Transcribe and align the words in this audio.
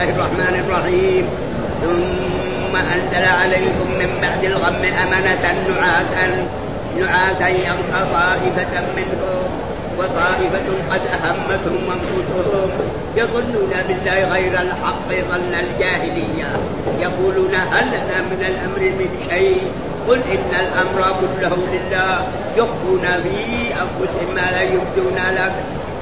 الله 0.00 0.16
الرحمن 0.16 0.56
الرحيم. 0.64 1.24
ثم 1.82 2.74
أنزل 2.76 3.24
عليكم 3.28 3.88
من 4.00 4.10
بعد 4.22 4.44
الغم 4.44 4.82
أمنة 5.02 5.44
نعاسا 5.68 6.26
نعاسا 7.00 7.48
يغشى 7.48 8.00
طائفة 8.12 8.74
منهم 8.96 9.44
وطائفة 9.98 10.68
قد 10.90 11.00
أهمتهم 11.20 11.84
أنفسهم. 11.96 12.70
يظنون 13.16 13.72
بالله 13.88 14.18
غير 14.32 14.52
الحق 14.60 15.08
ظن 15.30 15.54
الجاهلية. 15.64 16.48
يقولون 16.98 17.54
هل 17.54 17.86
لنا 17.86 18.18
من 18.30 18.40
الأمر 18.40 18.80
من 18.80 19.10
شيء؟ 19.30 19.62
قل 20.08 20.20
إن 20.32 20.52
الأمر 20.64 21.14
كله 21.20 21.56
لله. 21.72 22.26
يخفون 22.56 23.04
في 23.22 23.36
أنفسهم 23.82 24.28
ما 24.34 24.46
لا 24.50 24.62
يبدون 24.62 25.18
لك. 25.36 25.52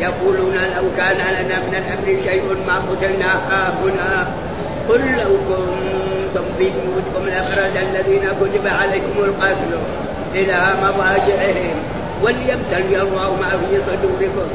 يقولون 0.00 0.54
لو 0.76 0.84
كان 0.96 1.16
لنا 1.16 1.56
من 1.66 1.74
الأمر 1.74 2.22
شيء 2.24 2.42
ما 2.66 2.76
قتلنا 2.90 3.32
هنا 3.82 4.26
قل 4.88 5.00
لو 5.00 5.32
كنتم 5.48 6.44
في 6.58 6.64
بيوتكم 6.64 7.22
لبرز 7.26 7.76
الذين 7.76 8.24
كتب 8.40 8.66
عليكم 8.66 9.16
القتل 9.18 9.72
إلى 10.34 10.74
مضاجعهم. 10.82 11.76
وليبتلي 12.22 13.02
الله 13.02 13.36
ما 13.40 13.48
في 13.48 13.80
صدوركم 13.86 14.48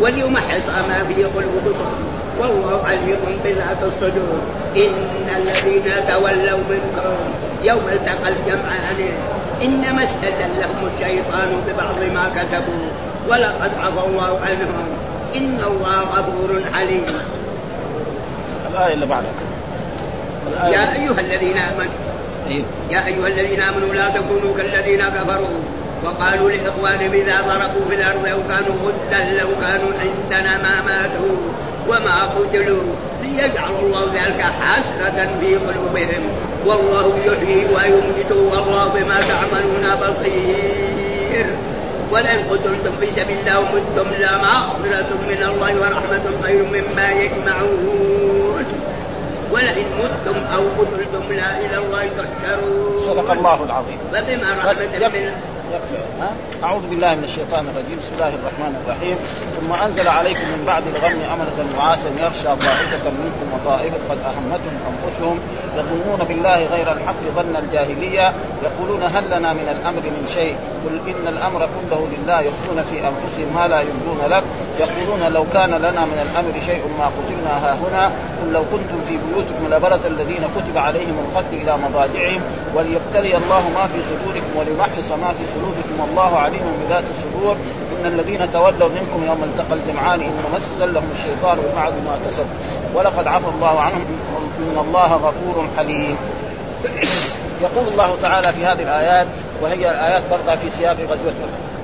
وليمحص 0.00 0.66
ما 0.88 1.04
في 1.08 1.24
قلوبكم. 1.24 1.92
والله 2.40 2.84
عليم 2.86 3.38
بذات 3.44 3.80
الصدور. 3.82 4.40
إن 4.76 5.28
الذين 5.36 6.06
تولوا 6.08 6.58
منكم 6.70 7.16
يوم 7.64 7.88
التقى 7.92 8.28
الجمعان 8.28 8.98
إنما 9.62 10.02
استدلهم 10.04 10.80
الشيطان 10.94 11.50
ببعض 11.66 11.98
ما 12.14 12.24
كسبوا. 12.36 13.11
ولقد 13.28 13.70
عفى 13.80 14.06
الله 14.06 14.40
عنهم. 14.44 14.86
إن 15.36 15.58
الله 15.66 16.00
غفور 16.00 16.60
حليم. 16.72 17.04
الآية 18.70 18.94
اللي 18.94 19.06
بعدها. 19.06 19.30
يا 20.64 20.92
أيها 20.92 21.20
الذين 21.20 21.58
آمنوا. 21.58 22.12
إيه. 22.48 22.62
يا 22.90 23.06
أيها 23.06 23.26
الذين 23.26 23.60
آمنوا 23.60 23.94
لا 23.94 24.08
تكونوا 24.08 24.56
كالذين 24.56 25.04
كفروا 25.04 25.60
وقالوا 26.04 26.50
لإخوانهم 26.50 27.12
إذا 27.12 27.40
ضربوا 27.40 27.88
في 27.88 27.94
الأرض 27.94 28.26
أو 28.26 28.38
كانوا 28.48 28.76
غدا 28.84 29.40
لو 29.40 29.48
كانوا 29.60 29.90
عندنا 30.00 30.56
ما 30.62 30.82
ماتوا 30.86 31.36
وما 31.88 32.24
قتلوا 32.24 32.82
ليجعل 33.22 33.70
الله 33.82 34.06
ذلك 34.14 34.40
حسرة 34.40 35.28
في 35.40 35.54
قلوبهم. 35.54 36.22
والله 36.66 37.18
يحيي 37.26 37.64
ويميت 37.74 38.32
والله 38.32 38.88
بما 38.88 39.20
تعملون 39.20 39.94
بصير. 39.94 41.46
ولئن 42.12 42.40
قتلتم 42.50 42.92
في 43.00 43.10
سبيل 43.10 43.38
الله 43.38 43.58
ومتم 43.58 44.08
لمغفرة 44.22 45.10
من 45.28 45.42
الله 45.50 45.72
ورحمة 45.80 46.24
خير 46.42 46.64
مما 46.64 47.10
يجمعون. 47.10 48.64
ولئن 49.52 49.86
متم 50.00 50.36
أو 50.54 50.62
قتلتم 50.78 51.32
لا 51.32 51.50
إلى 51.58 51.76
الله 51.78 52.04
تحشرون. 52.18 53.00
صدق 53.06 53.30
الله 53.32 53.58
العظيم. 53.64 53.98
فبما 54.12 54.50
رحمة 54.58 55.08
من؟ 55.14 55.32
أعوذ 56.64 56.82
بالله 56.90 57.14
من 57.14 57.24
الشيطان 57.24 57.64
الرجيم. 57.70 57.98
بسم 58.02 58.12
الله 58.14 58.28
الرحمن 58.28 58.72
الرحيم. 58.84 59.16
ثم 59.56 59.72
أنزل 59.72 60.08
عليكم 60.08 60.46
من 60.54 60.64
بعد 60.66 60.82
الغم 60.86 61.18
أمنة 61.34 61.58
نعاسا 61.78 62.10
يغشى 62.20 62.50
طائفة 62.66 63.04
منكم 63.22 63.46
وطائفة 63.54 63.98
قد 64.10 64.18
أهمتهم 64.30 64.76
أنفسهم. 64.90 65.36
يظنون 65.76 66.20
بالله 66.28 66.64
غير 66.64 66.92
الحق 66.92 67.22
ظن 67.36 67.56
الجاهلية. 67.56 68.32
يقولون 68.62 69.02
هل 69.02 69.24
لنا 69.26 69.52
من 69.52 69.76
الأمر 69.76 70.02
من 70.16 70.24
شيء؟ 70.34 70.56
قل 70.84 71.10
إن 71.10 71.28
الأمر 71.28 71.60
كله 71.60 72.08
لله 72.12 72.40
يخفون 72.40 72.82
في 72.82 72.96
أنفسهم 73.08 73.48
ما 73.54 73.68
لا 73.68 73.80
يبدون 73.80 74.20
لك 74.30 74.44
يقولون 74.80 75.32
لو 75.32 75.44
كان 75.52 75.70
لنا 75.70 76.04
من 76.04 76.18
الأمر 76.26 76.52
شيء 76.66 76.82
ما 76.98 77.06
قتلنا 77.06 77.54
ها 77.62 77.78
هنا 77.82 78.06
قل 78.06 78.52
لو 78.52 78.62
كنتم 78.72 78.98
في 79.08 79.18
بيوتكم 79.24 79.74
لبرز 79.74 80.06
الذين 80.06 80.44
كتب 80.56 80.78
عليهم 80.78 81.16
القتل 81.24 81.54
إلى 81.62 81.76
مضاجعهم 81.76 82.40
وليبتلي 82.74 83.36
الله 83.36 83.62
ما 83.74 83.86
في 83.86 83.98
صدوركم 84.10 84.52
وليمحص 84.58 85.08
ما 85.22 85.30
في 85.38 85.44
قلوبكم 85.54 85.94
والله 86.00 86.38
عليم 86.38 86.62
بذات 86.80 87.04
الصدور. 87.14 87.56
إن 88.00 88.06
الذين 88.06 88.52
تولوا 88.52 88.88
منكم 88.88 89.26
يوم 89.26 89.44
التقى 89.44 89.74
الجمعان 89.78 90.20
انما 90.20 90.58
استزل 90.58 90.94
لهم 90.94 91.10
الشيطان 91.18 91.58
ببعض 91.58 91.92
ما 91.92 92.18
كسبوا 92.26 92.46
ولقد 92.94 93.26
عفى 93.26 93.48
الله 93.54 93.80
عنهم 93.80 94.04
إن 94.58 94.78
الله 94.78 95.14
غفور 95.14 95.66
حليم. 95.76 96.16
يقول 97.62 97.88
الله 97.92 98.16
تعالى 98.22 98.52
في 98.52 98.66
هذه 98.66 98.82
الآيات 98.82 99.26
وهي 99.62 99.90
الآيات 99.90 100.22
برضه 100.30 100.56
في 100.56 100.70
سياق 100.70 100.96
غزوة 101.10 101.32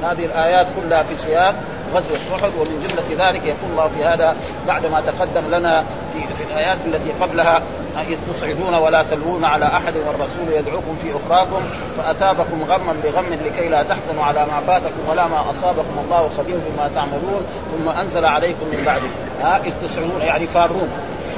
هذه 0.03 0.25
الآيات 0.25 0.67
كلها 0.77 1.03
في 1.03 1.17
سياق 1.17 1.55
غزوة 1.95 2.19
أحد 2.37 2.51
ومن 2.59 2.87
جملة 2.89 3.29
ذلك 3.29 3.45
يقول 3.45 3.71
الله 3.71 3.89
في 3.99 4.05
هذا 4.05 4.37
بعد 4.67 4.87
ما 4.87 5.01
تقدم 5.01 5.55
لنا 5.55 5.85
في, 6.13 6.35
في 6.35 6.45
الآيات 6.51 6.79
التي 6.87 7.13
قبلها 7.21 7.63
إذ 8.09 8.19
تصعدون 8.33 8.75
ولا 8.75 9.03
تلوون 9.03 9.45
على 9.45 9.67
أحد 9.67 9.95
والرسول 9.97 10.53
يدعوكم 10.53 10.97
في 11.03 11.13
أخراكم 11.17 11.63
فأتابكم 11.99 12.65
غما 12.69 12.95
بغم 13.05 13.39
لكي 13.47 13.69
لا 13.69 13.83
تحزنوا 13.83 14.25
على 14.25 14.47
ما 14.47 14.61
فاتكم 14.67 15.09
ولا 15.11 15.27
ما 15.27 15.51
أصابكم 15.51 15.99
الله 16.05 16.31
خبير 16.39 16.57
بما 16.57 16.91
تعملون 16.95 17.43
ثم 17.73 17.89
أنزل 17.89 18.25
عليكم 18.25 18.67
من 18.73 18.83
بعده. 18.87 19.09
ها 19.43 19.61
إذ 19.65 19.73
تصعدون 19.83 20.21
يعني 20.21 20.47
فارون. 20.47 20.89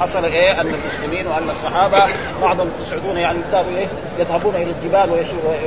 حصل 0.01 0.25
إيه؟ 0.25 0.61
أن 0.61 0.73
المسلمين 0.73 1.27
وأن 1.27 1.49
الصحابة 1.49 2.03
بعضهم 2.41 2.69
تصعدون 2.79 3.17
يعني 3.17 3.39
كانوا 3.51 3.77
إيه 3.77 3.87
يذهبون 4.19 4.55
إلى 4.55 4.71
الجبال 4.71 5.11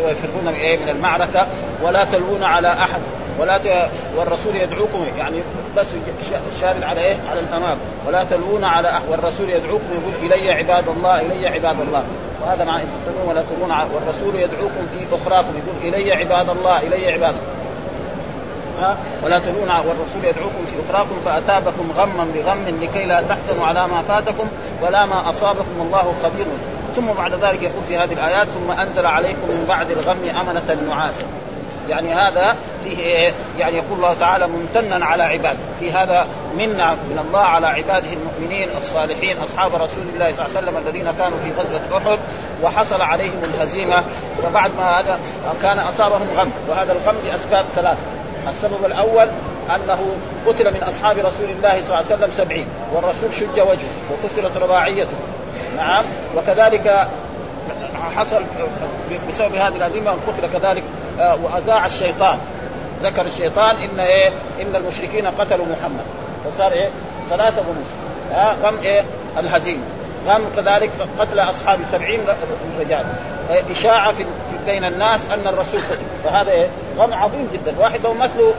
ويفرون 0.05 0.49
إيه؟ 0.49 0.77
من 0.77 0.89
المعركة 0.89 1.47
ولا 1.83 2.05
تلوون 2.05 2.43
على 2.43 2.69
أحد 2.69 3.01
ولا 3.39 3.59
ت... 3.59 3.91
والرسول 4.17 4.57
يدعوكم 4.57 5.07
يعني 5.19 5.37
بس 5.77 5.87
شار 6.61 6.75
على 6.83 7.01
إيه؟ 7.01 7.17
على 7.31 7.41
الأمام. 7.41 7.77
ولا 8.07 8.25
تلوون 8.25 8.65
على 8.65 8.91
أحد 8.91 9.03
والرسول 9.11 9.51
يدعوكم 9.51 9.85
يقول 9.93 10.33
إلي 10.33 10.53
عباد 10.53 10.89
الله 10.89 11.21
إلي 11.21 11.49
عباد 11.49 11.81
الله. 11.81 12.05
وهذا 12.43 12.65
مع 12.65 12.81
تلوون 13.07 13.29
ولا 13.29 13.43
تلوون 13.43 13.71
على... 13.71 13.89
والرسول 13.95 14.35
يدعوكم 14.37 14.87
في 14.93 15.17
أخراكم 15.17 15.49
يقول 15.49 15.95
إلي 15.95 16.13
عباد 16.13 16.49
الله 16.51 16.83
إلي 16.83 17.13
عباد 17.13 17.35
ولا 19.23 19.39
تلون 19.39 19.69
والرسول 19.69 20.25
يدعوكم 20.25 20.67
في 20.67 20.75
اخراكم 20.87 21.21
فأتابكم 21.25 21.93
غما 21.97 22.27
بغم 22.35 22.79
لكي 22.83 23.05
لا 23.05 23.23
تحزنوا 23.23 23.67
على 23.67 23.87
ما 23.89 24.03
فاتكم 24.03 24.49
ولا 24.83 25.07
ما 25.07 25.31
أصابكم 25.31 25.81
الله 25.81 26.15
خبير. 26.23 26.47
ثم 26.97 27.07
بعد 27.07 27.33
ذلك 27.33 27.63
يقول 27.63 27.83
في 27.89 27.97
هذه 27.97 28.13
الآيات 28.13 28.47
ثم 28.49 28.71
أنزل 28.71 29.07
عليكم 29.07 29.49
من 29.49 29.65
بعد 29.69 29.91
الغم 29.91 30.19
أمنة 30.41 30.91
نعاسا 30.91 31.25
يعني 31.89 32.15
هذا 32.15 32.57
فيه 32.85 32.99
إيه؟ 32.99 33.33
يعني 33.59 33.77
يقول 33.77 33.97
الله 33.97 34.15
تعالى 34.15 34.47
ممتنا 34.47 35.07
على 35.07 35.23
عباده. 35.23 35.59
في 35.81 35.93
هذا 35.93 36.27
منا 36.59 36.93
من 36.93 37.25
الله 37.29 37.41
على 37.41 37.67
عباده 37.67 38.09
المؤمنين 38.13 38.69
الصالحين 38.79 39.37
أصحاب 39.39 39.75
رسول 39.75 40.05
الله 40.15 40.33
صلى 40.33 40.47
الله 40.47 40.57
عليه 40.57 40.69
وسلم 40.69 40.77
الذين 40.87 41.13
كانوا 41.19 41.39
في 41.45 41.53
غزوة 41.61 41.99
أحد 41.99 42.19
وحصل 42.63 43.03
عليهم 43.03 43.45
الهزيمة. 43.45 44.05
وبعد 44.47 44.71
ما 44.79 45.01
هذا 45.01 45.19
كان 45.63 45.79
أصابهم 45.79 46.27
غم. 46.37 46.51
وهذا 46.69 46.93
الغم 46.93 47.17
لأسباب 47.25 47.65
ثلاثة. 47.75 48.14
السبب 48.49 48.85
الأول 48.85 49.29
أنه 49.75 49.99
قتل 50.47 50.75
من 50.75 50.83
أصحاب 50.83 51.19
رسول 51.19 51.51
الله 51.51 51.71
صلى 51.71 51.81
الله 51.83 51.97
عليه 51.97 52.07
وسلم 52.07 52.31
سبعين 52.37 52.67
والرسول 52.93 53.33
شج 53.33 53.61
وجهه 53.61 53.95
وكسرت 54.13 54.57
رباعيته. 54.57 55.17
نعم 55.77 56.05
وكذلك 56.37 57.09
حصل 58.17 58.43
بسبب 59.29 59.55
هذه 59.55 59.77
الهزيمه 59.77 60.11
قتل 60.11 60.59
كذلك 60.59 60.83
آه، 61.21 61.39
وأذاع 61.43 61.87
الشيطان. 61.87 62.39
ذكر 63.03 63.27
الشيطان 63.27 63.77
إن 63.77 64.01
إيه 64.01 64.29
إن 64.61 64.77
المشركين 64.77 65.27
قتلوا 65.27 65.67
محمد. 65.67 66.05
فصار 66.45 66.73
إيه؟ 66.73 66.89
ثلاثة 67.31 67.63
غموس 67.63 67.87
آه 68.33 68.55
غم 68.63 68.79
إيه؟ 68.83 69.05
الهزيمة. 69.39 69.83
غم 70.27 70.45
كذلك 70.57 70.91
قتل 71.19 71.41
أصحاب 71.41 71.79
سبعين 71.93 72.21
رجال. 72.81 73.05
إيه 73.51 73.63
إشاعة 73.73 74.13
في 74.13 74.25
بين 74.67 74.85
الناس 74.85 75.21
أن 75.31 75.47
الرسول 75.47 75.81
قتل 75.81 75.99
فهذا 76.25 76.51
إيه؟ 76.51 76.67
غم 76.99 77.15
عظيم 77.15 77.49
جدا. 77.53 77.75
واحد 77.79 78.01
لو 78.05 78.15
مات 78.15 78.31
له 78.39 78.55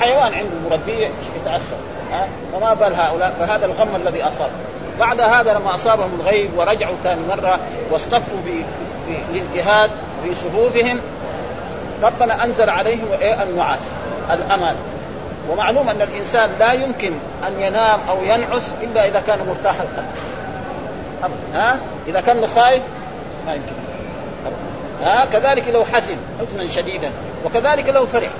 حيوان 0.00 0.34
عنده 0.34 0.56
مربيه 0.70 1.10
يتأثر. 1.36 1.76
ها؟ 2.12 2.28
فما 2.52 2.74
بال 2.74 2.94
هؤلاء. 2.94 3.34
فهذا 3.38 3.66
الغم 3.66 3.88
الذي 3.96 4.22
أصاب. 4.22 4.50
بعد 5.00 5.20
هذا 5.20 5.54
لما 5.54 5.74
أصابهم 5.74 6.20
الغيب 6.20 6.50
ورجعوا 6.56 6.94
ثاني 7.04 7.20
مرة 7.28 7.58
واصطفوا 7.90 8.38
في 8.44 8.64
الاجتهاد 9.30 9.90
في 10.22 10.34
صفوفهم 10.34 11.00
ربنا 12.02 12.44
أنزل 12.44 12.70
عليهم 12.70 13.06
إيه؟ 13.20 13.42
النعاس 13.42 13.80
الامان 14.30 14.76
ومعلوم 15.50 15.88
أن 15.88 16.02
الإنسان 16.02 16.50
لا 16.58 16.72
يمكن 16.72 17.12
أن 17.46 17.60
ينام 17.60 18.00
أو 18.08 18.22
ينعس 18.22 18.70
إلا 18.82 19.08
إذا 19.08 19.20
كان 19.26 19.38
مرتاح 19.48 19.76
القلب. 19.80 20.06
ها؟ 21.54 21.78
إذا 22.08 22.20
كان 22.20 22.46
خايف 22.46 22.82
ما 23.46 23.54
يمكن. 23.54 23.83
ها 25.04 25.24
كذلك 25.24 25.68
لو 25.68 25.84
حزن 25.84 26.16
حزنا 26.40 26.66
شديدا 26.66 27.10
وكذلك 27.44 27.88
لو 27.88 28.06
فرح. 28.06 28.30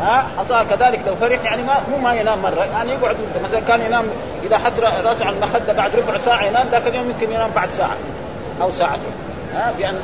ها 0.00 0.26
حصل 0.38 0.66
كذلك 0.70 1.00
لو 1.06 1.14
فرح 1.14 1.44
يعني 1.44 1.62
ما 1.62 1.80
مو 1.90 1.98
ما 1.98 2.14
ينام 2.14 2.42
مرة 2.42 2.64
يعني 2.64 2.92
يقعد 2.92 3.16
مثلا 3.44 3.60
كان 3.60 3.80
ينام 3.80 4.04
إذا 4.46 4.58
حط 4.58 4.72
راسه 5.04 5.26
على 5.26 5.36
المخدة 5.36 5.72
بعد 5.72 5.96
ربع 5.96 6.18
ساعة 6.18 6.44
ينام 6.44 6.66
ذاك 6.72 6.86
اليوم 6.86 7.10
يمكن 7.10 7.32
ينام 7.34 7.50
بعد 7.50 7.70
ساعة 7.70 7.96
أو 8.62 8.70
ساعتين. 8.70 9.12
ها 9.54 9.72
بأن 9.78 10.00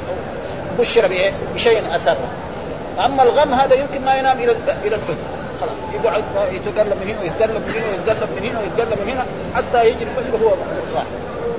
بشر؟ 0.79 1.33
بشيء 1.55 1.97
اسابه 1.97 2.29
أما 3.05 3.23
الغم 3.23 3.55
هذا 3.55 3.75
يمكن 3.75 4.05
ما 4.05 4.15
ينام 4.15 4.39
إلى 4.39 4.57
إلى 4.85 4.95
الفجر. 4.95 5.17
خلاص 5.61 6.05
يقعد 6.05 6.23
يتقلب 6.53 6.97
من 7.01 7.09
هنا 7.09 7.21
ويتقلب 7.23 7.63
من 7.67 7.75
هنا 7.75 7.89
ويتقلب 7.89 8.31
من 8.37 8.49
هنا 8.49 8.61
ويتقلب 8.61 8.99
من 9.07 9.13
هنا 9.13 9.25
حتى 9.55 9.89
يجي 9.89 10.05
الفجر 10.05 10.45
وهو 10.45 10.55
صاحي 10.95 11.07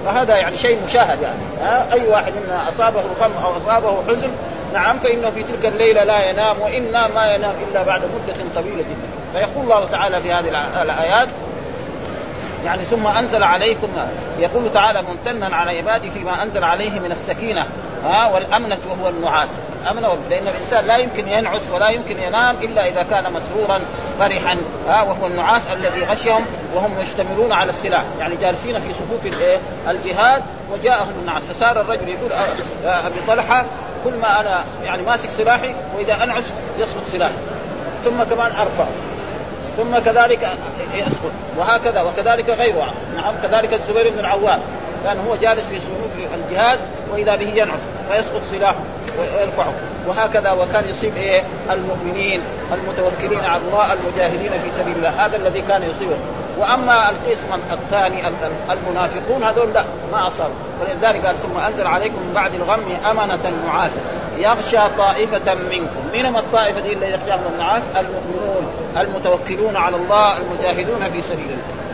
فهذا 0.06 0.36
يعني 0.36 0.58
شيء 0.58 0.80
مشاهد 0.88 1.22
يعني. 1.22 1.40
ها؟ 1.62 1.94
أي 1.94 2.08
واحد 2.08 2.34
منا 2.46 2.70
أصابه 2.70 3.02
غم 3.02 3.32
أو 3.44 3.58
أصابه 3.58 4.04
حزن 4.08 4.30
نعم 4.74 5.00
فإنه 5.00 5.30
في 5.30 5.44
تلك 5.44 5.66
الليلة 5.66 6.04
لا 6.04 6.30
ينام 6.30 6.62
وان 6.62 6.92
ما 6.92 7.34
ينام 7.36 7.54
إلا 7.70 7.84
بعد 7.84 8.02
مدة 8.02 8.36
طويلة 8.56 8.82
جدا. 8.82 9.08
فيقول 9.34 9.64
الله 9.64 9.86
تعالى 9.86 10.22
في 10.22 10.34
هذه 10.34 10.50
الآيات 10.82 11.28
يعني 12.66 12.84
ثم 12.84 13.08
أنزل 13.08 13.44
عليكم 13.44 13.88
يقول 14.40 14.74
تعالى 14.74 15.02
ممتنا 15.02 15.56
على 15.56 15.78
عباده 15.78 16.10
فيما 16.10 16.44
أنزل 16.44 16.64
عليه 16.64 17.00
من 17.00 17.12
السكينة 17.12 17.66
ها 18.04 18.28
والأمنة 18.28 18.78
وهو 18.90 19.10
النعاس. 19.10 19.50
امن 19.92 20.02
لأن 20.30 20.48
الإنسان 20.48 20.86
لا 20.86 20.98
يمكن 20.98 21.28
ينعس 21.28 21.62
ولا 21.72 21.90
يمكن 21.90 22.20
ينام 22.20 22.56
إلا 22.56 22.88
إذا 22.88 23.04
كان 23.04 23.34
مسرورا 23.34 23.82
فرحا. 24.20 24.58
ها 24.88 25.02
وهو 25.02 25.28
النعاس 25.28 25.62
الذي 25.74 26.04
غشيهم 26.04 26.46
وهم 26.76 26.92
مشتملون 27.02 27.52
على 27.52 27.70
السلاح. 27.70 28.04
يعني 28.20 28.36
جالسين 28.36 28.80
في 28.80 28.94
صفوف 28.94 29.34
الجهاد 29.90 30.44
وجاءهم 30.74 31.14
النعاس. 31.22 31.44
فصار 31.44 31.82
الرجل 31.82 32.10
يقول 32.10 32.32
أبي 32.86 33.20
طلحة 33.28 33.66
كل 34.04 34.14
ما 34.14 34.40
أنا 34.40 34.64
يعني 34.84 35.04
ماسك 35.04 35.30
سلاحي 35.30 35.76
وإذا 35.98 36.24
أنعس 36.24 36.54
يسقط 36.80 37.06
سلاحي. 37.12 37.34
ثم 38.04 38.24
كمان 38.24 38.52
أرفع. 38.52 38.86
ثم 39.78 40.00
كذلك 40.00 40.50
يسقط. 40.94 41.32
وهكذا 41.58 42.02
وكذلك 42.02 42.50
غيره 42.50 42.94
نعم 43.16 43.34
كذلك 43.44 43.74
الزبير 43.74 44.10
بن 44.10 44.20
العوام. 44.20 44.60
كان 45.06 45.20
هو 45.20 45.36
جالس 45.36 45.66
في 45.66 45.80
صفوف 45.80 46.12
الجهاد 46.36 46.80
وإذا 47.14 47.36
به 47.36 47.50
ينعس 47.50 47.80
فيسقط 48.10 48.44
سلاحه 48.52 48.80
ويرفعه. 49.20 49.74
وهكذا 50.08 50.52
وكان 50.52 50.90
يصيب 50.90 51.18
إيه؟ 51.18 51.44
المؤمنين 51.72 52.42
المتوكلين 52.74 53.46
على 53.46 53.62
الله 53.62 53.94
المجاهدين 53.94 54.52
في 54.52 54.72
سبيل 54.80 54.96
الله. 54.96 55.26
هذا 55.26 55.38
الذي 55.38 55.62
كان 55.62 55.84
يصيبه. 55.84 56.16
وأما 56.60 57.10
القسم 57.10 57.48
الثاني 57.72 58.24
المنافقون 58.72 59.44
هذول 59.44 59.74
لا 59.74 59.86
ما 60.12 60.28
اصابوا 60.28 60.56
ولذلك 60.82 61.26
قال 61.26 61.36
ثم 61.36 61.58
أنزل 61.58 61.88
عليكم 61.88 62.16
من 62.16 62.32
بعد 62.36 62.54
الغم 62.54 62.98
أمنة 63.12 63.54
نعاسا 63.68 64.02
يغشى 64.38 64.96
طائفة 64.98 65.56
منكم. 65.56 66.02
من 66.14 66.36
الطائفة 66.36 66.80
دي 66.80 66.94
اللي 66.94 67.12
يخشاهم 67.12 67.42
النعاس 67.54 67.84
المؤمنون 67.98 68.68
المتوكلون 68.98 69.76
على 69.76 69.96
الله 69.96 70.38
المجاهدون 70.38 71.10
في 71.14 71.22
سبيل 71.22 71.46
الله. 71.46 71.85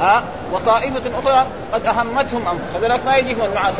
ها 0.00 0.22
وطائفة 0.52 1.02
أخرى 1.18 1.46
قد 1.72 1.86
أهمتهم 1.86 2.48
أنفسهم. 2.48 2.76
هذولك 2.76 3.04
ما 3.04 3.16
يجيهم 3.16 3.44
النعاس 3.44 3.74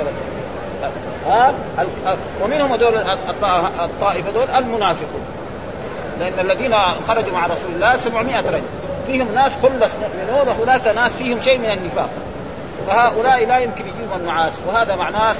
ها 1.26 1.54
ومنهم 2.42 2.72
هذول 2.72 2.94
الطائفة 3.80 4.30
دول 4.30 4.50
المنافقون. 4.50 5.22
لأن 6.20 6.38
الذين 6.38 6.74
خرجوا 7.08 7.32
مع 7.32 7.46
رسول 7.46 7.72
الله 7.74 7.96
700 7.96 8.40
رجل. 8.40 8.62
فيهم 9.06 9.34
ناس 9.34 9.52
خلص 9.62 9.92
مؤمنون 9.94 10.48
وهناك 10.48 10.86
ناس 10.86 11.12
فيهم 11.12 11.40
شيء 11.40 11.58
من 11.58 11.70
النفاق. 11.70 12.08
فهؤلاء 12.86 13.46
لا 13.46 13.58
يمكن 13.58 13.84
يجيهم 13.84 14.20
النعاس 14.20 14.52
وهذا 14.66 14.96
معناه 14.96 15.34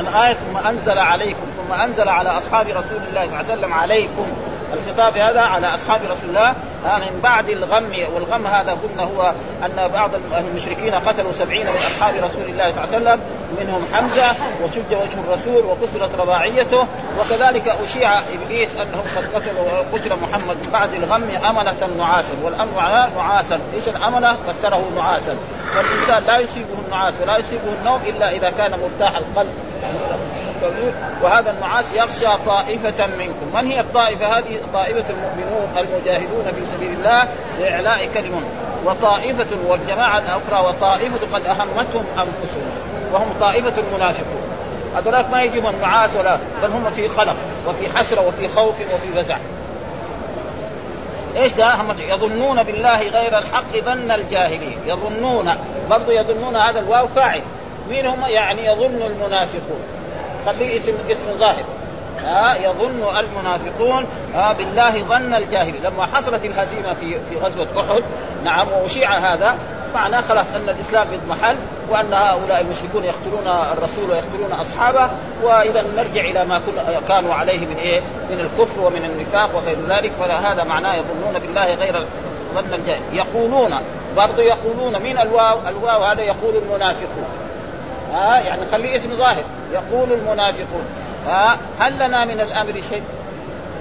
الآية 0.00 0.32
ثم 0.32 0.68
أنزل 0.68 0.98
عليكم 0.98 1.46
ثم 1.56 1.72
أنزل 1.72 2.08
على 2.08 2.28
أصحاب 2.28 2.66
رسول 2.66 3.00
الله 3.08 3.26
صلى 3.26 3.26
الله 3.26 3.36
عليه 3.36 3.52
وسلم 3.52 3.72
عليكم 3.72 4.26
الخطاب 4.72 5.16
هذا 5.16 5.40
على 5.40 5.74
أصحاب 5.74 6.00
رسول 6.10 6.28
الله. 6.28 6.54
من 6.84 7.20
بعد 7.22 7.48
الغم 7.50 7.92
والغم 8.14 8.46
هذا 8.46 8.72
قلنا 8.72 9.02
هو 9.02 9.32
أن 9.64 9.90
بعض 9.94 10.10
المشركين 10.38 10.94
قتلوا 10.94 11.32
سبعين 11.32 11.66
من 11.66 11.76
أصحاب 11.76 12.14
رسول 12.14 12.44
الله 12.44 12.72
صلى 12.72 12.84
الله 12.84 12.94
عليه 12.94 12.96
وسلم. 12.96 13.20
منهم 13.60 13.84
حمزة 13.92 14.34
وشج 14.64 14.90
وجه 14.90 15.18
الرسول 15.28 15.64
وكسرت 15.64 16.20
رباعيته. 16.20 16.86
وكذلك 17.20 17.68
أشيع 17.68 18.18
إبليس 18.18 18.76
انه 18.76 19.02
قد 19.16 19.24
قتل 19.34 19.56
قتل 19.92 20.16
محمد. 20.22 20.56
بعد 20.72 20.94
الغم 20.94 21.30
أمنة 21.48 21.96
نعاسا. 21.98 22.34
معناه 22.76 23.08
نعاسا. 23.16 23.60
إيش 23.74 23.88
الأمنة؟ 23.88 24.36
فسره 24.48 24.84
نعاسا. 24.96 25.36
والإنسان 25.76 26.22
لا 26.26 26.38
يصيبه 26.38 26.74
النعاس 26.86 27.14
ولا 27.22 27.38
يصيبه 27.38 27.72
النوم 27.80 28.00
إلا 28.06 28.30
إذا 28.30 28.50
كان 28.50 28.70
مرتاح 28.70 29.16
القلب. 29.16 29.52
وهذا 31.22 31.50
النعاس 31.50 31.92
يغشى 31.92 32.26
طائفة 32.46 33.06
منكم. 33.06 33.54
من 33.54 33.66
هي 33.66 33.80
الطائفة 33.80 34.26
هذه؟ 34.26 34.58
طائفة 34.74 35.04
المؤمنون 35.10 35.68
المجاهدون 35.76 36.44
في 36.44 36.76
سبيل 36.76 36.90
الله 36.90 37.28
لإعلاء 37.60 38.08
كلمة. 38.14 38.40
وطائفة 38.84 39.46
والجماعة 39.66 40.18
الأخرى 40.18 40.68
وطائفة 40.68 41.18
قد 41.34 41.46
أهمتهم 41.46 42.04
أنفسهم 42.18 42.70
وهم 43.12 43.28
طائفة 43.40 43.80
المنافقون. 43.80 44.42
هذولاك 44.96 45.30
ما 45.30 45.42
يجيهم 45.42 45.66
النعاس 45.68 46.10
ولا 46.16 46.38
بل 46.62 46.70
هم 46.70 46.90
في 46.96 47.08
قلق 47.08 47.36
وفي 47.68 47.98
حسرة 47.98 48.26
وفي 48.26 48.48
خوف 48.48 48.74
وفي 48.80 49.24
فزع. 49.24 49.36
إيش 51.36 51.52
ده؟ 51.52 51.74
يظنون 51.98 52.62
بالله 52.62 53.08
غير 53.08 53.38
الحق 53.38 53.76
ظن 53.84 54.10
الجاهلين. 54.10 54.78
يظنون 54.86 55.54
برضو 55.90 56.10
يظنون 56.10 56.56
هذا 56.56 56.78
الواو 56.78 57.08
فاعل. 57.08 57.42
مين 57.90 58.06
هم؟ 58.06 58.26
يعني 58.26 58.66
يظن 58.66 59.02
المنافقون. 59.02 59.80
خليه 60.46 60.80
اسم 60.80 60.92
اسم 61.10 61.38
ظاهر. 61.38 61.64
ها 62.24 62.56
يظن 62.56 63.16
المنافقون 63.18 64.06
ها 64.34 64.52
بالله 64.52 65.02
ظن 65.02 65.34
الجاهل. 65.34 65.74
لما 65.84 66.06
حصلت 66.06 66.44
الهزيمة 66.44 66.94
في 66.94 67.20
في 67.30 67.36
غزوة 67.42 67.66
أحد 67.76 68.02
نعم 68.44 68.66
واشيع 68.82 69.18
هذا 69.18 69.54
معناه 69.94 70.20
خلاص 70.20 70.46
أن 70.56 70.68
الإسلام 70.68 71.06
يضمحل 71.12 71.56
وأن 71.90 72.12
هؤلاء 72.12 72.60
المشركون 72.60 73.04
يقتلون 73.04 73.46
الرسول 73.46 74.10
ويقتلون 74.10 74.52
أصحابه 74.52 75.10
وإذا 75.42 75.84
نرجع 75.96 76.20
إلى 76.20 76.44
ما 76.44 76.60
كانوا 77.08 77.34
عليه 77.34 77.66
من 77.66 77.76
إيه؟ 77.76 78.00
من 78.00 78.40
الكفر 78.40 78.80
ومن 78.80 79.04
النفاق 79.04 79.50
وغير 79.56 79.76
ذلك. 79.88 80.12
فهذا 80.12 80.64
معناه 80.64 80.94
يظنون 80.94 81.38
بالله 81.38 81.74
غير 81.74 82.04
ظن 82.54 82.74
الجاهل. 82.74 83.00
يقولون 83.12 83.74
برضه 84.16 84.42
يقولون 84.42 85.02
من 85.02 85.18
الواو؟ 85.18 85.58
الواو 85.68 86.02
هذا 86.02 86.22
يقول 86.22 86.56
المنافقون. 86.56 87.47
ها 88.14 88.38
يعني 88.40 88.66
خليه 88.72 88.96
اسم 88.96 89.16
ظاهر. 89.16 89.44
يقول 89.72 90.12
المنافقون 90.12 90.84
ها 91.26 91.56
هل 91.78 91.94
لنا 91.94 92.24
من 92.24 92.40
الأمر 92.40 92.72
شيء؟ 92.88 93.02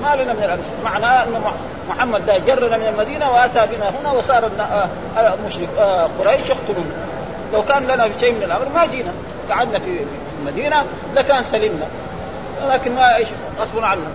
ما 0.03 0.15
لنا 0.15 0.33
من 0.33 0.44
الأمر 0.44 0.62
شيء. 0.63 0.83
معناه 0.85 1.24
أن 1.24 1.41
محمد 1.89 2.25
ده 2.25 2.38
جرنا 2.38 2.77
من 2.77 2.88
المدينة 2.88 3.31
وأتى 3.31 3.68
بنا 3.75 3.89
هنا 3.89 4.12
وصار 4.12 4.50
مشرك 5.45 5.69
قريش 6.19 6.50
يقتلون. 6.50 6.91
لو 7.53 7.65
كان 7.65 7.83
لنا 7.83 8.09
شيء 8.19 8.31
من 8.31 8.44
الأمر 8.44 8.65
ما 8.75 8.85
جينا. 8.85 9.12
قعدنا 9.50 9.79
في 9.79 10.00
المدينة 10.39 10.83
لكان 11.15 11.44
سلمنا. 11.44 11.88
ولكن 12.65 12.95
ما 12.95 13.15
إيش 13.15 13.27
غصب 13.59 13.83
عنا 13.83 14.07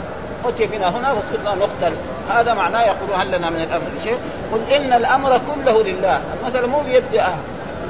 اتي 0.44 0.66
بنا 0.66 0.88
هنا 0.88 1.12
وصرنا 1.12 1.54
نقتل. 1.54 1.96
هذا 2.30 2.54
معناه 2.54 2.82
يقولون 2.82 3.20
هل 3.20 3.38
لنا 3.38 3.50
من 3.50 3.62
الأمر 3.62 3.86
شيء؟ 4.02 4.18
قل 4.52 4.72
إن 4.74 4.92
الأمر 4.92 5.40
كله 5.54 5.82
لله. 5.82 6.20
المساله 6.42 6.66
مو 6.66 6.80
بيد 6.80 7.14
أهل. 7.14 7.38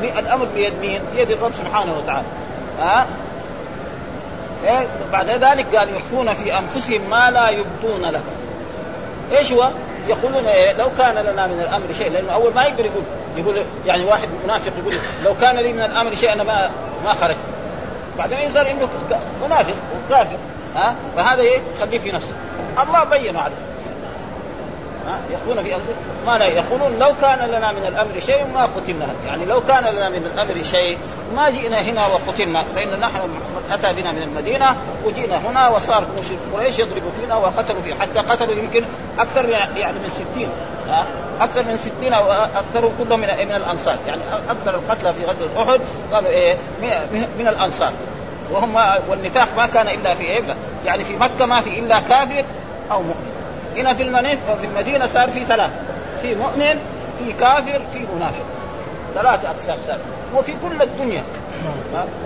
الأمر 0.09 0.47
بيد 0.55 0.73
مين؟ 0.81 1.03
بيد 1.17 1.31
الرب 1.31 1.53
سبحانه 1.59 1.99
وتعالى. 1.99 2.27
ها؟ 2.79 3.07
إيه؟ 4.65 4.87
بعد 5.13 5.29
ذلك 5.29 5.77
قال 5.77 5.97
يخفون 5.97 6.35
في 6.35 6.59
أنفسهم 6.59 7.11
ما 7.11 7.31
لا 7.31 7.49
يبدون 7.49 8.11
له 8.11 8.21
إيش 9.33 9.53
هو؟ 9.53 9.71
يقولون 10.09 10.47
إيه؟ 10.47 10.73
لو 10.73 10.89
كان 10.99 11.15
لنا 11.15 11.47
من 11.47 11.61
الأمر 11.61 11.87
شيء 11.99 12.13
لأنه 12.13 12.33
أول 12.33 12.55
ما 12.55 12.63
يقدر 12.65 12.85
يقول 12.85 13.03
يقول 13.37 13.63
يعني 13.87 14.05
واحد 14.05 14.29
منافق 14.45 14.73
يقول 14.79 14.95
لو 15.25 15.35
كان 15.41 15.57
لي 15.57 15.73
من 15.73 15.83
الأمر 15.83 16.15
شيء 16.15 16.33
أنا 16.33 16.43
ما 16.43 16.71
ما 17.05 17.15
خرجت 17.15 17.37
بعدين 18.19 18.39
يظهر 18.39 18.71
انه 18.71 18.89
منافق 19.45 19.75
وكافر. 20.07 20.37
ها؟ 20.75 20.95
فهذا 21.17 21.41
إيه؟ 21.41 21.59
خليه 21.81 21.99
في 21.99 22.13
نفسه. 22.13 22.35
الله 22.83 23.05
بينه 23.05 23.41
عليه. 23.41 23.72
يخفون 25.31 25.63
في 25.63 25.75
انفسهم 25.75 25.95
ما 26.27 26.39
لا 26.39 26.47
يقولون؟ 26.47 26.99
لو 26.99 27.15
كان 27.21 27.49
لنا 27.49 27.73
من 27.73 27.85
الأمر 27.89 28.21
شيء 28.27 28.47
ما 28.55 28.65
قتلنا 28.65 29.09
يعني 29.27 29.45
لو 29.45 29.61
كان 29.61 29.85
لنا 29.85 30.09
من 30.09 30.31
الأمر 30.35 30.63
شيء 30.63 30.99
ما 31.37 31.51
جئنا 31.51 31.81
هنا 31.81 32.07
وقتلنا 32.07 32.65
فإن 32.77 33.01
نحن 33.01 33.21
أتى 33.73 33.93
بنا 33.93 34.13
من 34.13 34.23
المدينة 34.23 34.77
وجئنا 35.05 35.37
هنا 35.37 35.69
وصار 35.69 36.07
قريش 36.55 36.79
يضربوا 36.79 37.11
فينا 37.21 37.37
وقتلوا 37.37 37.83
فينا. 37.83 38.01
حتى 38.01 38.19
قتلوا 38.19 38.55
يمكن 38.55 38.85
أكثر 39.19 39.49
يعني 39.49 39.99
من 39.99 40.11
ستين 40.11 40.49
أكثر 41.41 41.63
من 41.63 41.77
ستين 41.77 42.13
أو 42.13 42.33
أكثر 42.33 42.91
كلهم 42.99 43.21
من 43.21 43.29
من 43.29 43.55
الأنصار. 43.55 43.97
يعني 44.07 44.21
أكثر 44.51 44.75
القتلى 44.75 45.13
في 45.13 45.25
غزوة 45.25 45.63
أحد 45.63 45.81
قالوا 46.13 46.29
إيه؟ 46.29 46.57
من 47.39 47.49
الأنصار. 47.49 47.93
وهم 48.51 48.75
والنفاق 49.09 49.49
ما 49.57 49.67
كان 49.67 49.89
إلا 49.89 50.15
في 50.15 50.25
إيه؟ 50.25 50.57
يعني 50.85 51.05
في 51.05 51.17
مكة 51.17 51.47
ما 51.47 51.61
في 51.61 51.79
إلا 51.79 52.01
كافر 52.01 52.45
أو 52.91 53.03
مؤمن. 53.03 53.42
هنا 53.77 53.95
في 53.95 54.05
في 54.61 54.67
المدينة 54.67 55.07
صار 55.07 55.31
في 55.31 55.45
ثلاثة. 55.45 55.73
في 56.23 56.35
مؤمن 56.35 56.79
في 57.19 57.33
كافر 57.41 57.81
في 57.93 58.07
منافق. 58.17 58.45
ثلاثة 59.15 59.51
أقسام 59.51 59.77
صار. 59.87 59.99
وفي 60.35 60.53
كل 60.63 60.83
الدنيا. 60.83 61.23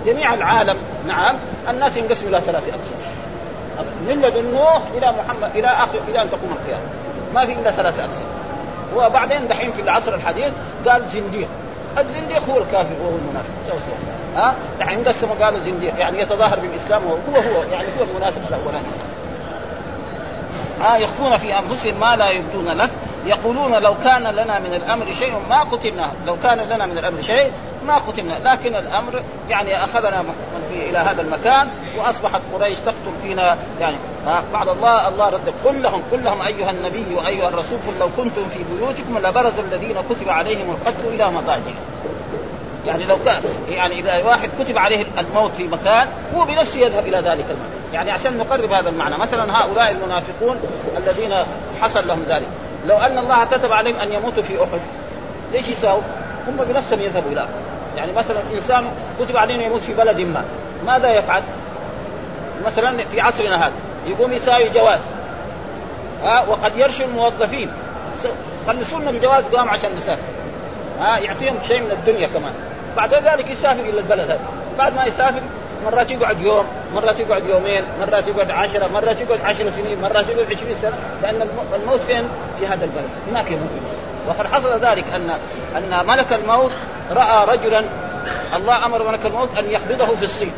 جميع 0.05 0.33
العالم. 0.33 0.77
نعم. 1.07 1.35
الناس 1.69 1.97
ينقسموا 1.97 2.29
إلى 2.29 2.41
ثلاثة 2.41 2.67
أقسام. 2.67 2.99
من 4.07 4.21
لدن 4.21 4.53
نوح 4.53 4.81
إلى 4.97 5.11
محمد 5.11 5.49
إلى 5.55 5.67
اخر 5.67 5.99
إلى 6.07 6.21
أن 6.21 6.29
تقوم 6.29 6.51
القيامة. 6.51 6.83
ما 7.33 7.45
في 7.45 7.53
إلا 7.53 7.71
ثلاثة 7.71 8.05
أقسام. 8.05 8.25
وبعدين 8.95 9.47
دحين 9.47 9.71
في 9.71 9.81
العصر 9.81 10.13
الحديث 10.13 10.51
قال 10.87 11.07
زنديق. 11.07 11.47
الزنديق 11.97 12.49
هو 12.49 12.57
الكافر 12.57 12.95
وهو 13.01 13.15
المنافق. 13.15 13.49
سوا 13.67 13.79
سوا 13.79 14.41
ها؟ 14.41 14.55
دحين 14.79 15.03
قسموا 15.03 15.35
قالوا 15.41 15.59
زنديق. 15.59 15.99
يعني 15.99 16.21
يتظاهر 16.21 16.59
بالإسلام 16.59 17.05
وهو 17.05 17.35
هو 17.35 17.63
يعني 17.71 17.87
هو 17.99 18.03
المنافق 18.03 18.41
الأولاني. 18.49 18.87
آه 20.81 20.97
يخفون 20.97 21.37
في 21.37 21.59
أنفسهم 21.59 21.99
ما 21.99 22.15
لا 22.15 22.29
يبدون 22.29 22.69
لك. 22.69 22.89
يقولون 23.25 23.75
لو 23.75 23.95
كان 24.03 24.23
لنا 24.23 24.59
من 24.59 24.73
الأمر 24.73 25.05
شيء 25.13 25.33
ما 25.49 25.59
قتلنا. 25.59 26.11
لو 26.25 26.37
كان 26.43 26.57
لنا 26.57 26.85
من 26.85 26.97
الأمر 26.97 27.21
شيء 27.21 27.51
ما 27.85 27.95
قتلنا. 27.95 28.33
لكن 28.43 28.75
الأمر 28.75 29.23
يعني 29.49 29.83
أخذنا 29.83 30.23
في 30.69 30.89
إلى 30.89 30.97
هذا 30.97 31.21
المكان 31.21 31.67
وأصبحت 31.97 32.41
قريش 32.53 32.77
تقتل 32.79 33.17
فينا. 33.21 33.57
يعني 33.79 33.97
بعد 34.53 34.67
الله 34.67 35.07
الله 35.07 35.29
رد 35.29 35.53
قل 35.65 35.81
لهم 35.83 36.01
قل 36.11 36.23
لهم 36.23 36.41
أيها 36.41 36.69
النبي 36.69 37.15
وأيها 37.15 37.49
الرسول 37.49 37.77
قل 37.87 37.99
لو 37.99 38.09
كنتم 38.17 38.49
في 38.49 38.59
بيوتكم 38.63 39.27
لبرز 39.27 39.59
الذين 39.59 39.95
كتب 40.09 40.29
عليهم 40.29 40.69
القتل 40.69 41.07
إلى 41.07 41.31
مضاجعهم. 41.31 41.96
يعني 42.87 43.05
لو 43.05 43.17
كان 43.25 43.41
يعني 43.69 43.99
إذا 43.99 44.23
واحد 44.23 44.49
كتب 44.59 44.77
عليه 44.77 45.05
الموت 45.17 45.51
في 45.55 45.67
مكان 45.67 46.07
هو 46.35 46.45
بنفسه 46.45 46.79
يذهب 46.79 47.05
إلى 47.05 47.17
ذلك 47.17 47.45
المكان. 47.49 47.93
يعني 47.93 48.11
عشان 48.11 48.37
نقرب 48.37 48.71
هذا 48.71 48.89
المعنى 48.89 49.17
مثلا 49.17 49.61
هؤلاء 49.61 49.91
المنافقون 49.91 50.59
الذين 50.97 51.43
حصل 51.81 52.07
لهم 52.07 52.23
ذلك. 52.29 52.47
لو 52.87 52.97
أن 52.97 53.17
الله 53.17 53.45
كتب 53.45 53.71
عليهم 53.71 53.95
أن 53.95 54.13
يموتوا 54.13 54.43
في 54.43 54.63
أحد 54.63 54.79
ليش 55.53 55.69
يساووا؟ 55.69 56.01
هم 56.47 56.57
بنفسهم 56.69 57.01
يذهبوا 57.01 57.31
إلى 57.31 57.47
يعني 57.97 58.11
مثلا 58.11 58.39
إنسان 58.53 58.85
كتب 59.19 59.37
عليه 59.37 59.65
يموت 59.65 59.81
في 59.81 59.93
بلد 59.93 60.19
ما 60.19 60.43
ماذا 60.85 61.13
يفعل؟ 61.13 61.43
مثلا 62.65 62.97
في 63.11 63.21
عصرنا 63.21 63.55
هذا 63.55 63.73
يقوم 64.07 64.33
يساوي 64.33 64.69
جواز. 64.69 64.99
ها 66.23 66.45
وقد 66.47 66.77
يرشي 66.77 67.05
الموظفين. 67.05 67.71
خلصوا 68.67 68.99
لنا 68.99 69.09
الجواز 69.09 69.43
قام 69.45 69.69
عشان 69.69 69.95
نسافر. 69.95 70.21
ها 70.99 71.17
يعطيهم 71.17 71.55
شيء 71.67 71.79
من 71.81 71.91
الدنيا 71.91 72.27
كمان. 72.27 72.53
بعد 72.97 73.13
ذلك 73.13 73.49
يسافر 73.49 73.79
إلى 73.79 73.99
البلد 73.99 74.29
هذا. 74.29 74.39
بعد 74.77 74.95
ما 74.95 75.05
يسافر 75.05 75.41
مرات 75.85 76.11
يقعد 76.11 76.41
يوم 76.41 76.65
مرات 76.95 77.19
يقعد 77.19 77.45
يومين 77.45 77.83
مرات 77.99 78.27
يقعد 78.27 78.51
عشرة 78.51 78.87
مرات 78.93 79.21
يقعد 79.21 79.39
عشر 79.41 79.71
سنين 79.71 80.01
مرات 80.01 80.29
يقعد 80.29 80.45
عشرين 80.51 80.75
سنة 80.81 80.97
لأن 81.23 81.49
الموت 81.75 82.01
فين؟ 82.01 82.29
في 82.59 82.67
هذا 82.67 82.85
البلد. 82.85 83.09
هناك 83.31 83.51
يموت 83.51 83.69
وقد 84.27 84.47
حصل 84.47 84.79
ذلك 84.79 85.05
أن 85.15 85.29
أن 85.77 86.07
ملك 86.07 86.33
الموت 86.33 86.71
رأى 87.11 87.47
رجلا 87.47 87.83
الله 88.55 88.85
أمر 88.85 89.11
ملك 89.11 89.25
الموت 89.25 89.57
أن 89.59 89.71
يقبضه 89.71 90.15
في 90.15 90.25
الصين. 90.25 90.51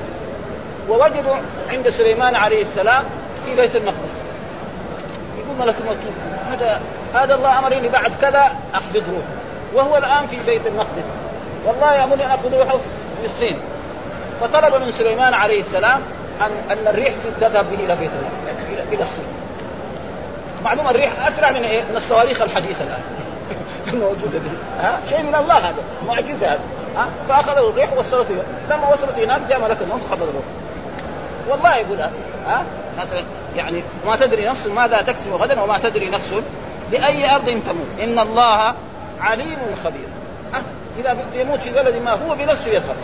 ووجدوا 0.89 1.36
عند 1.69 1.89
سليمان 1.89 2.36
عليه 2.36 2.62
السلام 2.62 3.03
في 3.46 3.55
بيت 3.55 3.75
المقدس. 3.75 4.19
يقول 5.38 5.67
ملك 5.67 5.75
الموت 5.79 5.98
هذا 6.51 6.81
هذا 7.13 7.36
الله 7.36 7.60
أمرني 7.60 7.89
بعد 7.89 8.12
كذا 8.22 8.51
روحه 8.96 9.29
وهو 9.74 9.98
الآن 9.98 10.27
في 10.27 10.38
بيت 10.46 10.67
المقدس. 10.67 11.05
والله 11.66 11.94
يامرني 11.96 12.25
ان 12.25 12.54
روحه 12.54 12.78
في 13.22 13.25
الصين. 13.25 13.58
فطلب 14.42 14.84
من 14.84 14.92
سليمان 14.92 15.34
عليه 15.34 15.62
السلام 15.62 16.01
ان 16.42 16.51
أن 16.72 16.88
الريح 16.88 17.13
تذهب 17.42 17.66
به 17.72 17.86
إلى 17.86 17.96
بيت 17.96 18.12
الله 18.12 18.54
إلى 18.70 18.96
إلى 18.96 19.04
الصين. 19.04 19.25
معلومه 20.63 20.89
الريح 20.89 21.28
أسرع 21.28 21.51
من 21.51 21.63
إيه؟ 21.63 21.84
من 21.84 21.96
الصواريخ 21.96 22.42
الحديثة 22.42 22.84
الآن. 22.84 23.04
الموجوده 23.94 24.39
دي 24.39 24.50
ها؟ 24.80 25.00
شيء 25.10 25.24
من 25.24 25.36
الله 25.36 25.58
هذا. 25.58 25.84
معجزه 26.08 26.48
هذا. 26.48 26.60
ها؟ 26.96 27.08
فأخذه 27.30 27.70
الريح 27.70 27.94
ووصلته. 27.94 28.36
لما 28.70 28.94
وصلت 28.94 29.20
هناك 29.20 29.42
جاء 29.50 29.60
ملك 29.60 29.78
الموت 29.82 30.01
الروح. 30.12 30.44
والله 31.50 31.75
يقول 31.75 32.00
ها؟ 32.48 32.63
يعني 33.56 33.84
ما 34.06 34.16
تدري 34.16 34.46
نفس 34.50 34.68
ماذا 34.68 35.01
تكسب 35.01 35.34
غدا 35.34 35.62
وما 35.62 35.78
تدري 35.78 36.10
نفس 36.10 36.36
بأي 36.92 37.36
أرض 37.36 37.46
تموت. 37.46 37.88
إن 38.04 38.20
الله 38.20 38.74
عليم 39.22 39.58
خبير؟ 39.84 40.19
إذا 41.00 41.18
يموت 41.34 41.60
في 41.60 41.70
بلد 41.70 41.96
ما 41.96 42.12
هو 42.12 42.36
بنفسه 42.36 42.72
يذهب. 42.72 42.96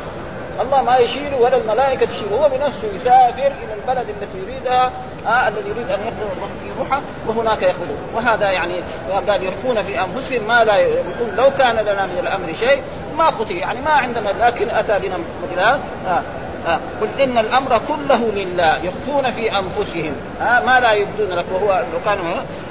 الله 0.61 0.83
ما 0.83 0.97
يشيل 0.97 1.33
ولا 1.39 1.57
الملائكة 1.57 2.05
تشيل 2.05 2.33
هو 2.33 2.49
بنفسه 2.49 2.87
يسافر 2.95 3.47
إلى 3.47 3.73
البلد 3.73 4.09
التي 4.09 4.37
يريدها 4.37 4.91
آه 5.27 5.47
الذي 5.47 5.69
يريد 5.69 5.87
في 5.87 6.71
روحه 6.79 7.01
وهناك 7.27 7.61
يخرج 7.61 8.15
وهذا 8.15 8.51
يعني 8.51 8.81
قال 9.27 9.43
يخفون 9.43 9.83
في 9.83 10.01
أنفسهم 10.01 10.47
ما 10.47 10.63
لا 10.63 10.75
يقول 10.77 11.35
لو 11.37 11.51
كان 11.57 11.75
لنا 11.75 12.05
من 12.05 12.19
الأمر 12.19 12.53
شيء 12.53 12.81
ما 13.17 13.31
خطي 13.31 13.53
يعني 13.53 13.81
ما 13.81 13.91
عندنا 13.91 14.29
لكن 14.39 14.69
أتى 14.69 14.99
بنا 14.99 15.17
مثل 15.43 15.59
آه 15.59 16.21
آه. 16.67 16.79
قل 17.01 17.21
إن 17.21 17.37
الأمر 17.37 17.81
كله 17.87 18.31
لله 18.31 18.77
يخفون 18.83 19.31
في 19.31 19.59
أنفسهم 19.59 20.15
آه 20.41 20.59
ما 20.59 20.79
لا 20.79 20.91
يبدون 20.93 21.29
لك 21.29 21.45
وهو 21.53 21.85
لو 21.93 21.99
كانوا 22.05 22.25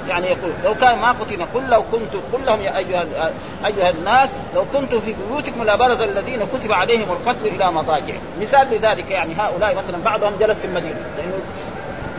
يعني 0.09 0.27
يقول 0.27 0.51
لو 0.63 0.75
كان 0.75 0.97
ما 0.97 1.13
فتن 1.13 1.41
قل 1.53 1.69
لو 1.69 1.83
كنت 1.91 2.13
قل 2.33 2.45
لهم 2.45 2.61
يا 2.61 2.77
أيها 2.77 3.05
أيها 3.65 3.89
الناس 3.89 4.29
لو 4.55 4.65
كنتم 4.73 4.99
في 4.99 5.13
بيوتكم 5.13 5.63
لبرز 5.63 6.01
الذين 6.01 6.39
كتب 6.53 6.71
عليهم 6.71 7.11
القتل 7.11 7.45
إلى 7.45 7.71
مضاجع 7.71 8.13
مثال 8.41 8.67
لذلك 8.71 9.11
يعني 9.11 9.33
هؤلاء 9.39 9.75
مثلا 9.75 10.03
بعضهم 10.05 10.33
جلس 10.39 10.57
في 10.57 10.65
المدينة 10.67 10.99
لأنه 11.17 11.39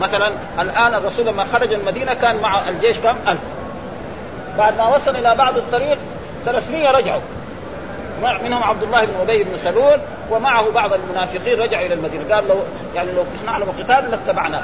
مثلا 0.01 0.31
الآن 0.59 0.93
الرسول 0.93 1.25
لما 1.25 1.45
خرج 1.45 1.73
المدينة 1.73 2.13
كان 2.13 2.41
مع 2.41 2.69
الجيش 2.69 2.97
كم؟ 2.97 3.15
ألف 3.27 3.39
بعد 4.57 4.77
ما 4.77 4.95
وصل 4.95 5.15
إلى 5.15 5.35
بعض 5.35 5.57
الطريق 5.57 5.97
300 6.45 6.91
رجعوا 6.91 7.21
منهم 8.21 8.63
عبد 8.63 8.83
الله 8.83 9.05
بن 9.05 9.13
أبي 9.21 9.43
بن 9.43 9.57
سلول 9.57 9.99
ومعه 10.31 10.71
بعض 10.71 10.93
المنافقين 10.93 11.59
رجعوا 11.59 11.85
إلى 11.85 11.93
المدينة. 11.93 12.35
قال 12.35 12.47
لو 12.47 12.55
يعني 12.95 13.11
لو 13.11 13.25
نعلم 13.45 13.65
قتال 13.79 14.11
لاتبعناه. 14.11 14.61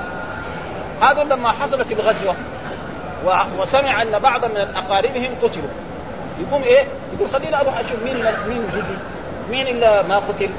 هذا 1.02 1.24
لما 1.24 1.52
حصلت 1.52 1.92
الغزوة 1.92 2.36
وسمع 3.60 4.02
أن 4.02 4.20
بعضا 4.20 4.48
من 4.48 4.76
أقاربهم 4.76 5.32
قتلوا. 5.42 5.70
يقوم 6.40 6.64
إيه؟ 6.64 6.84
يقول 7.16 7.30
خليني 7.34 7.62
أروح 7.62 7.80
أشوف 7.80 8.04
مين 8.04 8.16
مين 8.48 8.68
جدي. 8.76 8.98
مين 9.52 9.68
إلا 9.68 10.02
ما 10.02 10.18
قتل؟ 10.18 10.50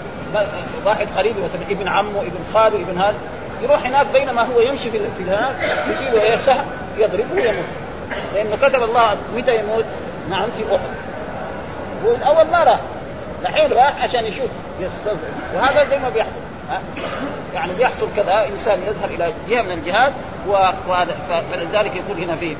واحد 0.86 1.08
قريبي 1.16 1.40
مثلا 1.40 1.70
ابن 1.70 1.88
عمه 1.88 2.20
ابن 2.20 2.38
خاله 2.54 2.76
ابن 2.76 3.00
هذا. 3.00 3.14
يروح 3.62 3.86
هناك 3.86 4.06
بينما 4.12 4.42
هو 4.42 4.60
يمشي 4.60 4.90
في 4.90 4.98
في 4.98 5.24
هناك 5.24 5.54
يجي 5.90 6.10
له 6.10 6.22
إيه؟ 6.22 6.36
سهم 6.36 6.64
يضربه 6.98 7.34
ويموت. 7.34 7.64
لأنه 8.34 8.56
كتب 8.56 8.82
الله 8.82 9.16
متى 9.36 9.58
يموت؟ 9.58 9.84
نعم 10.30 10.50
في 10.50 10.62
أحد. 10.74 10.88
هو 12.04 12.36
أول 12.36 12.50
ما 12.50 12.64
راح 12.64 12.80
الحين 13.42 13.72
راح 13.72 14.02
عشان 14.02 14.24
يشوف 14.24 14.48
يستنزف 14.80 15.28
وهذا 15.54 15.84
زي 15.90 15.98
ما 15.98 16.08
بيحصل 16.08 16.30
ها؟ 16.70 16.80
يعني 17.54 17.72
بيحصل 17.72 18.08
كذا 18.16 18.46
إنسان 18.52 18.78
يذهب 18.82 19.10
إلى 19.10 19.32
جهة 19.48 19.62
من 19.62 19.70
الجهات 19.70 20.12
وهذا 20.88 21.14
فلذلك 21.50 21.96
يقول 21.96 22.22
هنا 22.22 22.36
فيه 22.36 22.56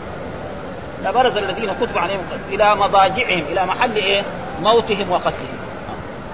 لبرز 1.04 1.36
الذين 1.36 1.70
كتب 1.80 1.98
عليهم 1.98 2.20
إلى 2.52 2.74
مضاجعهم 2.74 3.44
إلى 3.50 3.66
محل 3.66 3.96
إيه؟ 3.96 4.22
موتهم 4.62 5.10
وقتلهم. 5.10 5.58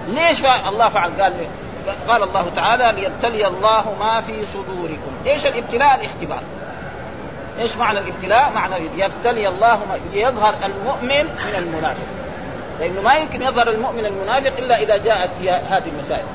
ليش 0.07 0.39
الله 0.69 0.89
فعل؟ 0.89 1.11
قال 1.19 1.33
قال 2.07 2.23
الله 2.23 2.51
تعالى 2.55 3.01
ليبتلي 3.01 3.47
الله 3.47 3.95
ما 3.99 4.21
في 4.21 4.45
صدوركم، 4.45 5.11
إيش 5.27 5.45
الابتلاء؟ 5.45 5.99
الاختبار. 5.99 6.41
إيش 7.59 7.77
معنى 7.77 7.99
الابتلاء؟ 7.99 8.51
معنى 8.55 8.75
يبتلي 8.97 9.47
الله 9.47 9.75
ما 9.75 9.99
يظهر 10.13 10.55
المؤمن 10.65 11.23
من 11.23 11.55
المنافق. 11.57 12.20
لأنه 12.81 13.01
ما 13.01 13.13
يمكن 13.15 13.41
يظهر 13.41 13.69
المؤمن 13.69 14.05
المنافق 14.05 14.57
إلا 14.57 14.81
إذا 14.81 14.97
جاءت 14.97 15.29
في 15.39 15.49
هذه 15.49 15.87
المسائل. 15.93 16.25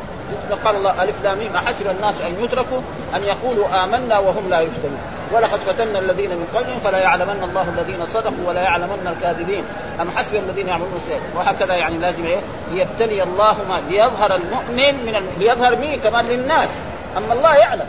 قال 0.65 0.77
الله 0.77 1.03
ألف 1.03 1.15
لام 1.25 1.39
احسب 1.57 1.87
الناس 1.91 2.21
أن 2.21 2.45
يتركوا 2.45 2.81
أن 3.17 3.23
يقولوا 3.23 3.85
آمنا 3.85 4.19
وهم 4.19 4.51
لا 4.51 4.61
يفتنون. 4.61 4.99
ولقد 5.33 5.59
فتنا 5.59 5.99
الذين 5.99 6.31
من 6.31 6.47
قبلهم 6.55 6.79
فلا 6.85 6.99
يعلمن 6.99 7.43
الله 7.43 7.67
الذين 7.79 8.07
صدقوا 8.07 8.49
ولا 8.49 8.63
يعلمن 8.63 9.15
الكاذبين. 9.17 9.65
أم 10.01 10.11
حسب 10.17 10.35
الذين 10.35 10.69
يعملون 10.69 10.93
السيئات؟ 10.97 11.21
وهكذا 11.37 11.75
يعني 11.75 11.99
لازم 11.99 12.25
إيه؟ 12.25 12.39
ليبتلي 12.73 13.23
الله 13.23 13.57
ما 13.69 13.81
ليظهر 13.89 14.35
المؤمن 14.35 15.05
من 15.07 15.17
الم... 15.17 15.29
ليظهر 15.39 15.77
مين؟ 15.77 16.01
كمان 16.01 16.25
للناس. 16.25 16.69
أما 17.17 17.33
الله 17.33 17.55
يعلم 17.55 17.87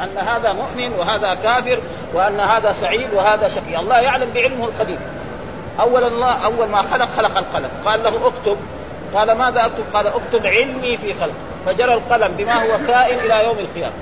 أن 0.00 0.18
هذا 0.18 0.52
مؤمن 0.52 0.92
وهذا 0.98 1.34
كافر 1.34 1.78
وأن 2.14 2.40
هذا 2.40 2.72
سعيد 2.72 3.14
وهذا 3.14 3.48
شقي. 3.48 3.80
الله 3.80 4.00
يعلم 4.00 4.30
بعلمه 4.34 4.64
القديم. 4.64 4.98
أول 5.80 6.04
الله 6.04 6.44
أول 6.44 6.68
ما 6.68 6.82
خلق 6.82 7.08
خلق 7.16 7.38
القلم. 7.38 7.70
قال 7.84 8.02
له 8.02 8.26
اكتب. 8.26 8.56
قال 9.14 9.32
ماذا 9.32 9.66
أكتب؟ 9.66 9.84
قال 9.94 10.06
اكتب 10.06 10.46
علمي 10.46 10.96
في 10.96 11.14
خلق. 11.20 11.34
فجرى 11.66 11.94
القلم 11.94 12.34
بما 12.38 12.62
هو 12.62 12.78
كائن 12.88 13.18
إلى 13.18 13.44
يوم 13.44 13.58
القيامة. 13.58 13.94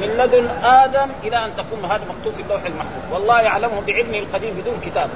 من 0.00 0.08
لدن 0.08 0.48
آدم 0.64 1.08
إلى 1.24 1.44
أن 1.44 1.50
تقوم 1.56 1.84
هذا 1.84 2.02
مكتوب 2.08 2.34
في 2.34 2.42
اللوح 2.42 2.62
المحفوظ. 2.64 3.12
والله 3.12 3.40
يعلمه 3.40 3.80
بعلمه 3.86 4.18
القديم 4.18 4.54
بدون 4.54 4.80
كتاب. 4.86 5.08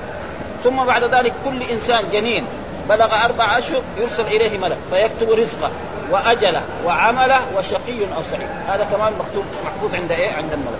ثم 0.64 0.84
بعد 0.84 1.04
ذلك 1.04 1.32
كل 1.44 1.62
إنسان 1.62 2.10
جنين 2.10 2.44
بلغ 2.88 3.24
أربع 3.24 3.58
أشهر 3.58 3.82
يرسل 3.98 4.26
إليه 4.26 4.58
ملك 4.58 4.76
فيكتب 4.90 5.30
رزقه 5.30 5.70
واجله 6.10 6.62
وعمله 6.86 7.40
وشقي 7.56 8.00
أو 8.16 8.22
سعيد. 8.30 8.48
هذا 8.68 8.86
كمان 8.92 9.12
مكتوب 9.12 9.44
محفوظ 9.64 9.94
عند 9.94 10.12
إيه؟ 10.12 10.32
عند 10.32 10.52
الملك. 10.52 10.78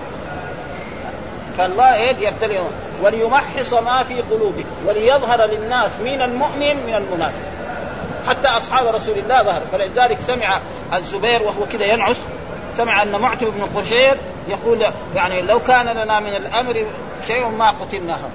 فالله 1.59 1.95
إيه؟ 1.95 2.29
يبتلي 2.29 2.61
وليمحص 3.03 3.73
ما 3.75 4.03
في 4.03 4.15
قلوبكم 4.21 4.87
وليظهر 4.87 5.45
للناس 5.45 5.91
من 6.05 6.23
المؤمن 6.23 6.77
من 6.87 6.95
المنافق. 6.95 7.43
حتى 8.29 8.49
أصحاب 8.49 8.95
رسول 8.95 9.19
الله 9.19 9.43
ظهر. 9.43 9.63
فلذلك 9.73 10.19
سمع 10.27 10.59
الزبير 10.95 11.43
وهو 11.43 11.67
كذا 11.73 11.85
ينعس 11.85 12.17
سمع 12.77 13.03
أن 13.03 13.21
معتب 13.21 13.47
بن 13.47 13.81
قشير 13.81 14.17
يقول 14.49 14.87
يعني 15.15 15.43
لو 15.43 15.61
كان 15.61 15.87
لنا 15.87 16.21
من 16.21 16.35
الأمر 16.37 16.87
شيء 17.27 17.49
ما 17.49 17.71
قتلناهم 17.71 18.31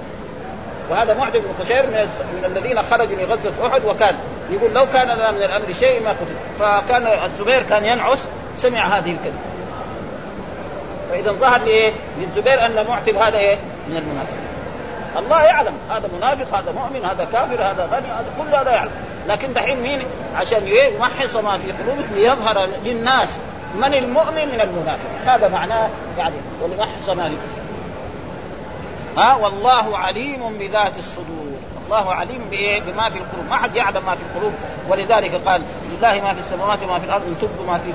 وهذا 0.90 1.14
معتب 1.14 1.42
بن 1.42 1.64
قشير 1.64 1.86
من, 1.86 2.08
من 2.36 2.44
الذين 2.44 2.82
خرجوا 2.82 3.16
من 3.16 3.24
غزوة 3.24 3.66
أحد 3.66 3.84
وكان 3.84 4.16
يقول 4.50 4.74
لو 4.74 4.86
كان 4.86 5.06
لنا 5.06 5.30
من 5.30 5.42
الأمر 5.42 5.72
شيء 5.72 6.02
ما 6.02 6.10
قتل 6.10 6.34
فكان 6.58 7.06
الزبير 7.06 7.62
كان 7.62 7.84
ينعس 7.84 8.26
سمع 8.56 8.86
هذه 8.86 9.10
الكلمة. 9.10 9.38
فإذا 11.10 11.32
ظهر 11.32 11.60
لإيه؟ 11.60 11.92
للزبير 12.18 12.66
أن 12.66 12.86
معتب 12.88 13.16
هذا 13.16 13.38
إيه؟ 13.38 13.56
من 13.88 13.96
المنافقين 13.96 14.43
الله 15.18 15.42
يعلم. 15.42 15.74
هذا 15.90 16.08
منافق 16.16 16.58
هذا 16.58 16.72
مؤمن 16.72 17.04
هذا 17.04 17.26
كافر 17.32 17.54
هذا 17.54 17.88
غني 17.92 18.06
هذا 18.06 18.26
كل 18.38 18.54
هذا 18.56 18.70
يعلم. 18.70 18.90
لكن 19.28 19.52
دحين 19.52 19.80
مين؟ 19.80 20.02
عشان 20.36 20.68
يمحص 20.68 21.36
ما 21.36 21.58
في 21.58 21.72
قلوبك 21.72 22.12
ليظهر 22.14 22.68
للناس 22.84 23.28
من 23.76 23.94
المؤمن 23.94 24.48
من 24.48 24.60
المنافق. 24.60 25.08
هذا 25.26 25.48
معناه 25.48 25.88
يعني 26.18 26.34
ولمحص 26.62 27.08
ما 27.08 27.32
ها؟ 29.16 29.34
والله 29.34 29.98
عليم 29.98 30.58
بذات 30.58 30.92
الصدور. 30.98 31.44
الله 31.86 32.12
عليم؟ 32.14 32.40
بما 32.86 33.10
في 33.10 33.18
القلوب، 33.18 33.46
ما 33.50 33.56
حد 33.56 33.76
يعلم 33.76 34.06
ما 34.06 34.14
في 34.14 34.22
القلوب. 34.22 34.52
ولذلك 34.88 35.40
قال 35.46 35.62
لله 35.90 36.20
ما 36.20 36.34
في 36.34 36.40
السماوات 36.40 36.78
وما 36.82 36.98
في 36.98 37.04
الأرض 37.04 37.22
إن 37.22 37.34
تبدوا 37.40 37.66
ما 37.66 37.78
في 37.78 37.92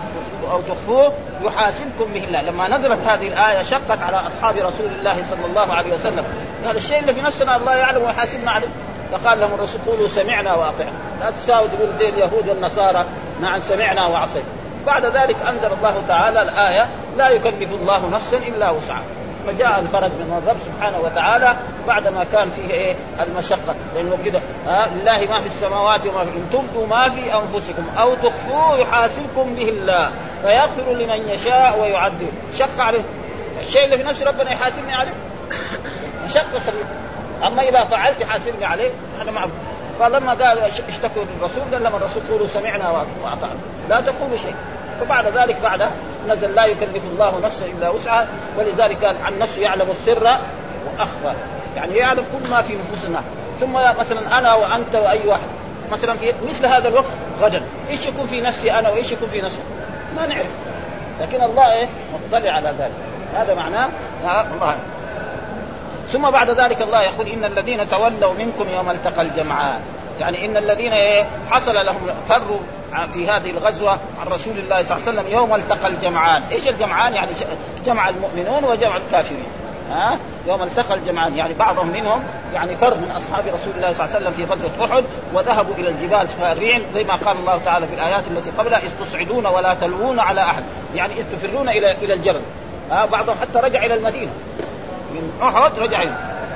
أو 0.52 0.62
تخفوه 0.62 1.14
يحاسبكم 1.42 2.14
به 2.14 2.24
الله، 2.24 2.42
لما 2.42 2.78
نزلت 2.78 3.00
هذه 3.08 3.28
الآية 3.28 3.64
شقت 3.64 4.02
على 4.02 4.18
أصحاب 4.28 4.56
رسول 4.56 4.86
الله 5.00 5.26
صلى 5.30 5.46
الله 5.46 5.74
عليه 5.74 5.94
وسلم، 5.94 6.26
قال 6.66 6.78
الشيء 6.78 7.00
اللي 7.00 7.14
في 7.14 7.22
نفسنا 7.22 7.56
الله 7.56 7.76
يعلم 7.76 8.02
ويحاسبنا 8.02 8.52
عليه، 8.52 8.68
فقال 9.12 9.40
لهم 9.40 9.54
الرسول 9.54 9.82
قولوا 9.88 10.08
سمعنا 10.08 10.54
واطعنا، 10.54 10.92
لا 11.20 11.32
تساووا 11.32 11.68
تقول 11.68 11.90
زي 12.00 12.10
اليهود 12.10 12.50
والنصارى 12.50 13.06
نعم 13.42 13.60
سمعنا 13.60 14.06
وعصينا. 14.06 14.46
بعد 14.86 15.06
ذلك 15.06 15.36
أنزل 15.50 15.74
الله 15.74 16.04
تعالى 16.08 16.42
الآية 16.42 16.88
لا 17.18 17.30
يكلف 17.30 17.74
الله 17.74 18.10
نفسا 18.10 18.38
إلا 18.38 18.70
وسعها. 18.70 19.04
فجاء 19.48 19.80
الفرج 19.80 20.12
من 20.12 20.42
الرب 20.44 20.58
سبحانه 20.66 21.00
وتعالى 21.00 21.56
بعدما 21.88 22.26
كان 22.32 22.50
فيه 22.52 22.74
إيه؟ 22.74 22.96
المشقة. 23.20 23.76
لأنه 23.96 24.24
كده 24.26 24.42
آه 24.68 24.88
لله 24.88 25.20
ما 25.20 25.42
في 25.42 25.48
السماوات 25.48 26.08
وما 26.08 26.24
في 26.24 26.30
إن 26.30 26.46
تبدوا 26.54 26.88
ما 26.88 27.10
في 27.10 27.34
أنفسكم 27.36 27.84
أو 28.00 28.16
تخفوه 28.16 28.80
يحاسبكم 28.80 29.56
به 29.56 29.70
الله 29.70 30.12
فيغفر 30.44 30.94
لمن 30.94 31.30
يشاء 31.30 31.80
ويعذب. 31.82 32.32
شق 32.58 32.82
عليه. 32.82 33.02
الشيء 33.62 33.86
اللي 33.86 33.98
في 33.98 34.04
نفس 34.04 34.24
ربنا 34.24 34.52
يحاسبني 34.52 34.96
عليه. 34.96 35.14
مشقه 36.30 36.60
خفيفه 36.60 37.48
أما 37.48 37.62
إذا 37.62 37.84
فعلت 37.84 38.24
حاسبني 38.24 38.66
عليه 38.66 38.90
أنا 39.22 39.32
معه. 39.32 39.50
فلما 40.00 40.34
قال 40.34 40.60
اشتكوا 40.60 41.24
للرسول 41.24 41.64
قال 41.72 41.84
لما 41.84 41.98
الرسول 41.98 42.24
قولوا 42.30 42.48
سمعنا 42.48 42.90
وأطعنا. 42.90 43.60
لا 43.90 44.02
تقولوا 44.02 44.38
شيء. 44.38 44.56
فبعد 45.00 45.28
ذلك 45.28 45.58
بعد 45.64 45.90
نزل 46.28 46.56
لا 46.56 46.66
يكلف 46.66 47.04
الله 47.12 47.40
نفسا 47.44 47.66
إلا 47.66 47.90
وسعها 47.90 48.28
ولذلك 48.58 49.06
قال 49.06 49.16
عن 49.24 49.40
نفسه 49.40 49.62
يعلم 49.62 49.90
السر 49.92 50.24
وأخفى. 50.24 51.34
يعني 51.76 51.98
يعلم 51.98 52.26
كل 52.34 52.50
ما 52.50 52.62
في 52.62 52.74
نفوس 52.74 53.06
الناس 53.06 53.24
ثم 53.60 53.74
مثلا 53.74 54.38
أنا 54.38 54.54
وأنت 54.54 54.96
وأي 54.96 55.20
واحد. 55.28 55.48
مثلا 55.92 56.18
في 56.18 56.34
مثل 56.50 56.66
هذا 56.66 56.88
الوقت 56.88 57.12
غدا. 57.42 57.62
إيش 57.90 58.06
يكون 58.06 58.28
في 58.28 58.42
نفسي 58.42 58.72
أنا 58.72 58.90
وإيش 58.90 59.12
يكون 59.12 59.30
في 59.30 59.42
نفسه 59.42 59.60
ما 60.16 60.26
نعرف. 60.26 60.50
لكن 61.22 61.44
الله 61.44 61.72
إيه؟ 61.72 61.88
مطلع 62.14 62.52
على 62.52 62.74
ذلك. 62.80 62.92
هذا 63.36 63.56
معناه 63.56 63.90
الله 64.54 64.76
ثم 66.14 66.30
بعد 66.30 66.50
ذلك 66.50 66.82
الله 66.82 67.02
يقول 67.02 67.28
إن 67.28 67.46
الذين 67.46 67.90
تولوا 67.90 68.34
منكم 68.34 68.70
يوم 68.70 68.90
التقى 68.90 69.22
الجمعان. 69.22 69.82
يعني 70.20 70.46
إن 70.46 70.58
الذين 70.58 70.94
إيه 70.94 71.26
حصل 71.50 71.86
لهم 71.86 71.98
فروا 72.30 72.60
في 73.14 73.28
هذه 73.28 73.50
الغزوة 73.50 73.92
عن 73.92 74.28
رسول 74.28 74.58
الله 74.58 74.84
صلى 74.84 74.98
الله 74.98 75.08
عليه 75.08 75.20
وسلم 75.20 75.34
يوم 75.34 75.56
التقى 75.56 75.88
الجمعان، 75.88 76.44
إيش 76.52 76.68
الجمعان؟ 76.68 77.14
يعني 77.14 77.32
جمع 77.86 78.10
المؤمنون 78.10 78.64
وجمع 78.64 78.98
الكافرين. 78.98 79.44
ها؟ 79.92 80.18
يوم 80.48 80.64
التقى 80.64 80.96
الجمعان. 80.96 81.38
يعني 81.38 81.54
بعضهم 81.54 81.88
منهم 81.88 82.24
يعني 82.54 82.76
فر 82.76 82.96
من 82.96 83.12
أصحاب 83.12 83.44
رسول 83.48 83.74
الله 83.76 83.94
صلى 83.94 84.06
الله 84.06 84.16
عليه 84.16 84.28
وسلم 84.28 84.32
في 84.34 84.54
غزوة 84.54 84.86
أحد 84.86 85.04
وذهبوا 85.34 85.74
إلى 85.78 85.90
الجبال 85.90 86.28
فارين 86.28 86.82
زي 86.94 87.04
ما 87.04 87.16
قال 87.16 87.38
الله 87.38 87.60
تعالى 87.66 87.88
في 87.88 87.94
الآيات 87.94 88.24
التي 88.32 88.50
قبلها 88.50 88.80
إذ 88.80 89.06
تصعدون 89.06 89.46
ولا 89.46 89.74
تلوون 89.74 90.20
على 90.20 90.42
أحد. 90.42 90.64
يعني 90.96 91.14
إذ 91.14 91.26
تفرون 91.38 91.70
إلى 91.70 91.92
إلى 91.92 92.14
الجبل 92.14 92.42
ها؟ 92.92 93.06
بعضهم 93.06 93.36
حتى 93.42 93.60
رجع 93.60 93.86
إلى 93.86 93.94
المدينة. 93.94 94.32
من 95.12 95.32
أحد 95.44 95.80
رجع 95.80 96.00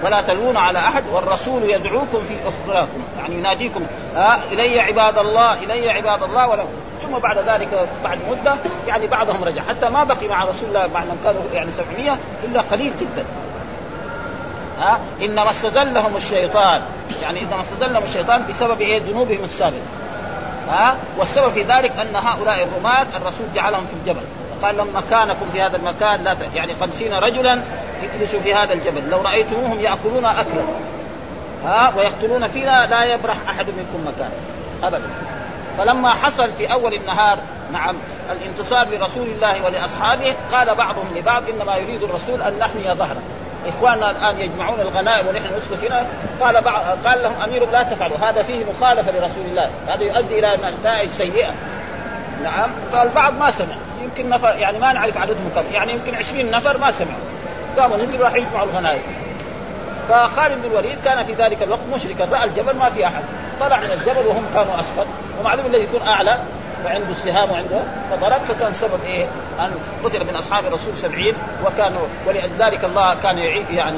ولا 0.04 0.22
تلوون 0.22 0.58
على 0.58 0.80
أحد 0.80 1.04
والرسول 1.14 1.64
يدعوكم 1.64 2.24
في 2.24 2.36
اخراكم 2.46 3.04
يعني 3.20 3.36
يناديكم 3.36 3.86
آه 4.16 4.38
إلي 4.52 4.80
عباد 4.80 5.18
الله 5.18 5.54
إلي 5.54 5.90
عباد 5.90 6.24
الله. 6.24 6.48
ولا 6.48 6.64
ثم 7.04 7.20
بعد 7.20 7.38
ذلك 7.38 7.90
بعد 8.04 8.20
مدة 8.32 8.56
يعني 8.88 9.08
بعضهم 9.08 9.44
رجع. 9.44 9.62
حتى 9.70 9.90
ما 9.90 10.04
بقي 10.04 10.28
مع 10.28 10.44
رسول 10.44 10.68
الله 10.70 10.88
مع 10.94 11.00
من 11.00 11.20
كانوا 11.24 11.42
يعني 11.54 11.72
700 11.72 12.18
إلا 12.44 12.62
قليل 12.62 12.94
جدا. 13.02 13.26
ها؟ 14.80 15.00
انما 15.22 15.50
استزلهم 15.50 16.16
الشيطان. 16.16 16.82
يعني 17.22 17.42
انما 17.42 17.62
استزلهم 17.62 18.04
الشيطان 18.04 18.46
بسبب 18.50 18.82
إيه؟ 18.82 19.02
ذنوبهم 19.02 19.44
السابقة. 19.44 19.82
ها؟ 20.70 20.96
والسبب 21.18 21.54
في 21.54 21.62
ذلك 21.62 21.92
أن 22.00 22.16
هؤلاء 22.16 22.64
الرماة 22.64 23.08
الرسول 23.16 23.48
جعلهم 23.56 23.86
في 23.86 23.94
الجبل. 23.94 24.24
قال 24.64 24.78
لهم 24.78 24.88
مكانكم 24.96 25.46
في 25.54 25.62
هذا 25.62 25.78
المكان 25.78 26.24
لا. 26.24 26.38
يعني 26.56 26.74
خمسين 26.82 27.14
رجلا 27.14 27.62
يجلسوا 28.04 28.40
في 28.40 28.54
هذا 28.54 28.74
الجبل. 28.74 29.10
لو 29.10 29.22
رأيتموهم 29.22 29.80
يأكلون 29.80 30.26
اكلا. 30.26 30.64
ها 31.66 31.94
ويقتلون 31.98 32.48
فينا 32.48 32.86
لا 32.86 33.04
يبرح 33.04 33.36
أحد 33.50 33.66
منكم 33.68 34.08
مكان 34.08 34.32
ابدا. 34.84 35.10
فلما 35.78 36.10
حصل 36.10 36.52
في 36.58 36.74
أول 36.74 36.94
النهار 36.94 37.38
نعم 37.74 37.96
الانتصار 38.32 38.88
لرسول 38.88 39.28
الله 39.28 39.66
ولأصحابه 39.66 40.36
قال 40.52 40.76
بعضهم 40.76 41.06
لبعض 41.16 41.44
إنما 41.50 41.76
يريد 41.76 42.04
الرسول 42.04 42.42
أن 42.42 42.58
نحمي 42.60 42.84
ظهره. 42.84 43.22
إخواننا 43.68 44.12
الآن 44.12 44.40
يجمعون 44.40 44.80
الغنائم 44.80 45.28
ونحن 45.28 45.46
نسكت 45.58 45.84
هنا. 45.84 46.06
قال 46.42 46.62
بعض 46.62 46.82
قال 47.06 47.24
لهم 47.24 47.42
أمير 47.44 47.70
لا 47.70 47.84
تفعلوا. 47.84 48.18
هذا 48.18 48.44
فيه 48.44 48.66
مخالفة 48.66 49.12
لرسول 49.12 49.46
الله. 49.46 49.70
هذا 49.88 50.04
يؤدي 50.04 50.40
إلى 50.40 50.58
نتائج 50.80 51.10
سيئة. 51.10 51.52
نعم. 52.44 52.70
فالبعض 52.94 53.38
ما 53.40 53.52
سمع. 53.52 53.76
يمكن 54.18 54.30
نفر 54.30 54.56
يعني 54.58 54.80
ما 54.80 54.94
نعرف 54.94 55.18
عددهم 55.18 55.52
كم 55.56 55.64
يعني 55.74 55.94
يمكن 55.94 56.16
20 56.16 56.52
نفر 56.52 56.78
ما 56.78 56.92
سمعوا. 56.92 57.20
قاموا 57.78 57.98
نزلوا 57.98 58.26
راح 58.26 58.34
يجمعوا 58.34 58.64
الغنائم. 58.64 59.02
فخالد 60.10 60.62
بن 60.62 60.72
الوليد 60.72 60.98
كان 61.06 61.24
في 61.24 61.34
ذلك 61.34 61.64
الوقت 61.64 61.82
مشركا 61.96 62.26
رأى 62.26 62.44
الجبل 62.44 62.76
ما 62.76 62.90
في 62.90 63.08
أحد. 63.08 63.24
طلع 63.60 63.78
من 63.78 63.92
الجبل 63.92 64.28
وهم 64.28 64.46
كانوا 64.54 64.76
أسفل. 64.76 65.08
ومعلوم 65.40 65.66
الذي 65.66 65.84
يكون 65.84 66.08
أعلى 66.08 66.38
وعنده 66.86 67.12
السهام 67.12 67.52
وعنده 67.52 67.80
فضرب 68.12 68.44
فكان 68.44 68.74
سبب 68.74 69.00
إيه؟ 69.08 69.26
أن 69.60 69.72
قتل 70.04 70.24
من 70.24 70.36
أصحاب 70.36 70.66
الرسول 70.66 70.98
سبعين 70.98 71.36
وكانوا 71.66 72.08
ولذلك 72.28 72.84
الله 72.84 73.16
كان 73.16 73.38
يعيب 73.38 73.66
يعني 73.72 73.98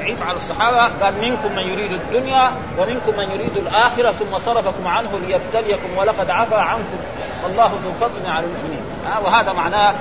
يعيب 0.00 0.16
على 0.28 0.36
الصحابة. 0.36 1.04
قال 1.04 1.14
منكم 1.20 1.52
من 1.52 1.62
يريد 1.62 1.92
الدنيا 1.92 2.52
ومنكم 2.78 3.16
من 3.16 3.30
يريد 3.30 3.56
الآخرة 3.56 4.12
ثم 4.12 4.38
صرفكم 4.38 4.86
عنه 4.86 5.10
ليبتليكم 5.26 5.96
ولقد 5.96 6.30
عفا 6.30 6.56
عنكم 6.56 6.98
والله 7.44 7.66
ذو 7.84 7.92
فضل 8.00 8.30
على 8.30 8.44
المؤمنين. 8.46 8.81
ها 9.06 9.18
وهذا 9.18 9.52
معناه 9.52 9.94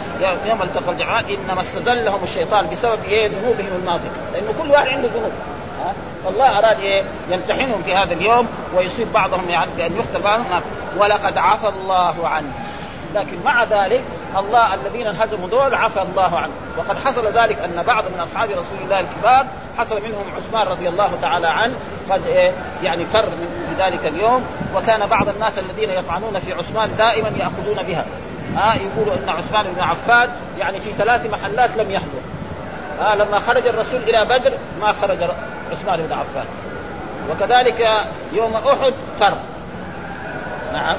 يوم 0.46 0.62
التقى 0.62 0.92
الجمعان 0.92 1.26
إنما 1.26 1.62
استدلهم 1.62 2.24
الشيطان 2.24 2.70
بسبب 2.70 3.04
إيه؟ 3.04 3.28
ذنوبهم 3.28 3.80
الماضية. 3.82 4.10
لأنه 4.34 4.54
كل 4.62 4.72
واحد 4.72 4.88
عنده 4.88 5.08
ذنوب 5.08 5.32
فالله 6.26 6.60
أراد 6.60 6.80
إيه؟ 6.80 7.04
يمتحنهم 7.30 7.84
في 7.84 7.96
هذا 7.96 8.14
اليوم 8.14 8.48
ويصيب 8.76 9.14
بعضهم 9.14 9.50
يعني 9.50 9.72
بأن 9.78 9.96
يقتل 9.96 10.22
بعضهم 10.22 10.62
ولقد 10.98 11.38
عفى 11.38 11.68
الله 11.68 12.28
عنه. 12.28 12.52
لكن 13.16 13.38
مع 13.46 13.64
ذلك 13.64 14.02
الله 14.38 14.74
الذين 14.74 15.08
انهزموا 15.08 15.48
دول 15.50 15.76
عفى 15.76 16.02
الله 16.02 16.38
عنه. 16.38 16.52
وقد 16.78 16.98
حصل 17.06 17.28
ذلك 17.28 17.60
أن 17.60 17.84
بعض 17.88 18.04
من 18.04 18.20
أصحاب 18.20 18.50
رسول 18.50 18.78
الله 18.84 19.00
الكبار 19.00 19.46
حصل 19.78 19.96
منهم 19.96 20.26
عثمان 20.38 20.68
رضي 20.68 20.90
الله 20.90 21.10
تعالى 21.22 21.48
عنه 21.48 21.74
قد 22.10 22.28
إيه؟ 22.28 22.52
يعني 22.84 23.06
فر 23.06 23.26
في 23.70 23.84
ذلك 23.84 24.06
اليوم. 24.06 24.46
وكان 24.76 25.06
بعض 25.06 25.30
الناس 25.30 25.58
الذين 25.58 25.90
يطعنون 25.90 26.40
في 26.40 26.54
عثمان 26.54 26.96
دائما 26.98 27.32
يأخذون 27.40 27.84
بها. 27.88 28.06
ها 28.56 28.74
آه 28.74 28.76
يقولوا 28.76 29.14
إن 29.14 29.30
عثمان 29.30 29.74
بن 29.76 29.82
عفان 29.82 30.30
يعني 30.60 30.80
في 30.80 30.92
ثلاث 30.92 31.26
محلات 31.26 31.70
لم 31.78 31.92
يحضر. 31.92 32.22
آه 33.02 33.16
لما 33.16 33.40
خرج 33.40 33.68
الرسول 33.68 34.00
إلى 34.04 34.26
بدر 34.26 34.52
ما 34.82 34.94
خرج 34.94 35.18
عثمان 35.72 36.00
بن 36.00 36.14
عفان. 36.14 36.46
وكذلك 37.32 37.88
يوم 38.34 38.56
أحد 38.56 38.94
فر 39.20 39.38
نعم. 40.74 40.96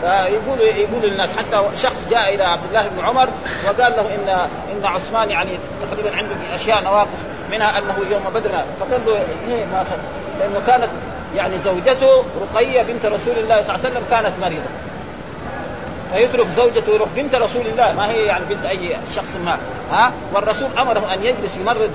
فيقول 0.00 0.60
يقول 0.60 1.02
للناس 1.02 1.30
حتى 1.38 1.62
شخص 1.82 2.04
جاء 2.10 2.34
إلى 2.34 2.44
عبد 2.44 2.62
الله 2.68 2.88
بن 2.88 3.04
عمر 3.04 3.28
وقال 3.66 3.92
له 3.92 4.00
ان 4.00 4.28
إن 4.72 4.86
عثمان 4.86 5.30
يعني 5.30 5.50
تقريبا 5.90 6.16
عنده 6.16 6.34
أشياء 6.54 6.82
نواقص 6.82 7.18
منها 7.50 7.78
أنه 7.78 7.94
يوم 8.10 8.22
بدر. 8.34 8.50
فقال 8.80 9.00
له 9.06 9.18
ليه 9.48 9.64
ما 9.64 9.84
خرج؟ 9.90 10.00
لأنه 10.40 10.66
كانت 10.66 10.90
يعني 11.34 11.58
زوجته 11.58 12.24
رقية 12.40 12.82
بنت 12.82 13.06
رسول 13.06 13.38
الله 13.38 13.62
صلى 13.62 13.74
الله 13.74 13.86
عليه 13.86 13.88
وسلم 13.88 14.02
كانت 14.10 14.32
مريضة. 14.40 14.68
فيترك 16.14 16.46
زوجته 16.56 16.92
ويروح 16.92 17.08
بنت 17.16 17.34
رسول 17.34 17.66
الله. 17.66 17.92
ما 17.92 18.10
هي 18.10 18.24
يعني 18.24 18.44
بنت 18.44 18.64
أي 18.64 18.96
شخص 19.14 19.34
ما. 19.44 19.58
ها؟ 19.90 20.12
والرسول 20.34 20.68
أمره 20.78 21.14
أن 21.14 21.24
يجلس 21.24 21.56
يمرض 21.56 21.90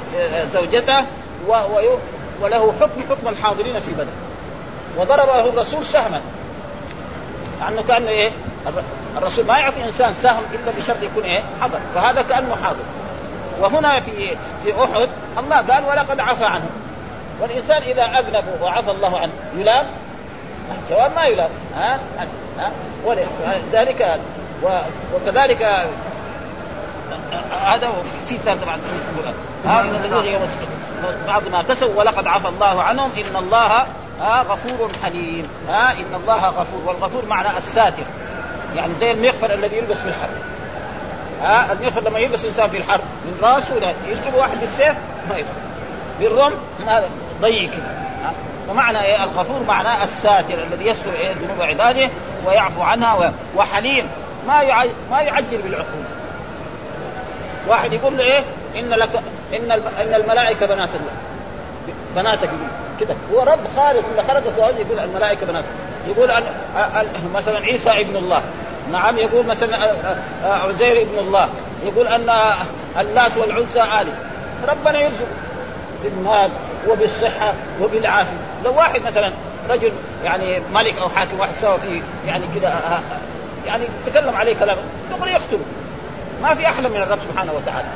زوجته 0.54 1.00
و... 1.48 1.52
و... 1.52 1.98
وله 2.42 2.74
حكم 2.82 3.02
حكم 3.10 3.28
الحاضرين 3.28 3.80
في 3.80 3.92
بدر. 3.92 4.12
وضربه 4.98 5.40
الرسول 5.40 5.86
سهما. 5.86 6.22
لأنه 7.62 7.84
كان 7.88 8.08
إيه؟ 8.08 8.32
الرسول 9.18 9.46
ما 9.46 9.58
يعطي 9.58 9.84
إنسان 9.84 10.14
سهم 10.22 10.44
إلا 10.54 10.72
بشرط 10.78 11.04
يكون 11.04 11.24
إيه؟ 11.24 11.44
حضر 11.62 11.80
فهذا 11.96 12.22
كأنه 12.22 12.56
حاضر. 12.64 12.84
وهنا 13.62 14.02
في 14.02 14.38
في 14.64 14.84
أحد 14.84 15.10
الله 15.38 15.56
قال 15.56 15.86
ولقد 15.86 16.20
عفى 16.20 16.46
عنه. 16.46 16.70
والإنسان 17.42 17.82
إذا 17.82 18.04
أذنب 18.04 18.44
وعفى 18.62 18.92
الله 18.92 19.20
عنه 19.20 19.32
يلام. 19.58 19.86
الجواب 20.72 21.16
ما 21.16 21.26
يلام. 21.26 21.50
ها؟ 21.76 22.00
ها؟ 22.60 22.72
ولذلك 23.06 24.20
وكذلك 25.14 25.88
هذا 27.66 27.90
في 28.28 28.38
طبعا. 28.38 28.80
ها؟ 29.66 29.84
بعض 31.28 31.48
ما 31.52 31.62
كسبوا 31.62 32.00
ولقد 32.00 32.28
عفى 32.28 32.48
الله 32.48 32.82
عنهم. 32.82 33.12
إن 33.18 33.36
الله 33.36 33.86
ها 34.22 34.42
غفور 34.42 34.92
حليم. 35.04 35.48
ها؟ 35.68 35.92
إن 35.92 36.16
الله 36.16 36.48
غفور. 36.48 36.82
والغفور 36.86 37.26
معنى 37.26 37.58
الساتر. 37.58 38.04
يعني 38.76 38.94
زي 39.00 39.12
المغفر 39.12 39.54
الذي 39.54 39.78
يلبس 39.78 39.98
في 39.98 40.08
الحرب. 40.08 40.30
ها؟ 41.42 41.72
المغفر 41.72 42.02
لما 42.02 42.20
يلبس 42.20 42.46
انسان 42.46 42.70
في 42.70 42.78
الحرب. 42.78 43.04
من 43.26 43.40
راسه 43.42 43.76
لا 43.76 43.94
واحد 44.38 44.60
بالسيف 44.60 44.96
ما 45.30 45.38
يدخل. 45.38 45.54
بالرم 46.20 46.54
ما 46.80 47.04
ضيق. 47.42 47.72
فمعنى 48.70 49.02
إيه؟ 49.02 49.24
الغفور 49.24 49.64
معناه 49.68 50.04
الساتر 50.04 50.64
الذي 50.72 50.86
يستر 50.86 51.14
إيه؟ 51.14 51.32
ذنوب 51.32 51.62
عباده 51.62 52.10
ويعفو 52.46 52.82
عنها 52.82 53.34
وحليم. 53.56 54.08
ما 54.48 54.64
ما 55.12 55.22
يعجل 55.22 55.62
بالعقوبه 55.62 56.06
واحد 57.68 57.94
يقول 57.94 58.18
له 58.18 58.24
إيه؟ 58.24 58.44
إن 58.76 58.90
لك 58.90 59.10
إن 59.54 59.72
إن 59.72 60.14
الملائكة 60.14 60.66
بنات 60.66 60.90
الله. 60.90 61.12
بناتك 62.16 62.44
يقول 62.44 62.68
كده. 63.00 63.16
هو 63.34 63.44
رب 63.44 63.60
خالق 63.76 64.04
اللي 64.12 64.24
خلقك 64.24 64.54
يقول 64.80 65.00
الملائكة 65.00 65.46
بناتك 65.46 65.68
يقول 66.08 66.32
أن 66.32 66.44
مثلا 67.34 67.60
عيسى 67.60 67.90
ابن 67.90 68.16
الله. 68.16 68.42
نعم 68.92 69.18
يقول 69.18 69.46
مثلا 69.46 69.96
عزير 70.44 71.02
ابن 71.02 71.20
الله. 71.20 71.50
يقول 71.86 72.08
أن 72.08 72.54
اللات 73.00 73.38
والعزى 73.38 73.82
آلي 74.02 74.14
ربنا 74.68 75.00
يرزق 75.00 75.28
بالمال 76.04 76.52
وبالصحة 76.90 77.54
وبالعافية. 77.82 78.49
لو 78.66 78.74
واحد 78.74 79.02
مثلا 79.02 79.34
رجل 79.70 79.92
يعني 80.24 80.62
ملك 80.74 80.98
أو 80.98 81.10
حاكم 81.10 81.40
واحد 81.40 81.56
سوى 81.56 81.78
فيه 81.78 82.02
يعني 82.28 82.44
كذا 82.56 83.02
يعني 83.66 83.84
تكلم 84.06 84.36
عليه 84.36 84.56
كلام 84.56 84.78
دغري 85.12 85.32
يقتله 85.32 85.66
ما 86.42 86.56
في 86.56 86.66
أحلى 86.66 86.90
من 86.90 86.96
الرب 86.96 87.20
سبحانه 87.30 87.54
وتعالى. 87.54 87.88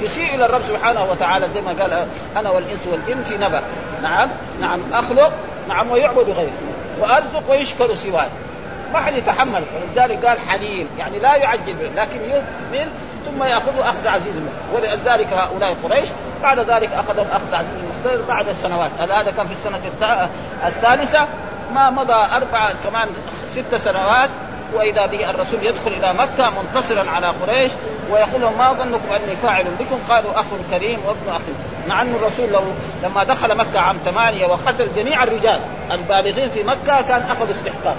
يسيء 0.00 0.34
إلى 0.34 0.44
الرب 0.44 0.62
سبحانه 0.62 1.04
وتعالى 1.04 1.48
زي 1.54 1.60
ما 1.60 1.82
قال 1.82 2.06
أنا 2.36 2.50
والإنس 2.50 2.86
والجن 2.86 3.22
في 3.22 3.36
نبأ 3.36 3.62
نعم 4.02 4.28
نعم 4.60 4.80
أخلق 4.92 5.32
نعم 5.68 5.90
ويعبد 5.90 6.30
غيره. 6.30 6.52
وأرزق 7.00 7.50
ويشكر 7.50 7.94
سواي 7.94 8.28
ما 8.92 9.00
حد 9.00 9.14
يتحمل. 9.14 9.62
ولذلك 9.74 10.24
قال 10.26 10.38
حليم 10.48 10.88
يعني 10.98 11.18
لا 11.18 11.36
يعجل 11.36 11.76
لكن 11.96 12.20
يهمل 12.20 12.88
ثم 13.26 13.42
ياخذه 13.42 13.80
أخذ 13.80 14.08
عزيز 14.08 14.34
ولذلك 14.74 15.32
هؤلاء 15.32 15.76
قريش 15.84 16.08
بعد 16.42 16.58
ذلك 16.58 16.90
اخذهم 16.92 17.26
اخذ 17.32 17.54
عزيز 17.54 17.70
المختار 17.82 18.28
بعد 18.28 18.48
السنوات. 18.48 18.90
هذا 19.00 19.30
كان 19.30 19.46
في 19.46 19.52
السنة 19.52 19.80
الثالثة 20.66 21.26
ما 21.74 21.90
مضى 21.90 22.26
أربع 22.36 22.70
كمان 22.84 23.08
ست 23.50 23.74
سنوات 23.74 24.30
وإذا 24.74 25.06
به 25.06 25.30
الرسول 25.30 25.62
يدخل 25.62 25.92
إلى 25.92 26.14
مكة 26.14 26.52
منتصرا 26.62 27.10
على 27.10 27.26
قريش 27.26 27.72
ويقول 28.10 28.40
لهم 28.40 28.58
ما 28.58 28.72
ظنكم 28.72 29.12
أني 29.12 29.36
فاعل 29.36 29.64
بكم؟ 29.64 29.98
قالوا 30.08 30.40
أخ 30.40 30.44
كريم 30.70 30.98
وابن 31.06 31.28
أخ. 31.28 31.40
مع 31.88 32.02
أن 32.02 32.14
الرسول 32.14 32.50
لو 32.50 32.62
لما 33.02 33.24
دخل 33.24 33.56
مكة 33.56 33.80
عام 33.80 33.98
ثمانية 34.04 34.46
وقتل 34.46 34.88
جميع 34.96 35.22
الرجال 35.22 35.60
البالغين 35.90 36.50
في 36.50 36.62
مكة 36.62 37.02
كان 37.02 37.22
أخذ 37.22 37.50
استحقاق. 37.50 37.96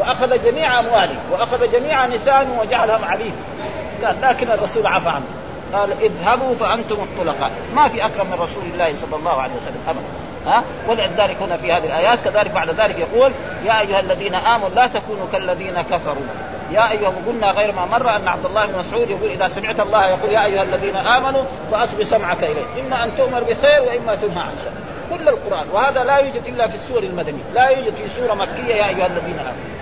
وأخذ 0.00 0.44
جميع 0.44 0.80
أمواله 0.80 1.16
وأخذ 1.32 1.72
جميع 1.72 2.06
نسائه 2.06 2.46
وجعلهم 2.60 3.04
عبيد 3.04 3.34
قال 4.04 4.16
لكن 4.22 4.50
الرسول 4.50 4.86
عفى 4.86 5.08
عنه. 5.08 5.24
قال 5.74 5.90
اذهبوا 6.02 6.54
فأنتم 6.54 6.94
الطلقاء. 6.94 7.50
ما 7.74 7.88
في 7.88 8.06
أكرم 8.06 8.26
من 8.26 8.38
رسول 8.40 8.64
الله 8.72 8.94
صلى 8.96 9.16
الله 9.16 9.42
عليه 9.42 9.54
وسلم 9.54 9.80
ابدا. 9.88 10.02
ها؟ 10.46 10.64
ولذلك 10.88 11.42
هنا 11.42 11.56
في 11.56 11.72
هذه 11.72 11.84
الآيات 11.84 12.18
كذلك 12.24 12.50
بعد 12.50 12.70
ذلك 12.70 12.98
يقول 12.98 13.32
يا 13.64 13.80
أيها 13.80 14.00
الذين 14.00 14.34
آمنوا 14.34 14.68
لا 14.68 14.86
تكونوا 14.86 15.26
كالذين 15.32 15.82
كفروا. 15.90 16.26
يا 16.70 16.90
أيها 16.90 17.12
قلنا 17.26 17.50
غير 17.50 17.72
ما 17.72 17.86
مر 17.86 18.16
أن 18.16 18.28
عبد 18.28 18.46
الله 18.46 18.66
بن 18.66 18.78
مسعود 18.78 19.10
يقول 19.10 19.30
إذا 19.30 19.48
سمعت 19.48 19.80
الله 19.80 20.08
يقول 20.08 20.32
يا 20.32 20.44
أيها 20.44 20.62
الذين 20.62 20.96
آمنوا 20.96 21.42
فاصغ 21.72 22.02
سمعك 22.04 22.38
اليه 22.38 22.86
إما 22.86 23.04
أن 23.04 23.10
تؤمر 23.18 23.40
بخير 23.40 23.82
وإما 23.82 24.14
تنهى 24.14 24.42
عن 24.42 24.52
شر. 24.64 25.16
كل 25.16 25.28
القرآن. 25.28 25.66
وهذا 25.72 26.04
لا 26.04 26.16
يوجد 26.16 26.46
إلا 26.46 26.68
في 26.68 26.76
السور 26.76 27.02
المدنية. 27.02 27.42
لا 27.54 27.68
يوجد 27.68 27.94
في 27.94 28.08
سورة 28.08 28.34
مكية 28.34 28.74
يا 28.74 28.88
أيها 28.88 29.06
الذين 29.06 29.38
آمنوا. 29.38 29.72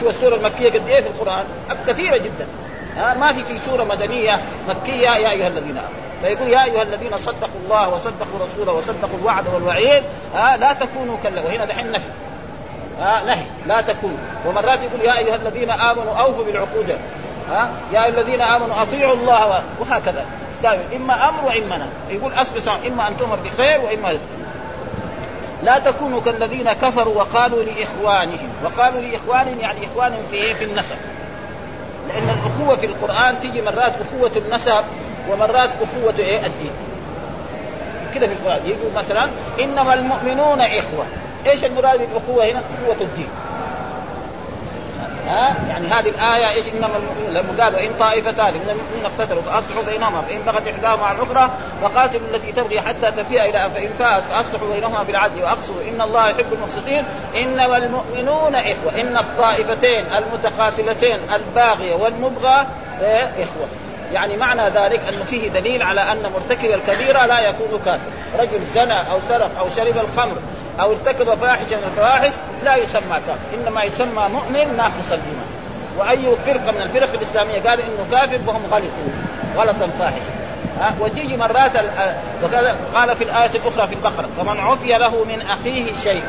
شو 0.00 0.08
السورة 0.08 0.34
المكية 0.34 0.70
قد 0.70 0.88
إيه 0.88 1.00
في 1.00 1.06
القرآن؟ 1.06 1.44
كثيره 1.86 2.16
جدا. 2.16 2.46
ها 2.96 3.14
ما 3.14 3.32
في 3.32 3.44
في 3.44 3.58
سورة 3.66 3.84
مدنية 3.84 4.40
مكية 4.68 5.10
يا 5.10 5.30
أيها 5.30 5.48
الذين 5.48 5.78
آمنوا. 5.78 6.02
فيقول 6.22 6.48
يا 6.48 6.64
أيها 6.64 6.82
الذين 6.82 7.18
صدقوا 7.18 7.60
الله 7.64 7.88
وصدقوا 7.88 8.46
رسوله 8.46 8.72
وصدقوا 8.72 9.18
الوعد 9.20 9.44
والوعيد 9.54 10.02
لا 10.34 10.72
تكونوا 10.72 11.16
كلا 11.22 11.40
وهنا 11.40 11.64
دحين 11.64 11.92
نفي. 11.92 12.08
نهي 12.98 13.44
لا 13.66 13.80
تكونوا. 13.80 14.18
ومرات 14.46 14.82
يقول 14.82 15.00
يا 15.00 15.18
أيها 15.18 15.36
الذين 15.36 15.70
آمنوا 15.70 16.14
أوفوا 16.14 16.44
بالعقود. 16.44 16.98
ها 17.50 17.70
يا 17.92 18.04
أيها 18.04 18.20
الذين 18.20 18.40
آمنوا 18.40 18.82
أطيعوا 18.82 19.14
الله 19.14 19.62
وهكذا. 19.80 20.26
دائما 20.62 20.84
إما 20.96 21.28
أمر 21.28 21.44
وإما 21.44 21.76
نهي. 21.76 22.16
يقول 22.16 22.32
اصبر 22.32 22.80
إما 22.86 23.08
أن 23.08 23.16
تؤمر 23.16 23.36
بخير 23.36 23.80
وإما 23.80 24.18
لا 25.62 25.78
تكونوا 25.78 26.20
كالذين 26.20 26.72
كفروا 26.72 27.14
وقالوا 27.14 27.62
لإخوانهم. 27.62 28.48
وقالوا 28.64 29.00
لإخوانهم 29.00 29.60
يعني 29.60 29.86
إخوانهم 29.86 30.22
في 30.30 30.54
في 30.54 30.64
النسب. 30.64 30.96
لأن 32.08 32.30
الأخوة 32.30 32.76
في 32.76 32.86
القرآن 32.86 33.40
تيجي 33.40 33.62
مرات 33.62 33.92
أخوة 34.00 34.30
النسب 34.36 34.84
ومرات 35.30 35.70
أخوة 35.82 36.14
إيه؟ 36.18 36.46
الدين. 36.46 36.70
كده 38.14 38.26
في 38.26 38.32
القرآن. 38.32 38.60
يقول 38.66 38.92
مثلا 38.96 39.30
إنما 39.60 39.94
المؤمنون 39.94 40.60
إخوة. 40.60 41.06
إيش 41.46 41.64
المراد 41.64 41.98
بالأخوة 41.98 42.44
هنا؟ 42.44 42.60
أخوة 42.74 42.96
الدين. 43.00 43.28
ها؟ 45.26 45.56
يعني 45.68 45.86
هذه 45.88 46.08
الآية 46.08 46.48
إيش؟ 46.50 46.66
إنما 46.74 46.96
المؤمنون 46.96 47.60
قال 47.60 47.74
وان 47.74 47.90
طائفتان 48.00 48.54
من 48.54 48.70
المؤمنين 48.70 49.04
اقتتلوا 49.04 49.42
فأصلحوا 49.42 49.82
بينهما 49.82 50.22
فإن 50.22 50.42
بغت 50.46 50.68
إحداهما 50.68 51.04
على 51.04 51.18
الأخرى 51.18 51.50
فقاتلوا 51.82 52.26
التي 52.34 52.52
تبغي 52.52 52.80
حتى 52.80 53.10
تفيء 53.10 53.44
إلى 53.44 53.70
فإن 53.74 53.92
فاءت 53.98 54.24
فأصلحوا 54.24 54.74
بينهما 54.74 55.02
بالعدل 55.02 55.42
واقصوا 55.42 55.74
إن 55.88 56.00
الله 56.00 56.28
يحب 56.28 56.52
المقسطين. 56.52 57.04
إنما 57.36 57.76
المؤمنون 57.76 58.54
إخوة 58.54 59.00
إن 59.00 59.16
الطائفتين 59.16 60.04
المتقاتلتين 60.18 61.18
الباغية 61.34 61.94
والمبغى 61.94 62.66
إيه؟ 63.00 63.24
إخوة. 63.24 63.66
يعني 64.12 64.36
معنى 64.36 64.68
ذلك 64.68 65.00
أنه 65.08 65.24
فيه 65.24 65.48
دليل 65.48 65.82
على 65.82 66.00
أن 66.00 66.22
مرتكب 66.34 66.70
الكبيرة 66.70 67.26
لا 67.26 67.40
يكون 67.40 67.80
كافر. 67.84 68.10
رجل 68.38 68.66
زنى 68.74 69.10
أو 69.10 69.20
سرق 69.28 69.58
أو 69.58 69.68
شرب 69.76 69.96
الخمر 69.96 70.36
أو 70.80 70.92
ارتكب 70.92 71.34
فاحشة 71.34 71.76
من 71.76 71.84
الفواحش 71.90 72.32
لا 72.64 72.76
يسمى 72.76 73.20
كافر 73.26 73.38
إنما 73.54 73.84
يسمى 73.84 74.28
مؤمن 74.28 74.76
ناقص 74.76 75.12
الإيمان. 75.12 75.46
وأي 75.98 76.36
فرقة 76.46 76.72
من 76.72 76.82
الفرق 76.82 77.12
الإسلامية 77.14 77.60
قال 77.60 77.80
إنه 77.80 78.06
كافر 78.10 78.38
فهم 78.38 78.62
غلطوا 78.70 79.12
غلطا 79.56 79.90
فاحشا. 79.98 80.42
وتيجي 81.00 81.36
مرات 81.36 81.76
قال 82.94 83.16
في 83.16 83.24
الآية 83.24 83.50
الأخرى 83.54 83.88
في 83.88 83.94
البقرة 83.94 84.28
فمن 84.38 84.60
عفي 84.60 84.98
له 84.98 85.24
من 85.24 85.42
أخيه 85.42 85.94
شيء 86.02 86.24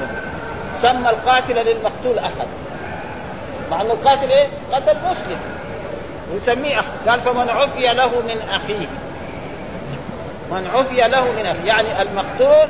سمى 0.78 1.10
القاتل 1.10 1.56
للمقتول 1.56 2.20
أخا. 2.20 2.46
مع 3.72 3.82
أن 3.82 3.92
القاتل 3.92 4.30
إيه؟ 4.32 4.48
قتل 4.74 4.98
مسلم. 5.12 5.38
ويسميه 6.34 6.80
أخ. 6.80 6.86
قال 7.08 7.22
فمن 7.22 7.50
عفي 7.50 7.94
له 7.94 8.08
من 8.08 8.42
أخيه. 8.52 8.88
من 10.52 10.70
عفي 10.76 10.96
له 10.96 11.32
من 11.32 11.46
اخيه 11.46 11.68
يعني 11.68 12.02
المقتول 12.02 12.68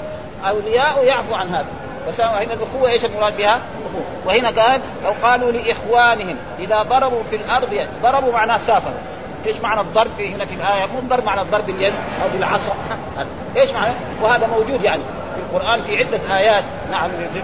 أولياء 0.50 1.04
يعفو 1.04 1.36
عن 1.36 1.56
هذا. 1.56 1.66
بس 2.08 2.22
هنا 2.22 2.54
الأخوة 2.54 2.90
إيش 2.90 3.06
المراد 3.06 3.38
بها؟ 3.38 3.56
اخوه 3.56 4.04
وهنا 4.26 4.62
قال 4.62 4.82
لو 5.04 5.12
قالوا 5.24 5.52
لإخوانهم 5.52 6.36
إذا 6.60 6.82
ضربوا 6.82 7.24
في 7.30 7.36
الأرض 7.36 7.88
ضربوا 8.04 8.34
معناه 8.34 8.58
سافروا. 8.58 9.00
إيش 9.46 9.62
معنى 9.62 9.82
الضرب 9.82 10.12
في 10.18 10.36
هنا 10.36 10.46
في 10.46 10.56
الآية؟ 10.56 10.86
مو 10.94 11.00
الضرب 11.00 11.26
معنى 11.26 11.42
الضرب 11.42 11.66
باليد 11.66 11.94
أو 12.24 12.30
بالعصا. 12.34 12.76
إيش 13.58 13.72
معنى؟ 13.72 13.94
وهذا 14.22 14.48
موجود 14.48 14.82
يعني 14.82 15.04
في 15.36 15.40
القرآن 15.40 15.82
في 15.82 15.98
عدة 15.98 16.38
آيات. 16.38 16.64
نعم 16.92 17.10
في 17.34 17.40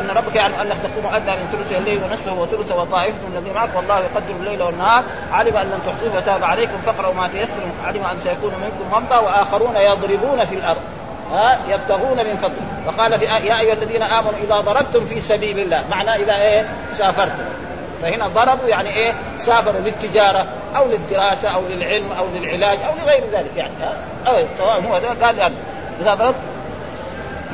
إن 0.00 0.10
ربك 0.16 0.36
يعلم 0.36 0.54
انك 0.54 0.76
تقوم 0.82 1.14
ادنى 1.14 1.36
من 1.36 1.48
ثلث 1.52 1.78
الليل 1.78 2.00
ونصفه 2.04 2.32
وثلثه 2.32 2.80
وطائفة 2.80 3.18
من 3.28 3.36
الذين 3.36 3.54
معك 3.54 3.76
والله 3.76 3.98
يقدر 3.98 4.34
الليل 4.40 4.62
والنهار. 4.62 5.04
علم 5.32 5.56
أن 5.56 5.66
لن 5.66 5.78
تحصوه 5.86 6.20
فتاب 6.20 6.44
عليكم 6.44 6.80
فاقرأوا 6.86 7.14
ما 7.14 7.28
تيسر. 7.28 7.62
علم 7.84 8.04
أن 8.04 8.18
سيكون 8.18 8.52
منكم 8.54 8.90
مرضى 8.92 9.26
وآخرون 9.26 9.76
يضربون 9.76 10.44
في 10.44 10.54
الأرض. 10.54 10.80
ها 11.32 11.58
يبتغون 11.68 12.26
من 12.26 12.36
فضله. 12.36 12.86
وقال 12.86 13.18
في 13.18 13.24
يا 13.24 13.60
أيها 13.60 13.72
الذين 13.72 14.02
آمنوا 14.02 14.32
إذا 14.44 14.60
ضربتم 14.60 15.06
في 15.06 15.20
سبيل 15.20 15.60
الله 15.60 15.84
معناه 15.90 16.16
إذا 16.16 16.36
إيه؟ 16.36 16.68
سافرتم. 16.92 17.44
فهنا 18.02 18.28
ضربوا 18.28 18.68
يعني 18.68 18.90
إيه؟ 18.90 19.14
سافروا 19.38 19.80
للتجارة 19.80 20.46
أو 20.76 20.86
للدراسة 20.86 21.48
أو 21.48 21.60
للعلم 21.68 22.12
أو 22.18 22.24
للعلاج 22.34 22.78
أو 22.88 23.04
لغير 23.04 23.22
ذلك 23.32 23.50
يعني 23.56 23.72
أو 24.26 24.34
سواء 24.58 24.82
هو 24.88 24.98
ده 24.98 25.26
قال 25.26 25.38
يعني. 25.38 25.54
إذا 26.00 26.14
ضربت 26.14 26.36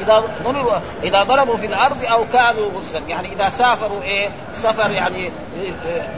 إذا 0.00 0.24
ضربوا 0.44 0.72
إذا 1.02 1.22
ضربوا 1.22 1.56
في 1.56 1.66
الأرض 1.66 2.04
أو 2.04 2.24
كانوا 2.32 2.70
غزا 2.76 3.00
يعني 3.08 3.32
إذا 3.32 3.48
سافروا 3.48 4.02
إيه؟ 4.02 4.28
سفر 4.62 4.90
يعني 4.90 5.30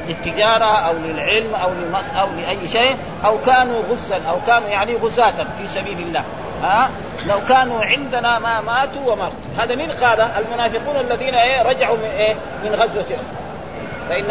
للتجارة 0.08 0.64
أو 0.64 0.92
للعلم 0.92 1.54
أو 1.54 1.70
للمس 1.70 2.10
أو 2.20 2.26
لأي 2.36 2.68
شيء 2.68 2.96
أو 3.24 3.38
كانوا 3.46 3.82
غزا 3.90 4.20
أو 4.30 4.36
كانوا 4.46 4.68
يعني 4.68 4.96
غزاة 4.96 5.34
في 5.58 5.66
سبيل 5.66 5.98
الله. 5.98 6.24
ها؟ 6.62 6.90
لو 7.28 7.38
كانوا 7.48 7.84
عندنا 7.84 8.38
ما 8.38 8.60
ماتوا 8.60 9.12
وما 9.12 9.30
هذا 9.58 9.74
مين 9.74 9.90
قال 9.90 10.20
المنافقون 10.20 10.96
الذين 10.96 11.34
إيه 11.34 11.62
رجعوا 11.62 11.96
من 11.96 12.10
إيه 12.18 12.34
من 12.64 12.74
غزوة 12.74 13.04
فإن 14.08 14.30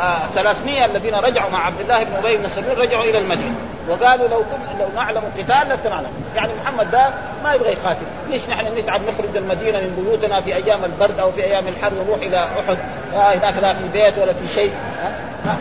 آه 0.00 0.26
300 0.34 0.84
الذين 0.84 1.14
رجعوا 1.14 1.50
مع 1.50 1.66
عبد 1.66 1.80
الله 1.80 2.04
بن 2.04 2.12
أبي 2.14 2.36
بن 2.36 2.48
سلول 2.48 2.78
رجعوا 2.78 3.04
إلى 3.04 3.18
المدينة. 3.18 3.54
وقالوا 3.88 4.28
لو 4.28 4.38
كن 4.38 4.78
لو 4.78 4.86
نعلم 4.94 5.22
قتال 5.38 5.68
لاتبعنا 5.68 6.08
يعني 6.36 6.52
محمد 6.64 6.90
ده 6.90 7.08
ما 7.44 7.54
يبغى 7.54 7.72
يقاتل 7.72 8.06
ليش 8.30 8.48
نحن 8.48 8.78
نتعب 8.78 9.00
نخرج 9.02 9.36
المدينة 9.36 9.78
من 9.78 10.02
بيوتنا 10.04 10.40
في 10.40 10.54
أيام 10.56 10.84
البرد 10.84 11.20
أو 11.20 11.32
في 11.32 11.44
أيام 11.44 11.68
الحر 11.68 11.92
ونروح 11.94 12.18
إلى 12.22 12.38
أحد؟ 12.38 12.78
آه 13.14 13.34
هناك 13.34 13.54
لا 13.62 13.72
في 13.72 13.88
بيت 13.92 14.18
ولا 14.18 14.32
في 14.32 14.54
شيء. 14.54 14.72
آه 15.02 15.48
آه. 15.50 15.56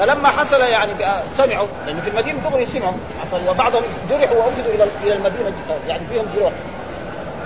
فلما 0.00 0.28
حصل 0.28 0.60
يعني 0.60 0.92
سمعوا 1.36 1.66
لأنه 1.86 2.00
في 2.00 2.10
المدينة 2.10 2.38
دغري 2.50 2.66
سمعوا 2.66 2.92
حصل 3.22 3.48
وبعضهم 3.48 3.82
جرحوا 4.10 4.36
وافدوا 4.36 4.74
إلى 4.74 4.86
إلى 5.04 5.14
المدينة 5.14 5.52
يعني 5.88 6.02
فيهم 6.12 6.26
جروح. 6.36 6.52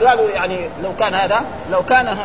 قالوا 0.06 0.30
يعني 0.30 0.68
لو 0.82 0.96
كان 0.96 1.14
هذا 1.14 1.40
لو 1.70 1.82
كان 1.82 2.16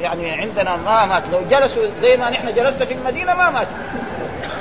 يعني 0.00 0.32
عندنا 0.32 0.76
ما 0.76 1.06
مات 1.06 1.22
لو 1.32 1.40
جلسوا 1.50 1.86
زي 2.02 2.16
ما 2.16 2.30
نحن 2.30 2.54
جلسنا 2.54 2.84
في 2.84 2.94
المدينة 2.94 3.34
ما 3.34 3.50
مات. 3.50 3.66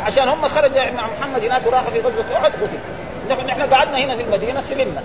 عشان 0.05 0.27
هم 0.27 0.47
خرجوا 0.47 0.91
مع 0.91 1.07
محمد 1.19 1.43
هناك 1.43 1.61
وراحوا 1.67 1.89
في 1.89 1.99
غزوة 1.99 2.37
أحد 2.37 2.51
قتل. 2.51 2.79
نحن 3.29 3.45
نحن 3.47 3.73
قعدنا 3.73 3.97
هنا 3.97 4.15
في 4.15 4.21
المدينة 4.21 4.61
سلمنا. 4.61 5.03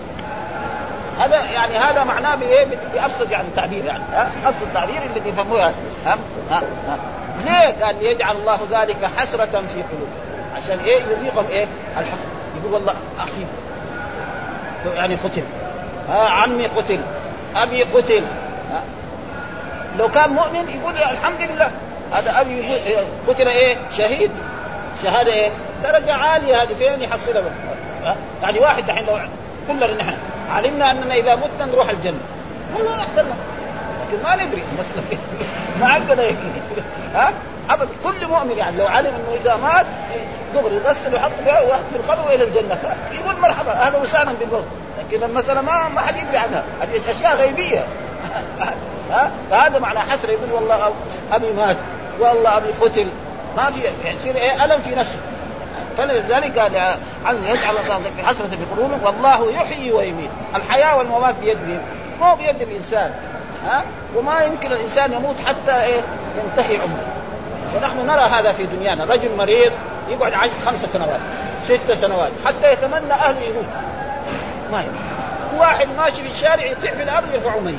هذا 1.18 1.36
يعني 1.36 1.78
هذا 1.78 2.04
معناه 2.04 2.34
بإيه؟ 2.34 2.66
بأبسط 2.94 3.30
يعني 3.30 3.48
تعبير 3.56 3.84
يعني 3.84 4.02
أبسط 4.44 4.66
تعبير 4.74 5.02
الذي 5.16 5.28
يفهموه 5.28 5.64
ها؟ 5.64 5.74
ها؟ 6.06 6.18
ها؟ 6.88 6.98
ليه؟ 7.44 7.84
قال 7.84 7.96
ليجعل 8.02 8.36
الله 8.36 8.58
ذلك 8.70 8.96
حسرة 9.16 9.44
في 9.46 9.82
قلوبهم 9.82 10.20
عشان 10.56 10.78
إيه؟ 10.78 11.02
يذيقهم 11.02 11.46
إيه؟ 11.50 11.66
الحسرة 11.98 12.28
يقول 12.60 12.72
والله 12.74 12.94
أخي 13.20 13.44
يعني 14.96 15.14
قتل 15.14 15.42
ها 16.08 16.28
عمي 16.28 16.66
قتل 16.66 17.00
أبي 17.56 17.82
قتل 17.82 18.24
ها. 18.72 18.82
لو 19.98 20.08
كان 20.08 20.30
مؤمن 20.30 20.68
يقول 20.80 20.96
الحمد 20.98 21.40
لله 21.40 21.70
هذا 22.12 22.40
أبي 22.40 22.52
يقول 22.60 23.04
قتل 23.28 23.48
إيه؟ 23.48 23.76
شهيد 23.96 24.30
شهادة 25.02 25.32
إيه؟ 25.32 25.50
درجة 25.84 26.14
عالية 26.14 26.62
هذه 26.62 26.74
فين 26.74 27.02
يحصلها 27.02 27.42
يعني 28.42 28.58
واحد 28.58 28.86
دحين 28.86 29.06
لو 29.06 29.18
كلنا 29.68 29.94
نحن 29.94 30.14
علمنا 30.52 30.90
أننا 30.90 31.14
إذا 31.14 31.34
متنا 31.36 31.72
نروح 31.72 31.88
الجنة 31.90 32.18
والله 32.76 32.98
أحسن 32.98 33.24
لكن 34.10 34.22
ما 34.22 34.36
ندري 34.36 34.62
المسألة. 34.72 35.18
ما 35.80 36.22
هيك. 36.22 36.36
ها؟ 37.14 37.32
ابدا 37.70 37.88
كل 38.04 38.26
مؤمن 38.26 38.58
يعني 38.58 38.76
لو 38.76 38.86
علم 38.86 39.06
إنه 39.06 39.40
إذا 39.44 39.56
مات 39.56 39.86
دغري 40.54 40.74
يغسل 40.74 41.12
ويحط 41.12 41.30
ويحط 41.46 41.84
في 41.90 41.96
القبر 41.96 42.26
وإلى 42.26 42.44
الجنة. 42.44 42.78
يقول 43.12 43.40
مرحبا 43.40 43.72
أهلا 43.72 43.98
وسهلا 43.98 44.32
بالموت. 44.40 44.64
لكن 44.98 45.22
المسألة 45.22 45.60
ما 45.60 45.88
ما 45.88 46.00
حد 46.00 46.16
يدري 46.16 46.36
عنها. 46.36 46.64
هذه 46.82 47.00
أشياء 47.10 47.36
غيبية. 47.36 47.84
ها؟ 49.10 49.30
فهذا 49.50 49.78
معنى 49.78 49.98
حسره 49.98 50.30
يقول 50.30 50.52
والله 50.52 50.92
أبي 51.32 51.52
مات 51.52 51.76
والله 52.20 52.56
أبي 52.56 52.68
قتل. 52.80 53.08
ما 53.56 53.70
في 53.70 53.80
يعني 54.04 54.16
يصير 54.16 54.36
إيه؟ 54.36 54.64
ألم 54.64 54.82
في 54.82 54.94
نفسه. 54.94 55.18
فلذلك 55.98 56.58
قال 56.58 56.76
ان 57.28 57.44
يجعل 57.44 57.76
الله 57.84 58.00
في 58.16 58.26
حسرة 58.26 58.46
في 58.46 58.64
قلوبهم 58.76 59.00
والله 59.04 59.52
يحيي 59.52 59.92
ويميت. 59.92 60.30
الحياة 60.56 60.98
والممات 60.98 61.34
بيد 61.34 61.58
مين؟ 61.66 61.80
مو 62.20 62.34
بيد 62.34 62.62
الإنسان. 62.62 63.14
ها؟ 63.66 63.84
وما 64.16 64.40
يمكن 64.40 64.72
الإنسان 64.72 65.12
يموت 65.12 65.36
حتى 65.46 65.82
إيه؟ 65.82 66.00
ينتهي 66.44 66.76
عمره. 66.76 67.06
ونحن 67.76 68.06
نرى 68.06 68.20
هذا 68.20 68.52
في 68.52 68.66
دنيانا. 68.66 69.04
رجل 69.04 69.36
مريض 69.36 69.72
يقعد 70.08 70.32
عشر 70.34 70.50
خمس 70.66 70.80
سنوات 70.92 71.20
ست 71.64 71.92
سنوات 71.92 72.32
حتى 72.46 72.72
يتمنى 72.72 73.12
أهله 73.12 73.40
يموت. 73.40 73.64
ما 74.72 74.80
يموت 74.80 74.94
واحد 75.58 75.88
ماشي 75.98 76.22
في 76.22 76.28
الشارع 76.34 76.66
يطيح 76.66 76.92
في 76.92 77.02
الأرض 77.02 77.34
يرفعه 77.34 77.60
ميت. 77.60 77.74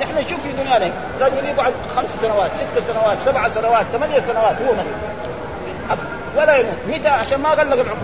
نحن 0.00 0.18
نشوف 0.18 0.40
في 0.42 0.52
دنيانا 0.52 0.92
رجل 1.20 1.44
يقعد 1.44 1.74
خمس 1.96 2.08
سنوات 2.22 2.50
ست 2.50 2.82
سنوات 2.92 3.18
سبع 3.18 3.48
سنوات 3.48 3.86
ثمانية 3.92 4.20
سنوات 4.20 4.62
هو 4.62 4.74
مريض. 4.74 4.98
ولا 6.36 6.56
يموت. 6.56 6.78
متى؟ 6.88 7.08
عشان 7.08 7.40
ما 7.40 7.48
غلق 7.48 7.72
العمر. 7.72 7.96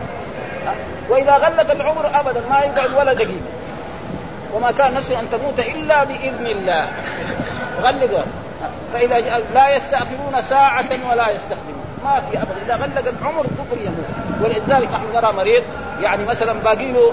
وإذا 1.08 1.32
غلق 1.32 1.70
العمر 1.70 2.10
ابدا 2.14 2.42
ما 2.50 2.58
يقعد 2.58 2.94
ولا 2.94 3.12
دقيقة. 3.12 3.55
وما 4.56 4.70
كان 4.70 4.94
نفس 4.94 5.10
أن 5.10 5.30
تموت 5.30 5.60
إلا 5.60 6.04
بإذن 6.04 6.46
الله. 6.46 6.88
غلق. 7.82 8.24
فإذا 8.92 9.40
لا 9.54 9.76
يستأخرون 9.76 10.42
ساعة 10.42 11.10
ولا 11.10 11.30
يستخدمون. 11.30 11.84
ما 12.04 12.22
في 12.30 12.38
ابدا 12.38 12.56
إذا 12.66 12.74
غلق 12.74 13.14
العمر 13.20 13.42
دغري 13.42 13.84
يموت. 13.84 14.06
ولذلك 14.40 14.88
نحن 14.92 15.04
نرى 15.14 15.32
مريض 15.32 15.62
يعني 16.02 16.24
مثلا 16.24 16.52
باقي 16.52 16.92
له 16.92 17.12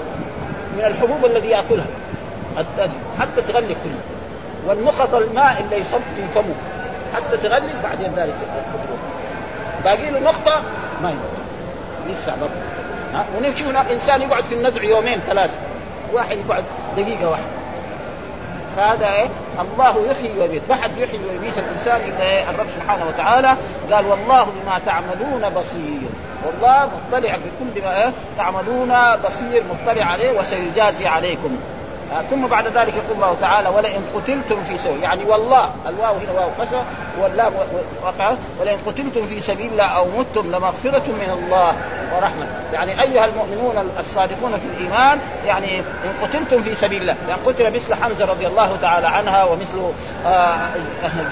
من 0.76 0.84
الحبوب 0.84 1.24
الذي 1.24 1.48
يأكلها. 1.48 1.86
حتى 3.20 3.42
تغلق 3.42 3.76
كله 3.84 4.00
والنقط 4.66 5.14
الماء 5.14 5.60
اللي 5.60 5.76
يصب 5.76 6.00
في 6.16 6.22
فمه. 6.34 6.54
حتى 7.14 7.36
تغلق 7.36 7.82
بعدين 7.82 8.12
ذلك 8.16 8.34
باقي 9.84 10.10
له 10.10 10.20
نقطه 10.20 10.62
ما 11.02 11.10
يموت. 11.10 11.34
لسه 12.08 12.32
برضه. 12.40 12.54
ها؟ 13.14 13.26
ونشوف 13.38 13.76
إنسان 13.90 14.22
يقعد 14.22 14.44
في 14.44 14.54
النزع 14.54 14.82
يومين 14.82 15.20
ثلاثة. 15.26 15.54
واحد 16.12 16.38
يقعد 16.48 16.64
دقيقة 16.96 17.30
واحدة. 17.30 17.44
فهذا 18.76 19.06
إيه؟ 19.06 19.28
الله 19.60 20.10
يحيي 20.10 20.40
ويميت. 20.40 20.62
ما 20.68 20.74
حد 20.74 20.98
يحيي 20.98 21.20
ويميت 21.30 21.58
الإنسان 21.58 22.00
إلا 22.00 22.22
إيه؟ 22.22 22.50
الرب 22.50 22.66
سبحانه 22.74 23.04
وتعالى. 23.08 23.56
قال 23.92 24.06
والله 24.06 24.44
بما 24.44 24.80
تعملون 24.86 25.50
بصير. 25.56 26.08
والله 26.46 26.86
مطلع 26.86 27.36
بكل 27.36 27.82
ما 27.84 28.04
إيه؟ 28.04 28.12
تعملون 28.38 28.92
بصير 29.24 29.62
مطلع 29.70 30.04
عليه 30.04 30.38
وسيجازي 30.40 31.06
عليكم. 31.06 31.58
ثم 32.30 32.46
بعد 32.46 32.66
ذلك 32.66 32.94
يقول 32.94 33.16
الله 33.16 33.36
تعالى 33.40 33.68
ولئن 33.68 34.02
قتلتم 34.14 34.64
في 34.64 34.78
سبيل 34.78 35.02
يعني 35.02 35.24
والله 35.24 35.70
الواو 35.88 36.14
هنا 36.14 36.32
واو 36.32 36.50
قسم 36.60 36.78
واللام 37.20 37.52
وقع. 38.02 38.34
ولئن 38.60 38.78
قتلتم 38.86 39.26
في 39.26 39.40
سبيل 39.40 39.72
الله 39.72 39.84
أو 39.84 40.06
متم 40.18 40.56
لمغفرة 40.56 41.12
من 41.12 41.30
الله 41.30 41.74
ورحمة. 42.16 42.46
يعني 42.72 43.02
أيها 43.02 43.24
المؤمنون 43.24 43.90
الصادقون 43.98 44.58
في 44.58 44.66
الإيمان 44.66 45.20
يعني 45.44 45.78
إن 45.78 45.84
قتلتم 46.22 46.62
في 46.62 46.74
سبيل 46.74 47.00
الله 47.00 47.16
يعني 47.28 47.42
قتل 47.46 47.74
مثل 47.74 47.94
حمزة 47.94 48.24
رضي 48.24 48.46
الله 48.46 48.80
تعالى 48.80 49.06
عنها 49.06 49.44
ومثل 49.44 49.92
آه 50.26 50.56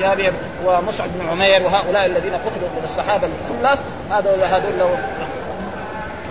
جابر 0.00 0.32
ومصعب 0.64 1.08
بن 1.14 1.28
عمير 1.28 1.62
وهؤلاء 1.62 2.06
الذين 2.06 2.34
قتلوا 2.34 2.68
من 2.76 2.84
الصحابة 2.84 3.26
الخلص 3.26 3.80
هذول 4.10 4.42
هذول 4.42 4.78
لو 4.78 4.88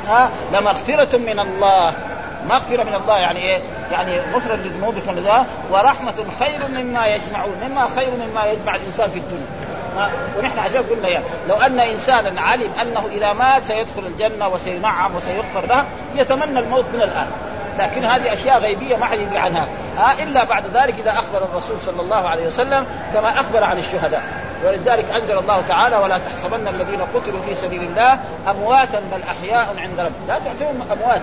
ها 0.07 0.29
لمغفرة 0.53 1.17
من 1.17 1.39
الله 1.39 1.93
مغفرة 2.49 2.83
من 2.83 2.95
الله 2.95 3.17
يعني 3.17 3.39
إيه؟ 3.39 3.59
يعني 3.91 4.19
غفرا 4.33 4.55
لذنوبكم 4.55 5.19
ذا 5.19 5.45
ورحمة 5.71 6.13
خير 6.39 6.59
مما 6.69 7.07
يجمعون، 7.07 7.53
مما 7.69 7.87
خير 7.95 8.09
مما 8.11 8.45
يجمع 8.45 8.75
الإنسان 8.75 9.09
في 9.09 9.19
الدنيا. 9.19 9.47
ونحن 10.37 10.59
عشان 10.59 10.83
قلنا 10.83 11.07
يعني 11.07 11.25
لو 11.47 11.55
أن 11.55 11.79
إنسانا 11.79 12.41
علم 12.41 12.71
أنه 12.81 13.03
إذا 13.11 13.33
مات 13.33 13.65
سيدخل 13.65 14.05
الجنة 14.05 14.47
وسينعم 14.47 15.15
وسيغفر 15.15 15.65
له 15.67 15.85
يتمنى 16.15 16.59
الموت 16.59 16.85
من 16.93 17.01
الآن. 17.01 17.27
لكن 17.79 18.05
هذه 18.05 18.33
أشياء 18.33 18.59
غيبية 18.59 18.95
ما 18.95 19.05
حد 19.05 19.19
يدري 19.19 19.37
عنها 19.37 19.67
ها 19.97 20.23
إلا 20.23 20.43
بعد 20.43 20.63
ذلك 20.73 20.95
إذا 20.99 21.11
أخبر 21.11 21.43
الرسول 21.43 21.77
صلى 21.85 22.01
الله 22.01 22.27
عليه 22.29 22.47
وسلم 22.47 22.85
كما 23.13 23.39
أخبر 23.39 23.63
عن 23.63 23.77
الشهداء 23.77 24.23
ولذلك 24.65 25.11
أنزل 25.11 25.37
الله 25.37 25.61
تعالى 25.69 25.97
ولا 25.97 26.17
تحسبن 26.17 26.67
الذين 26.67 27.01
قتلوا 27.15 27.41
في 27.41 27.55
سبيل 27.55 27.83
الله 27.83 28.19
أمواتا 28.49 28.99
بل 29.11 29.21
أحياء 29.23 29.75
عند 29.77 29.99
رب. 29.99 30.11
لا 30.27 30.39
تحسبهم 30.39 30.81
أموات 30.91 31.21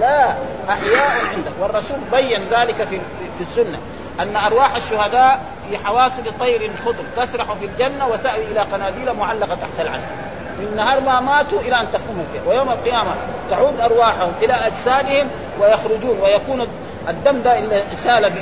لا 0.00 0.34
أحياء 0.68 1.26
عنده 1.34 1.50
والرسول 1.60 1.96
بين 2.12 2.48
ذلك 2.48 2.76
في 2.84 3.00
في 3.38 3.40
السنة 3.40 3.78
أن 4.20 4.36
أرواح 4.36 4.76
الشهداء 4.76 5.40
في 5.68 5.78
حواصل 5.78 6.22
طير 6.40 6.70
خضر 6.84 7.04
تسرح 7.16 7.52
في 7.52 7.66
الجنة 7.66 8.08
وتأوي 8.08 8.44
إلى 8.44 8.60
قناديل 8.60 9.12
معلقة 9.12 9.54
تحت 9.54 9.80
العرش. 9.80 10.02
من 10.58 10.66
النهار 10.72 11.00
ما 11.00 11.20
ماتوا 11.20 11.60
إلى 11.60 11.80
أن 11.80 11.86
تقوم 11.92 12.24
القيامه 12.26 12.48
ويوم 12.48 12.68
القيامة 12.68 13.10
تعود 13.50 13.80
أرواحهم 13.80 14.32
إلى 14.42 14.52
أجسادهم 14.52 15.28
ويخرجون 15.60 16.18
ويكون 16.20 16.68
الدم 17.08 17.42
ده 17.42 17.58
اللي 17.58 17.84
سال 18.04 18.32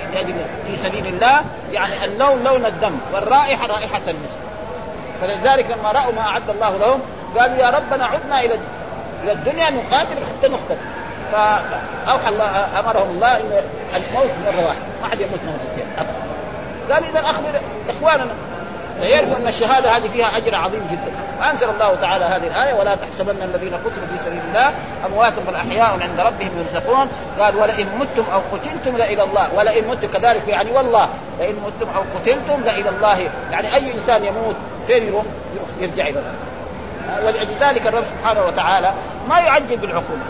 في 0.66 0.76
سبيل 0.76 1.06
الله 1.06 1.40
يعني 1.72 2.04
اللون 2.04 2.44
لون 2.44 2.66
الدم 2.66 2.98
والرائحة 3.14 3.66
رائحة 3.66 4.02
المسك 4.08 4.40
فلذلك 5.20 5.66
لما 5.70 5.92
رأوا 5.92 6.12
ما 6.12 6.20
أعد 6.20 6.50
الله 6.50 6.76
لهم 6.76 7.00
قالوا 7.38 7.56
يا 7.56 7.70
ربنا 7.70 8.06
عدنا 8.06 8.40
إلى 8.40 8.58
إلى 9.22 9.32
الدنيا 9.32 9.70
نقاتل 9.70 10.16
حتى 10.16 10.48
نقتل. 10.48 10.76
فأوحى 11.32 12.28
الله 12.28 12.80
أمرهم 12.80 13.10
الله 13.10 13.36
إن 13.36 13.62
الموت 13.96 14.30
مرة 14.46 14.66
واحدة 14.66 14.82
ما 15.02 15.08
حد 15.08 15.20
يموت 15.20 15.40
موتتين 15.46 15.86
ابدا. 15.98 16.94
قال 16.94 17.04
إذا 17.04 17.30
أخبر 17.30 17.60
إخواننا 17.88 18.34
فيعرفوا 19.00 19.36
أن 19.36 19.48
الشهادة 19.48 19.96
هذه 19.96 20.08
فيها 20.08 20.36
أجر 20.36 20.54
عظيم 20.54 20.80
جدا. 20.90 21.12
فأنزل 21.40 21.70
الله 21.70 21.94
تعالى 21.94 22.24
هذه 22.24 22.46
الآية 22.46 22.74
ولا 22.74 22.94
تحسبن 22.94 23.36
الذين 23.42 23.74
قتلوا 23.74 24.06
في 24.12 24.24
سبيل 24.24 24.40
الله 24.48 24.72
اموات 25.06 25.32
بل 25.48 25.54
احياء 25.54 26.00
عند 26.00 26.20
ربهم 26.20 26.50
يرزقون. 26.58 27.08
قال 27.40 27.56
ولئن 27.56 27.86
متم 27.98 28.24
أو 28.32 28.40
قتلتم 28.52 28.96
لإلى 28.96 29.22
الله. 29.22 29.54
ولئن 29.54 29.88
متم 29.88 30.08
كذلك 30.08 30.48
يعني 30.48 30.70
والله 30.70 31.08
لئن 31.38 31.54
متم 31.54 31.90
أو 31.96 32.02
قتلتم 32.14 32.64
لإلى 32.64 32.88
الله. 32.88 33.28
يعني 33.52 33.74
أي 33.74 33.92
إنسان 33.92 34.24
يموت 34.24 34.56
فين 34.86 35.06
يروح؟ 35.06 35.24
يرجع 35.80 36.02
إلى 36.02 36.18
الله. 36.18 36.34
ولذلك 37.26 37.86
الرب 37.86 38.04
سبحانه 38.04 38.46
وتعالى 38.46 38.92
ما 39.28 39.38
يعجل 39.38 39.76
بالعقوبه 39.76 40.22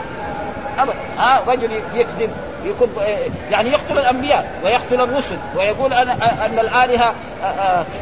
ابدا 0.83 0.95
ها 1.19 1.41
رجل 1.49 1.83
يكذب 1.95 2.31
يكب 2.65 2.89
يعني 3.51 3.71
يقتل 3.71 3.99
الأنبياء 3.99 4.61
ويقتل 4.65 5.01
الرسل 5.01 5.37
ويقول 5.57 5.93
أنا 5.93 6.13
أن 6.47 6.59
الآلهة 6.59 7.15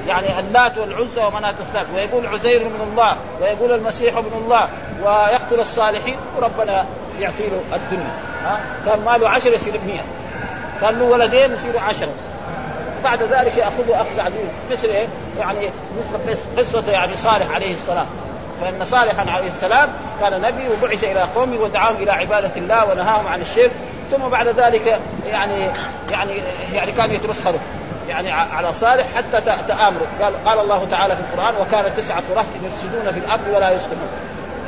يعني 0.07 0.38
اللات 0.38 0.79
والعزى 0.79 1.21
ومناة 1.21 1.55
الثالث. 1.61 1.95
ويقول 1.95 2.27
عزير 2.27 2.64
من 2.64 2.88
الله 2.91 3.17
ويقول 3.41 3.73
المسيح 3.73 4.17
ابن 4.17 4.31
الله 4.45 4.69
ويقتل 5.03 5.61
الصالحين. 5.61 6.17
وربنا 6.37 6.87
يعطي 7.21 7.49
له 7.49 7.77
الدنيا. 7.77 8.12
ها؟ 8.45 8.61
كان 8.87 9.01
ماله 9.01 9.29
عشرة 9.29 9.55
يصير 9.55 9.81
100 9.87 10.01
كان 10.81 10.99
له 10.99 11.05
ولدين 11.05 11.53
يصيروا 11.53 11.81
عشرة. 11.81 12.12
بعد 13.05 13.23
ذلك 13.23 13.57
ياخذه 13.57 13.95
أخذ 13.95 14.21
عدو. 14.21 14.37
مثل 14.71 14.88
إيه؟ 14.88 15.07
يعني 15.38 15.71
مثل 15.99 16.38
قصة 16.59 16.93
يعني 16.93 17.17
صالح 17.17 17.51
عليه 17.51 17.73
السلام. 17.73 18.07
فإن 18.61 18.85
صالحا 18.85 19.31
عليه 19.31 19.49
السلام 19.49 19.88
كان 20.21 20.40
نبي 20.40 20.68
وبعث 20.68 21.05
إلى 21.05 21.21
قومه 21.21 21.61
ودعاهم 21.61 21.97
إلى 21.97 22.11
عبادة 22.11 22.51
الله 22.57 22.85
ونهاهم 22.90 23.27
عن 23.27 23.40
الشرك 23.40 23.71
ثم 24.11 24.29
بعد 24.29 24.49
ذلك 24.49 25.01
يعني 25.27 25.68
يعني 26.11 26.33
يعني 26.73 26.92
كانوا 26.92 27.14
يتمسخروا 27.14 27.61
يعني 28.09 28.31
على 28.31 28.73
صالح 28.75 29.07
حتى 29.16 29.40
تآمروا. 29.40 30.07
قال 30.23 30.44
قال 30.44 30.59
الله 30.59 30.87
تعالى 30.90 31.16
في 31.16 31.21
القرآن 31.21 31.55
وكان 31.61 31.94
تسعة 31.97 32.23
رهط 32.37 32.47
يفسدون 32.64 33.12
في 33.12 33.18
الأرض 33.18 33.49
ولا 33.55 33.71
يسلمون. 33.71 34.09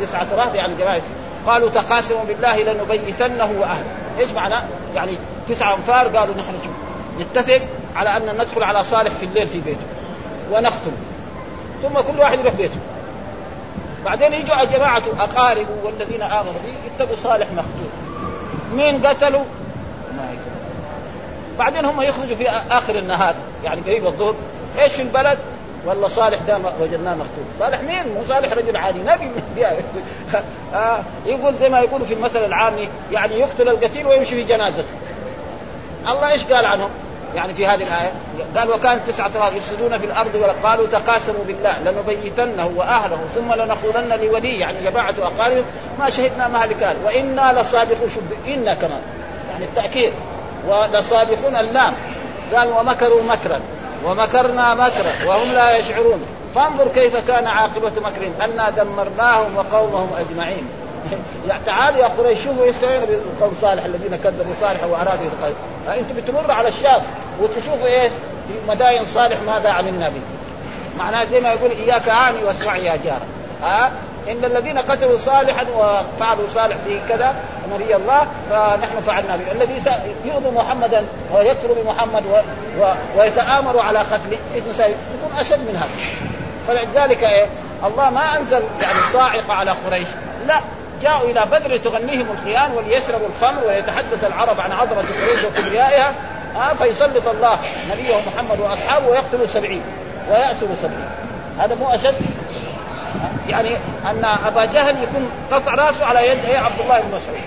تسعة 0.01 0.27
رهط 0.37 0.55
يعني 0.55 0.75
جماعة. 0.75 1.01
قالوا 1.47 1.71
تقاسموا 1.71 2.25
بالله 2.25 2.63
لنبيتنه 2.63 3.51
وأهله. 3.61 3.85
إيش 4.19 4.31
معنى؟ 4.31 4.55
يعني 4.95 5.13
تسعة 5.49 5.75
أنفار 5.75 6.09
قالوا 6.09 6.35
نحن 6.35 6.55
شوف 6.65 6.75
نتفق 7.21 7.61
على 7.97 8.17
أن 8.17 8.23
ندخل 8.39 8.63
على 8.63 8.85
صالح 8.85 9.13
في 9.13 9.27
الليل 9.27 9.49
في 9.49 9.61
بيته 9.61 9.87
ونقتله 10.53 10.97
ثم 11.83 12.13
كل 12.13 12.21
واحد 12.21 12.41
يروح 12.41 12.55
بيته. 12.55 12.77
بعدين 14.05 14.33
يجوا 14.33 14.65
جماعة 14.65 15.03
أقاربه 15.19 15.69
والذين 15.85 16.23
آمنوا 16.23 16.53
به 16.53 17.05
يتقوا 17.05 17.17
صالح 17.17 17.47
مقتول 17.53 17.91
مين 18.73 19.07
قتلوا؟ 19.07 19.45
ما 20.17 20.25
يقتلوا 20.25 20.61
بعدين 21.59 21.85
هم 21.85 22.03
يخرجوا 22.03 22.37
في 22.37 22.49
آخر 22.71 22.99
النهار 22.99 23.35
يعني 23.65 23.81
قريب 23.81 24.07
الظهر 24.07 24.35
إيش 24.79 25.01
البلد؟ 25.01 25.39
والله 25.87 26.09
صالح 26.09 26.39
ده 26.39 26.59
وجدناه 26.81 27.15
مقتول، 27.15 27.45
صالح 27.59 27.81
مين؟ 27.81 28.15
مو 28.15 28.25
صالح 28.29 28.53
رجل 28.53 28.77
عادي 28.77 28.99
نبي 28.99 29.31
آه 30.75 31.01
يقول 31.27 31.57
زي 31.57 31.69
ما 31.69 31.81
يقولوا 31.81 32.07
في 32.07 32.15
المثل 32.15 32.45
العامي 32.45 32.89
يعني 33.13 33.35
يقتل 33.35 33.69
القتيل 33.69 34.07
ويمشي 34.07 34.35
في 34.35 34.43
جنازته. 34.43 34.85
الله 36.09 36.31
إيش 36.31 36.45
قال 36.45 36.67
عنهم؟ 36.67 36.91
يعني 37.35 37.55
في 37.55 37.67
هذه 37.67 37.83
الآية 37.83 38.13
قال 38.57 38.71
وكانت 38.71 39.07
تسعة 39.07 39.31
رهط 39.37 39.53
يفسدون 39.53 39.99
في 39.99 40.07
الأرض 40.07 40.35
وقالوا 40.35 40.87
تقاسموا 40.87 41.45
بالله 41.47 41.79
لنبيتنه 41.81 42.73
وأهله 42.77 43.19
ثم 43.35 43.53
لنقولن 43.53 44.19
لولي 44.23 44.59
يعني 44.59 44.91
جماعة 44.91 45.15
أقارب 45.19 45.65
ما 45.99 46.11
شهدنا 46.11 46.49
مهلك 46.49 46.83
هذا 46.83 46.99
وإنا 47.05 47.61
لصادقون 47.61 48.11
شو 48.11 48.21
إنا 48.53 48.75
كمان. 48.75 49.03
يعني 49.53 49.65
التأكيد 49.65 50.13
ولصادقون 50.69 51.57
اللام. 51.57 51.95
قال 52.55 52.69
ومكروا 52.69 53.23
مكرا 53.23 53.61
ومكرنا 54.05 54.75
مكرا 54.75 55.13
وهم 55.27 55.53
لا 55.53 55.77
يشعرون. 55.77 56.23
فانظر 56.55 56.89
كيف 56.89 57.17
كان 57.17 57.47
عاقبة 57.47 57.93
مكرهم 58.01 58.33
أنا 58.41 58.71
دمرناهم 58.71 59.57
وقومهم 59.57 60.11
أجمعين. 60.19 60.69
تعالوا 61.67 61.99
يا 61.99 62.07
قريش 62.07 62.39
شوفوا 62.45 62.67
يستوون 62.67 63.01
بقوم 63.39 63.55
صالح 63.61 63.85
الذين 63.85 64.17
كذبوا 64.17 64.55
صالح 64.61 64.85
وأرادوا 64.85 65.25
يتقاتلوا 65.25 65.99
أنتم 66.01 66.15
بتمر 66.17 66.51
على 66.51 66.69
الشام 66.69 67.03
وتشوفوا 67.41 67.87
إيه؟ 67.87 68.09
في 68.09 68.55
مداين 68.69 69.05
صالح 69.05 69.37
ماذا 69.47 69.71
عملنا 69.71 70.09
به 70.09 70.21
معناه 70.99 71.25
زي 71.25 71.41
ما 71.41 71.53
يقول 71.53 71.71
إياك 71.71 72.09
اعني 72.09 72.45
واسمع 72.45 72.77
يا 72.77 72.97
جار 73.05 73.21
ها؟ 73.63 73.91
إن 74.29 74.45
الذين 74.45 74.79
قتلوا 74.79 75.19
صالحا 75.19 75.67
وفعلوا 75.77 76.49
صالح 76.55 76.77
به 76.87 77.01
كذا 77.09 77.35
نبي 77.75 77.97
الله 77.97 78.27
فنحن 78.51 79.01
فعلنا 79.07 79.37
به. 79.37 79.53
الذي 79.53 79.83
يؤذي 80.25 80.51
محمدا 80.51 81.05
ويكفر 81.33 81.69
بمحمد 81.73 82.23
و... 82.27 82.37
و... 82.83 82.93
ويتآمر 83.19 83.81
على 83.81 83.99
قتله. 83.99 84.39
إيش 84.55 84.63
يكون 84.79 85.39
أشد 85.39 85.59
من 85.59 85.77
هذا. 85.77 85.91
فلذلك 86.69 87.23
إيه؟ 87.23 87.47
الله 87.85 88.11
ما 88.11 88.39
أنزل 88.39 88.63
يعني 88.83 88.99
صاعقة 89.13 89.55
على 89.55 89.71
قريش. 89.71 90.09
لا. 90.47 90.61
جاءوا 91.03 91.31
إلى 91.31 91.47
بدر 91.53 91.77
تغنيهم 91.77 92.27
الخيان 92.31 92.73
وليشربوا 92.73 93.27
الخمر 93.29 93.65
ويتحدث 93.67 94.25
العرب 94.25 94.61
عن 94.61 94.73
عظمه 94.73 95.03
قريش 95.03 95.45
وكبريائها. 95.45 96.15
آه 96.57 96.75
فيسلط 96.75 97.29
الله 97.29 97.59
نبيه 97.91 98.17
محمد 98.17 98.61
وأصحابه 98.61 99.07
ويقتلوا 99.07 99.47
سبعين 99.47 99.83
ويأسر 100.31 100.67
سبعين. 100.83 101.09
هذا 101.59 101.75
مو 101.75 101.91
أشد؟ 101.91 102.15
يعني 103.49 103.71
أن 104.11 104.25
أبا 104.25 104.65
جهل 104.65 105.03
يكون 105.03 105.31
قطع 105.53 105.75
رأسه 105.75 106.07
على 106.07 106.29
يد 106.29 106.45
إيه؟ 106.45 106.59
عبد 106.59 106.81
الله 106.81 107.01
بن 107.01 107.09
مسعود. 107.09 107.41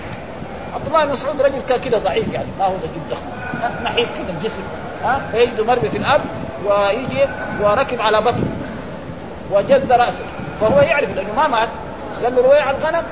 عبد 0.74 0.86
الله 0.86 1.04
بن 1.04 1.12
مسعود 1.12 1.42
رجل 1.42 1.60
كان 1.68 1.80
كده 1.80 1.98
ضعيف 1.98 2.32
يعني 2.32 2.48
ما 2.58 2.64
هو 2.64 2.72
رجل 2.72 3.00
ضخم. 3.10 3.84
نحيف 3.84 4.08
كده 4.18 4.38
الجسم. 4.38 4.62
ها 5.04 5.20
فيجد 5.32 5.60
مرمي 5.60 5.88
في 5.88 5.98
الأرض 5.98 6.24
ويجي 6.66 7.26
وركب 7.60 8.00
على 8.00 8.20
بطنه 8.20 8.52
وجد 9.50 9.92
رأسه. 9.92 10.24
فهو 10.60 10.80
يعرف 10.80 11.16
لأنه 11.16 11.32
ما 11.36 11.46
مات. 11.48 11.68
قال 12.24 12.36
له 12.36 12.42
روي 12.42 12.58
على 12.58 12.76
الغنم؟ 12.76 13.02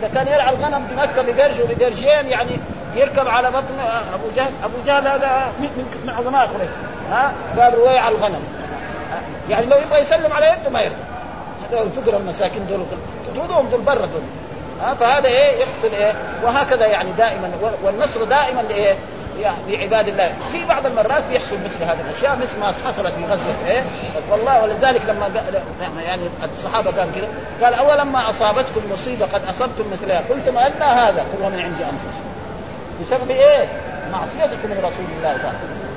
إذا 0.00 0.08
كان 0.14 0.28
يرعى 0.28 0.50
الغنم 0.50 0.86
في 0.86 0.94
مكة 0.94 1.22
بقرش 1.22 1.54
وبقرشين 1.60 2.30
يعني 2.30 2.50
يركب 2.96 3.28
على 3.28 3.50
بطن 3.50 3.80
أبو 4.14 4.24
جهل 4.36 4.52
أبو 4.64 4.74
جهل 4.86 5.08
هذا 5.08 5.52
من 5.60 6.10
عظماء 6.18 6.46
قريش 6.46 6.70
ها؟ 7.10 7.32
قال 7.58 7.74
روي 7.74 7.98
على 7.98 8.14
الغنم. 8.14 8.42
يعني 9.50 9.66
لو 9.66 9.76
يبغى 9.78 10.00
يسلم 10.00 10.32
على 10.32 10.46
يده 10.46 10.70
ما 10.70 10.80
يرضى 10.80 10.96
هذول 11.70 11.86
الفقراء 11.86 12.20
المساكين 12.20 12.66
دول 12.66 12.84
تطردهم 13.26 13.68
دول 13.68 13.80
برا 13.80 14.06
دول. 14.06 14.22
ها؟ 14.82 14.94
فهذا 14.94 15.28
إيه؟ 15.28 15.58
يقتل 15.58 15.94
إيه؟ 15.94 16.12
وهكذا 16.44 16.86
يعني 16.86 17.12
دائما 17.12 17.50
والنصر 17.82 18.24
دائما 18.24 18.60
لإيه؟ 18.60 18.96
لعباد 19.68 20.08
الله. 20.08 20.32
في 20.52 20.64
بعض 20.64 20.86
المرات 20.86 21.22
بيحصل 21.30 21.56
مثل 21.64 21.84
هذه 21.84 22.00
الأشياء 22.00 22.36
مثل 22.36 22.58
ما 22.60 22.66
حصل 22.66 23.12
في 23.12 23.24
غزوة 23.24 23.66
إيه؟ 23.66 23.84
والله 24.30 24.62
ولذلك 24.62 25.02
لما 25.08 25.30
يعني 26.02 26.22
الصحابة 26.52 26.92
كان 26.92 27.08
كذا 27.14 27.28
قال 27.62 27.74
اول 27.74 28.02
ما 28.02 28.30
أصابتكم 28.30 28.80
مصيبة 28.92 29.26
قد 29.26 29.42
أصبتم 29.44 29.84
مثلها. 29.92 30.18
قلتم 30.18 30.58
أن 30.58 30.82
هذا 30.82 31.20
قل 31.20 31.52
من 31.52 31.60
عند 31.60 31.82
انفسكم 31.82 32.30
بسبب 33.02 33.30
إيه؟ 33.30 33.68
معصيتكم 34.12 34.68
لرسول 34.68 35.04
الله 35.18 35.32
صلى 35.32 35.36
الله 35.36 35.48
عليه 35.48 35.58
وسلم. 35.58 35.90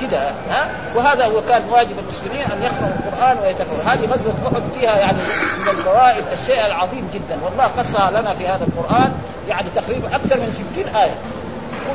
كده 0.00 0.30
ها؟ 0.50 0.68
وهذا 0.94 1.26
هو 1.26 1.40
كان 1.48 1.62
واجب 1.70 1.98
المسلمين 1.98 2.42
أن 2.52 2.62
يقرأوا 2.62 2.92
القرآن 2.98 3.38
ويتفقهوا 3.42 3.82
هذه 3.82 4.06
غزوة 4.06 4.34
أحد 4.46 4.62
فيها 4.80 4.98
يعني 4.98 5.18
من 5.62 5.68
الفوائد 5.68 6.24
الشيء 6.32 6.66
العظيم 6.66 7.10
جدا. 7.14 7.38
والله 7.44 7.64
قصها 7.64 8.10
لنا 8.10 8.34
في 8.34 8.48
هذا 8.48 8.64
القرآن 8.64 9.12
يعني 9.48 9.66
تقريبا 9.74 10.16
أكثر 10.16 10.36
من 10.36 10.52
60 10.74 10.94
آية. 10.96 11.14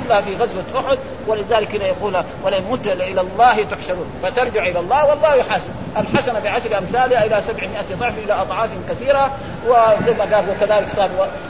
كلها 0.08 0.22
في 0.22 0.36
غزوه 0.36 0.64
احد 0.76 0.98
ولذلك 1.28 1.76
هنا 1.76 1.86
يقول 1.86 2.24
ولن 2.44 2.64
مت 2.72 2.88
إلى 2.88 3.22
الله 3.22 3.64
تحشرون 3.64 4.06
فترجع 4.24 4.64
إلى 4.64 4.80
الله 4.80 5.06
والله 5.06 5.36
يحاسب 5.36 5.70
الحسنه 5.98 6.40
بعشر 6.40 6.78
امثالها 6.78 7.26
إلى 7.26 7.42
700 7.42 7.70
ضعف 8.00 8.18
إلى 8.18 8.34
اضعاف 8.34 8.70
كثيره 8.90 9.32
وزي 9.68 10.14
ما 10.14 10.36
قال 10.36 10.50
وكذلك 10.50 10.88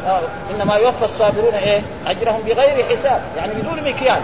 آه، 0.08 0.22
انما 0.56 0.76
يوفى 0.76 1.06
الصابرون 1.06 1.54
إيه 1.54 1.82
اجرهم 2.08 2.42
بغير 2.42 2.86
حساب 2.86 3.22
يعني 3.38 3.54
بدون 3.54 3.84
مكيال 3.84 4.22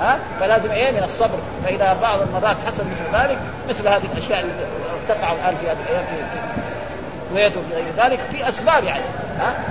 ها 0.00 0.18
فلازم 0.40 0.70
إيه 0.70 0.90
من 0.90 1.02
الصبر 1.02 1.38
فاذا 1.64 1.96
بعض 2.02 2.20
المرات 2.20 2.56
حصل 2.66 2.84
مثل 2.84 3.22
ذلك 3.22 3.38
مثل 3.68 3.88
هذه 3.88 4.02
الاشياء 4.12 4.40
اللي 4.40 4.52
تقع 5.08 5.32
الان 5.32 5.56
في 5.56 5.62
الأيام 5.62 6.04
في, 6.04 6.16
في 6.16 7.58
وفي 7.58 7.74
غير 7.74 7.84
ذلك 7.96 8.18
في 8.30 8.48
اسباب 8.48 8.84
يعني 8.84 9.02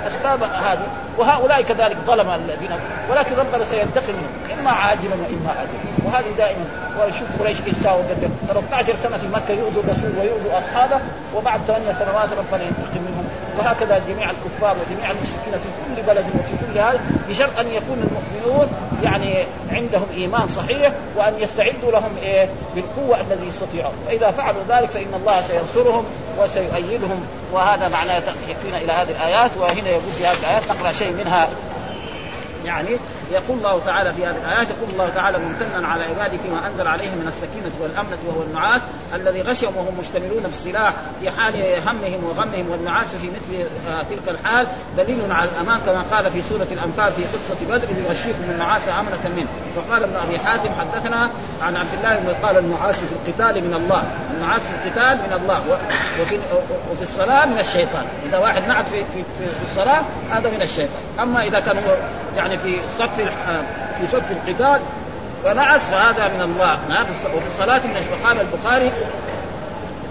أسباب 0.07 0.43
هذه. 0.43 0.87
وهؤلاء 1.17 1.61
كذلك 1.61 1.97
ظلم 2.07 2.29
الذين 2.29 2.71
ولكن 3.11 3.35
ربنا 3.35 3.65
سينتقم 3.65 4.13
منهم 4.13 4.59
إما 4.59 4.71
عاجلا 4.71 5.11
وإما 5.11 5.51
اجلا. 5.51 6.05
وهذه 6.05 6.31
دائما 6.37 6.65
وشوف 6.99 7.41
قريش 7.41 7.61
كيف 7.61 7.77
ساووا 7.83 8.03
13 8.47 8.95
سنة 9.03 9.17
في 9.17 9.27
مكة 9.27 9.51
يؤذوا 9.51 9.83
الرسول 9.83 10.11
ويؤذوا 10.19 10.57
أصحابه 10.57 10.99
وبعد 11.35 11.59
ثمانية 11.67 11.93
سنوات 11.93 12.29
ربنا 12.37 12.63
ينتقم 12.63 13.01
منهم. 13.01 13.25
وهكذا 13.59 14.01
جميع 14.07 14.29
الكفار 14.29 14.75
وجميع 14.75 15.11
المشركين 15.11 15.53
في 15.53 15.95
كل 15.95 16.01
بلد 16.07 16.25
وفي 16.39 16.65
كل 16.65 16.79
هذا 16.79 16.99
بشرط 17.29 17.59
أن 17.59 17.67
يكون 17.67 17.97
المؤمنون 18.07 18.67
يعني 19.03 19.43
عندهم 19.71 20.05
إيمان 20.13 20.47
صحيح 20.47 20.91
وأن 21.17 21.33
يستعدوا 21.39 21.91
لهم 21.91 22.17
إيه؟ 22.21 22.49
بالقوة 22.75 23.21
الذي 23.21 23.47
يستطيعون. 23.47 23.93
فإذا 24.07 24.31
فعلوا 24.31 24.61
ذلك 24.69 24.89
فإن 24.89 25.13
الله 25.13 25.41
سينصرهم 25.41 26.05
وسيؤيدهم. 26.39 27.25
وهذا 27.53 27.87
معناه 27.87 28.21
يكفينا 28.49 28.77
إلى 28.77 28.93
هذه 28.93 29.09
الآيات. 29.09 29.51
وهنا 29.59 29.89
يقول 29.89 30.11
في 30.17 30.25
هذه 30.25 30.39
الآيات 30.39 30.71
نقرا 30.71 30.91
شيء 30.91 31.11
منها 31.11 31.49
يعني 32.65 32.97
يقول 33.31 33.57
الله 33.57 33.81
تعالى 33.85 34.13
في 34.13 34.25
هذه 34.25 34.35
الآيات 34.37 34.67
يقول 34.69 34.89
الله 34.93 35.09
تعالى 35.09 35.37
ممتنا 35.37 35.87
على 35.87 36.03
عباده 36.03 36.37
فيما 36.37 36.67
أنزل 36.67 36.87
عليهم 36.87 37.17
من 37.17 37.27
السكينة 37.27 37.71
والأمنة 37.81 38.17
وهو 38.27 38.41
النعاس 38.41 38.81
الذي 39.15 39.41
غشهم 39.41 39.77
وهم 39.77 39.93
مشتملون 39.99 40.43
بالسلاح 40.43 40.93
في 41.21 41.29
حال 41.31 41.53
همهم 41.87 42.23
وغمهم 42.23 42.69
والنعاس 42.69 43.07
في 43.07 43.27
مثل 43.27 43.69
آه، 43.89 44.03
تلك 44.03 44.29
الحال. 44.39 44.67
دليل 44.97 45.31
على 45.31 45.49
الأمان 45.49 45.79
كما 45.85 46.01
قال 46.11 46.31
في 46.31 46.41
سورة 46.41 46.67
الأنفال 46.71 47.11
في 47.11 47.21
قصة 47.23 47.65
بدر 47.69 47.87
يغشيكم 48.07 48.43
النعاس 48.49 48.89
أمنة 48.89 49.35
منه. 49.37 49.47
وقال 49.77 50.03
ابن 50.03 50.15
أبي 50.15 50.39
حاتم 50.39 50.69
حدثنا 50.79 51.29
عن 51.61 51.75
عبد 51.75 51.93
الله 51.97 52.33
قال 52.33 52.57
النعاس 52.57 52.95
في 52.95 53.13
القتال 53.13 53.63
من 53.63 53.73
الله 53.73 54.03
النعاس 54.33 54.61
في 54.61 54.73
القتال 54.73 55.17
من 55.17 55.33
الله 55.33 55.63
وفي 56.21 56.39
وفي 56.91 57.03
الصلاة 57.03 57.45
من 57.45 57.59
الشيطان. 57.59 58.05
إذا 58.29 58.37
واحد 58.37 58.67
نعس 58.67 58.85
في 58.85 59.03
في, 59.13 59.23
في 59.37 59.71
الصلاة 59.71 60.01
هذا 60.31 60.49
من 60.49 60.61
الشيطان. 60.61 61.01
أما 61.19 61.43
إذا 61.43 61.59
كان 61.59 61.77
هو 61.77 61.95
يعني 62.37 62.57
في 62.57 62.79
صف 62.97 63.18
في 63.25 63.65
في 63.99 64.07
صف 64.07 64.31
القتال 64.31 64.81
ونعس 65.45 65.89
فهذا 65.89 66.27
من 66.27 66.41
الله. 66.41 66.79
وفي 67.35 67.47
الصلاة 67.47 67.81
من 67.87 68.25
قال 68.25 68.37
البخاري 68.41 68.91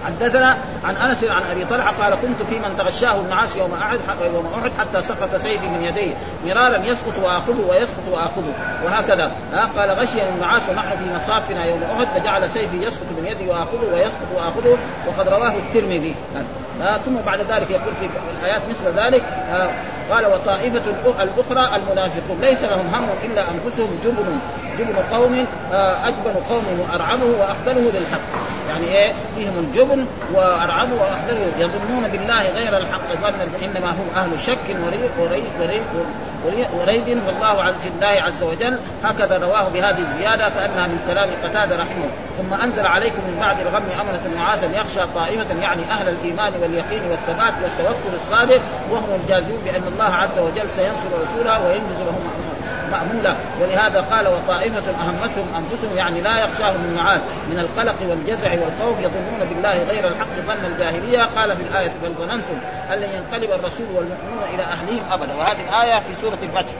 حدثنا 0.05 0.57
عن 0.83 0.95
أنس 0.95 1.23
عن 1.23 1.41
أبي 1.51 1.65
طلحة 1.65 1.91
قال 2.01 2.15
كنت 2.15 2.49
في 2.49 2.59
من 2.59 2.77
تغشاه 2.77 3.19
النعاس 3.19 3.55
يوم 3.55 3.73
أحد 3.73 3.99
يوم 4.33 4.51
أحد 4.59 4.71
حتى 4.79 5.01
سقط 5.01 5.35
سيفي 5.35 5.67
من 5.67 5.83
يديه. 5.83 6.13
مرارا 6.45 6.77
يسقط 6.77 7.13
وآخذه 7.23 7.65
ويسقط 7.69 8.03
وآخذه. 8.11 8.53
وهكذا. 8.85 9.31
قال 9.77 9.91
غشيا 9.91 10.29
النعاس 10.29 10.61
ونحن 10.69 10.89
في 10.89 11.15
مصافنا 11.15 11.65
يوم 11.65 11.83
أحد 11.83 12.07
فجعل 12.07 12.49
سيفي 12.49 12.77
يسقط 12.77 13.05
من 13.17 13.27
يدي 13.27 13.49
وآخذه 13.49 13.93
ويسقط 13.93 14.27
وآخذه. 14.35 14.77
وقد 15.07 15.27
رواه 15.29 15.53
الترمذي. 15.53 16.15
ثم 17.05 17.15
بعد 17.25 17.39
ذلك 17.39 17.69
يقول 17.69 17.95
في 17.99 18.09
الآيات 18.41 18.61
مثل 18.69 18.99
ذلك 18.99 19.23
قال 20.11 20.25
وطائفة 20.25 20.81
الأخرى 21.23 21.75
المنافقون. 21.75 22.37
ليس 22.41 22.63
لهم 22.63 22.95
هم 22.95 23.09
إلا 23.23 23.41
أنفسهم 23.51 23.99
جبن 24.03 24.39
جبن 24.79 24.95
قوم 25.11 25.45
أجبن 26.03 26.33
قوم 26.49 26.63
وأرعبه 26.79 27.25
وأخذله 27.39 27.91
للحق. 27.93 28.19
يعني 28.69 28.85
إيه؟ 28.87 29.13
فيهم 29.35 29.53
الجبن 29.59 30.05
وأرعبه 30.33 30.93
وأخذله. 31.01 31.51
يظنون 31.57 32.07
بالله 32.11 32.49
غير 32.49 32.77
الحق 32.77 33.13
ظنا 33.21 33.47
إنما 33.63 33.91
هم 33.91 34.07
أهل 34.15 34.39
شك 34.39 34.75
وريب 34.85 35.11
وريب 35.19 35.43
وريب 35.61 35.81
وريد 36.45 37.17
والله 37.27 37.63
عز 37.63 37.73
الله 37.95 38.21
عز 38.21 38.43
وجل 38.43 38.79
هكذا 39.03 39.37
رواه 39.37 39.69
بهذه 39.69 39.99
الزيادة 39.99 40.49
كانها 40.49 40.87
من 40.87 40.99
كلام 41.07 41.29
قتادة 41.43 41.75
رحمه. 41.75 42.09
ثم 42.37 42.53
أنزل 42.53 42.85
عليكم 42.85 43.21
من 43.27 43.37
بعد 43.39 43.59
الغم 43.59 43.83
امنه 44.01 44.21
نعاسا 44.37 44.65
يخشى 44.65 45.01
طائفة 45.15 45.61
يعني 45.61 45.81
أهل 45.91 46.09
الإيمان 46.09 46.53
واليقين 46.61 47.01
والثبات 47.09 47.53
والتوكل 47.63 48.15
الصالح 48.15 48.61
وهم 48.91 49.19
الجازمون 49.23 49.61
بأن 49.65 49.83
الله 49.93 50.15
عز 50.15 50.37
وجل 50.39 50.69
سينصر 50.69 51.09
رسوله 51.23 51.67
وينجز 51.67 51.99
لهم 51.99 52.48
مأمولة 52.89 53.35
ولهذا 53.61 54.01
قال 54.01 54.27
وطائفة 54.27 54.83
أهمتهم 54.91 55.47
أنفسهم 55.57 55.97
يعني 55.97 56.21
لا 56.21 56.39
يخشاهم 56.39 56.75
النعاس 56.75 57.21
من 57.49 57.59
القلق 57.59 57.95
والجزع 58.09 58.51
والخوف 58.51 58.99
يظنون 58.99 59.39
بالله 59.49 59.83
غير 59.83 60.07
الحق 60.07 60.27
ظن 60.47 60.65
الجاهلية. 60.65 61.29
قال 61.35 61.57
في 61.57 61.63
الآية 61.63 61.91
بل 62.03 62.13
ظننتم 62.19 62.57
أن 62.93 62.97
لن 62.99 63.09
ينقلب 63.13 63.51
الرسول 63.59 63.87
والمؤمنون 63.95 64.43
إلى 64.53 64.63
أهلهم 64.63 65.01
أبدا. 65.11 65.35
وهذه 65.39 65.59
الآية 65.69 65.99
في 65.99 66.21
سورة 66.21 66.37
الفتح. 66.43 66.73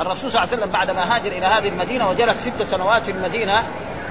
الرسول 0.00 0.30
صلى 0.30 0.42
الله 0.42 0.52
عليه 0.52 0.62
وسلم 0.62 0.72
بعدما 0.72 1.16
هاجر 1.16 1.32
إلى 1.32 1.46
هذه 1.46 1.68
المدينة 1.68 2.10
وجلس 2.10 2.40
ست 2.40 2.62
سنوات 2.62 3.02
في 3.02 3.10
المدينة 3.10 3.62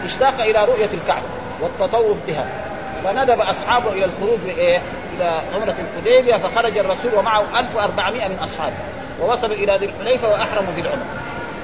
اشتاق 0.05 0.41
إلى 0.41 0.65
رؤية 0.65 0.89
الكعبة 0.93 1.25
والتطوف 1.61 2.17
بها. 2.27 2.45
فندب 3.03 3.41
أصحابه 3.41 3.91
إلى 3.91 4.05
الخروج؟ 4.05 4.39
إلى 5.17 5.41
عمرة 5.55 5.75
الحديبية 5.79 6.35
فخرج 6.35 6.77
الرسول 6.77 7.13
ومعه 7.15 7.59
1400 7.59 8.27
من 8.27 8.39
أصحابه. 8.43 8.75
ووصلوا 9.21 9.55
إلى 9.55 9.77
ذي 9.77 9.85
الحليفة 9.85 10.29
وأحرموا 10.29 10.73
بالعمره 10.75 11.05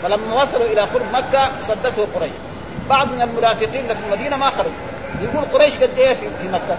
فلما 0.03 0.43
وصلوا 0.43 0.65
إلى 0.65 0.81
قرب 0.81 1.05
مكة 1.13 1.51
صدته 1.61 2.07
قريش. 2.15 2.31
بعض 2.89 3.07
من 3.11 3.21
المنافقين 3.21 3.87
في 3.87 3.99
المدينة 4.05 4.35
ما 4.35 4.49
خرجوا 4.49 4.71
يقول 5.21 5.45
قريش 5.53 5.77
قد 5.77 5.97
إيه 5.97 6.13
في 6.13 6.47
مكة؟ 6.53 6.77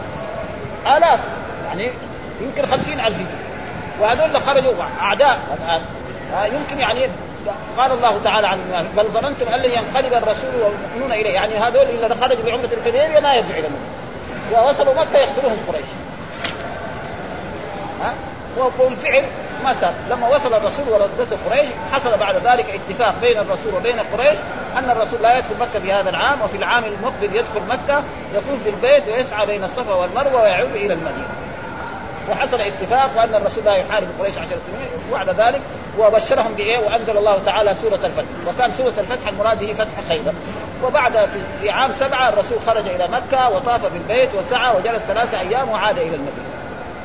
آلاف. 0.97 1.21
يعني 1.67 1.91
يمكن 2.41 2.67
خمسين 2.67 3.01
ألف 3.01 3.21
يجوا 3.21 3.31
وهذول 4.01 4.25
اللي 4.25 4.41
خرجوا 4.41 4.73
أعداء 5.01 5.39
الآن. 5.59 5.81
يمكن 6.55 6.81
يعني 6.81 7.09
قال 7.79 7.93
الله 7.93 8.21
تعالى 8.25 8.47
عن 8.47 8.59
المنافق 8.61 9.03
بل 9.03 9.21
ظننتم 9.21 9.49
أن 9.49 9.61
لن 9.61 9.71
ينقلب 9.71 10.15
الرسول 10.15 10.51
والمؤمنون 10.55 11.13
إليه. 11.13 11.35
يعني 11.35 11.55
هذول 11.55 11.87
اللي 11.87 12.15
خرجوا 12.15 12.45
بعمرة 12.45 12.71
الحديبية 12.73 13.21
ما 13.21 13.35
يرجعوا 13.35 13.59
إلى 13.59 13.69
مكه 13.69 14.63
ووصلوا 14.63 14.95
مكة 14.95 15.19
يقتلهم 15.19 15.57
قريش. 15.69 15.87
ها؟ 18.03 18.15
وبالفعل 18.59 19.25
ما 19.65 19.73
صار 19.73 19.93
لما 20.11 20.29
وصل 20.29 20.55
الرسول 20.55 20.89
وردته 20.89 21.37
قريش 21.51 21.69
حصل 21.93 22.19
بعد 22.19 22.35
ذلك 22.47 22.81
اتفاق 22.91 23.15
بين 23.21 23.39
الرسول 23.39 23.75
وبين 23.75 24.01
قريش 24.01 24.39
أن 24.79 24.91
الرسول 24.91 25.23
لا 25.23 25.39
يدخل 25.39 25.55
مكة 25.61 25.81
في 25.81 25.93
هذا 25.93 26.11
العام 26.11 26.43
وفي 26.43 26.57
العام 26.57 26.85
المقبل 26.85 27.37
يدخل 27.37 27.61
مكة 27.69 28.03
يطوف 28.35 28.59
بالبيت 28.65 29.09
ويسعى 29.09 29.47
بين 29.47 29.65
الصفا 29.65 29.95
والمروة 29.95 30.43
ويعود 30.43 30.75
إلى 30.75 30.93
المدينة. 30.95 31.29
وحصل 32.31 32.61
اتفاق 32.61 33.11
وأن 33.17 33.35
الرسول 33.35 33.65
لا 33.65 33.75
يحارب 33.75 34.09
قريش 34.21 34.39
عشر 34.39 34.57
سنين 34.67 34.89
وبعد 35.11 35.31
ذلك 35.31 35.61
وبشرهم 35.99 36.55
بإيه؟ 36.55 36.79
وأنزل 36.79 37.17
الله 37.17 37.39
تعالى 37.47 37.75
سورة 37.75 38.01
الفتح. 38.07 38.25
وكان 38.47 38.73
سورة 38.73 38.95
الفتح 38.99 39.29
المراد 39.29 39.59
به 39.59 39.75
فتح 39.75 40.09
خيبر. 40.09 40.33
وبعد 40.85 41.29
في 41.61 41.71
عام 41.71 41.93
سبعة 41.93 42.29
الرسول 42.29 42.59
خرج 42.67 42.89
إلى 42.89 43.09
مكة 43.09 43.51
وطاف 43.51 43.87
بالبيت 43.87 44.31
وسعى 44.35 44.77
وجلس 44.77 45.03
ثلاثة 45.03 45.41
أيام 45.41 45.71
وعاد 45.71 45.99
إلى 45.99 46.17
المدينة. 46.17 46.54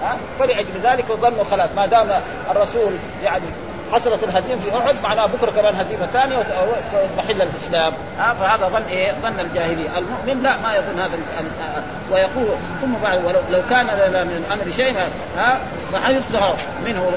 ها؟ 0.04 0.18
فلأجل 0.40 0.82
ذلك 0.84 1.06
ظنوا 1.12 1.44
خلاص. 1.44 1.70
ما 1.76 1.86
دام 1.86 2.22
الرسول 2.52 2.94
يعني 3.24 3.46
حصلت 3.94 4.24
الهزيمة 4.24 4.60
في 4.60 4.78
أحد 4.78 4.96
معناها 5.04 5.26
بكرة 5.26 5.52
كمان 5.52 5.76
هزيمة 5.76 6.06
ثانية 6.06 6.38
ومحل 6.38 7.42
الإسلام. 7.42 7.94
ها؟ 8.20 8.34
فهذا 8.34 8.68
ظن 8.68 8.84
إيه؟ 8.90 9.12
ظن 9.12 9.40
الجاهلية، 9.40 9.98
المؤمن 9.98 10.44
لا 10.44 10.58
ما 10.58 10.76
يظن 10.76 11.00
هذا 11.00 11.18
ويقول 12.12 12.58
ثم 12.82 12.94
بعد 13.04 13.26
ولو 13.26 13.40
لو 13.52 13.62
كان 13.70 13.86
لنا 13.86 14.24
من 14.24 14.46
الامر 14.46 14.72
شيء 14.72 14.96
ها؟ 15.38 15.60
منه. 16.86 17.12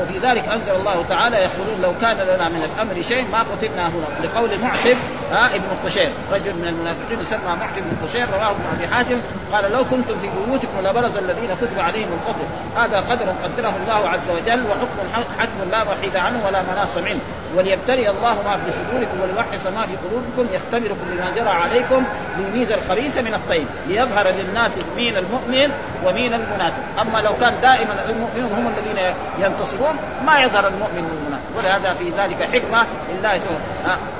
وفي 0.00 0.18
ذلك 0.18 0.48
أنزل 0.48 0.72
الله 0.80 1.04
تعالى 1.08 1.36
يقولون 1.36 1.82
لو 1.82 1.92
كان 2.00 2.16
لنا 2.16 2.48
من 2.48 2.70
الأمر 2.74 3.02
شيء 3.02 3.28
ما 3.32 3.38
قتلنا 3.38 3.88
هنا. 3.88 4.26
لقول 4.26 4.58
معتب 4.58 4.96
ها 5.32 5.54
ابن 5.54 5.66
قشير 5.84 6.12
رجل 6.32 6.54
من 6.54 6.68
المنافقين 6.68 7.20
يسمى 7.20 7.56
معتب 7.60 7.82
بن 7.82 8.06
قشير 8.06 8.28
رواه 8.30 8.50
ابن 8.50 8.64
أبي 8.76 8.88
حاتم 8.88 9.20
قال 9.52 9.72
لو 9.72 9.84
كنتم 9.84 10.18
في 10.18 10.28
بيوتكم 10.28 10.78
لبرز 10.84 11.16
الذين 11.16 11.50
كتب 11.60 11.78
عليهم 11.78 12.08
القتل. 12.12 12.46
هذا 12.76 13.00
قدر 13.00 13.26
قدره 13.44 13.74
الله 13.82 14.08
عز 14.08 14.30
وجل 14.30 14.66
وحكم 14.66 15.22
حكم 15.38 15.70
لا 15.70 15.82
وحيد 15.82 16.16
عن 16.16 16.36
ولا 16.46 16.62
مناص 16.62 16.96
منه. 16.96 17.20
وليبتلي 17.56 18.10
الله 18.10 18.42
ما 18.44 18.56
في 18.56 18.72
صدوركم 18.72 19.20
وليوحص 19.22 19.66
ما 19.66 19.82
في 19.86 19.96
قلوبكم 19.96 20.54
يختبركم 20.54 21.04
بما 21.12 21.30
جرى 21.36 21.48
عليكم 21.48 22.04
ليميز 22.38 22.72
الخبيث 22.72 23.18
من 23.18 23.34
الطيب 23.34 23.66
ليظهر 23.88 24.28
للناس 24.28 24.70
مين 24.96 25.16
المؤمن 25.16 25.70
ومين 26.04 26.34
المنافق. 26.34 26.82
أما 27.00 27.18
لو 27.18 27.32
كان 27.40 27.54
دائما 27.62 28.04
المؤمنون 28.08 28.52
هم 28.52 28.72
الذين 28.76 29.14
ينتصرون 29.38 29.96
ما 30.26 30.40
يظهر 30.40 30.68
المؤمن 30.68 31.04
والمنافق. 31.10 31.48
ولهذا 31.56 31.94
في 31.94 32.10
ذلك 32.10 32.42
حكمة 32.42 32.86
لله 33.12 33.38
سبحانه. 33.38 34.17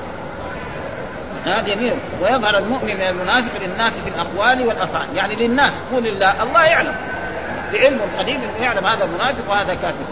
هذا 1.45 1.67
يمين 1.67 1.93
ويظهر 2.21 2.57
المؤمن 2.57 2.95
من 2.95 3.01
المنافق 3.01 3.51
للناس 3.61 3.93
في 3.93 4.09
الأقوال 4.09 4.67
والأفعال. 4.67 5.07
يعني 5.15 5.35
للناس 5.35 5.73
قول 5.91 6.07
الله 6.07 6.43
الله 6.43 6.65
يعلم. 6.65 6.95
بعلم 7.73 8.01
قديم 8.17 8.41
انه 8.41 8.65
يعلم 8.65 8.85
هذا 8.85 9.05
منافق 9.05 9.49
وهذا 9.49 9.73
كافر. 9.73 10.03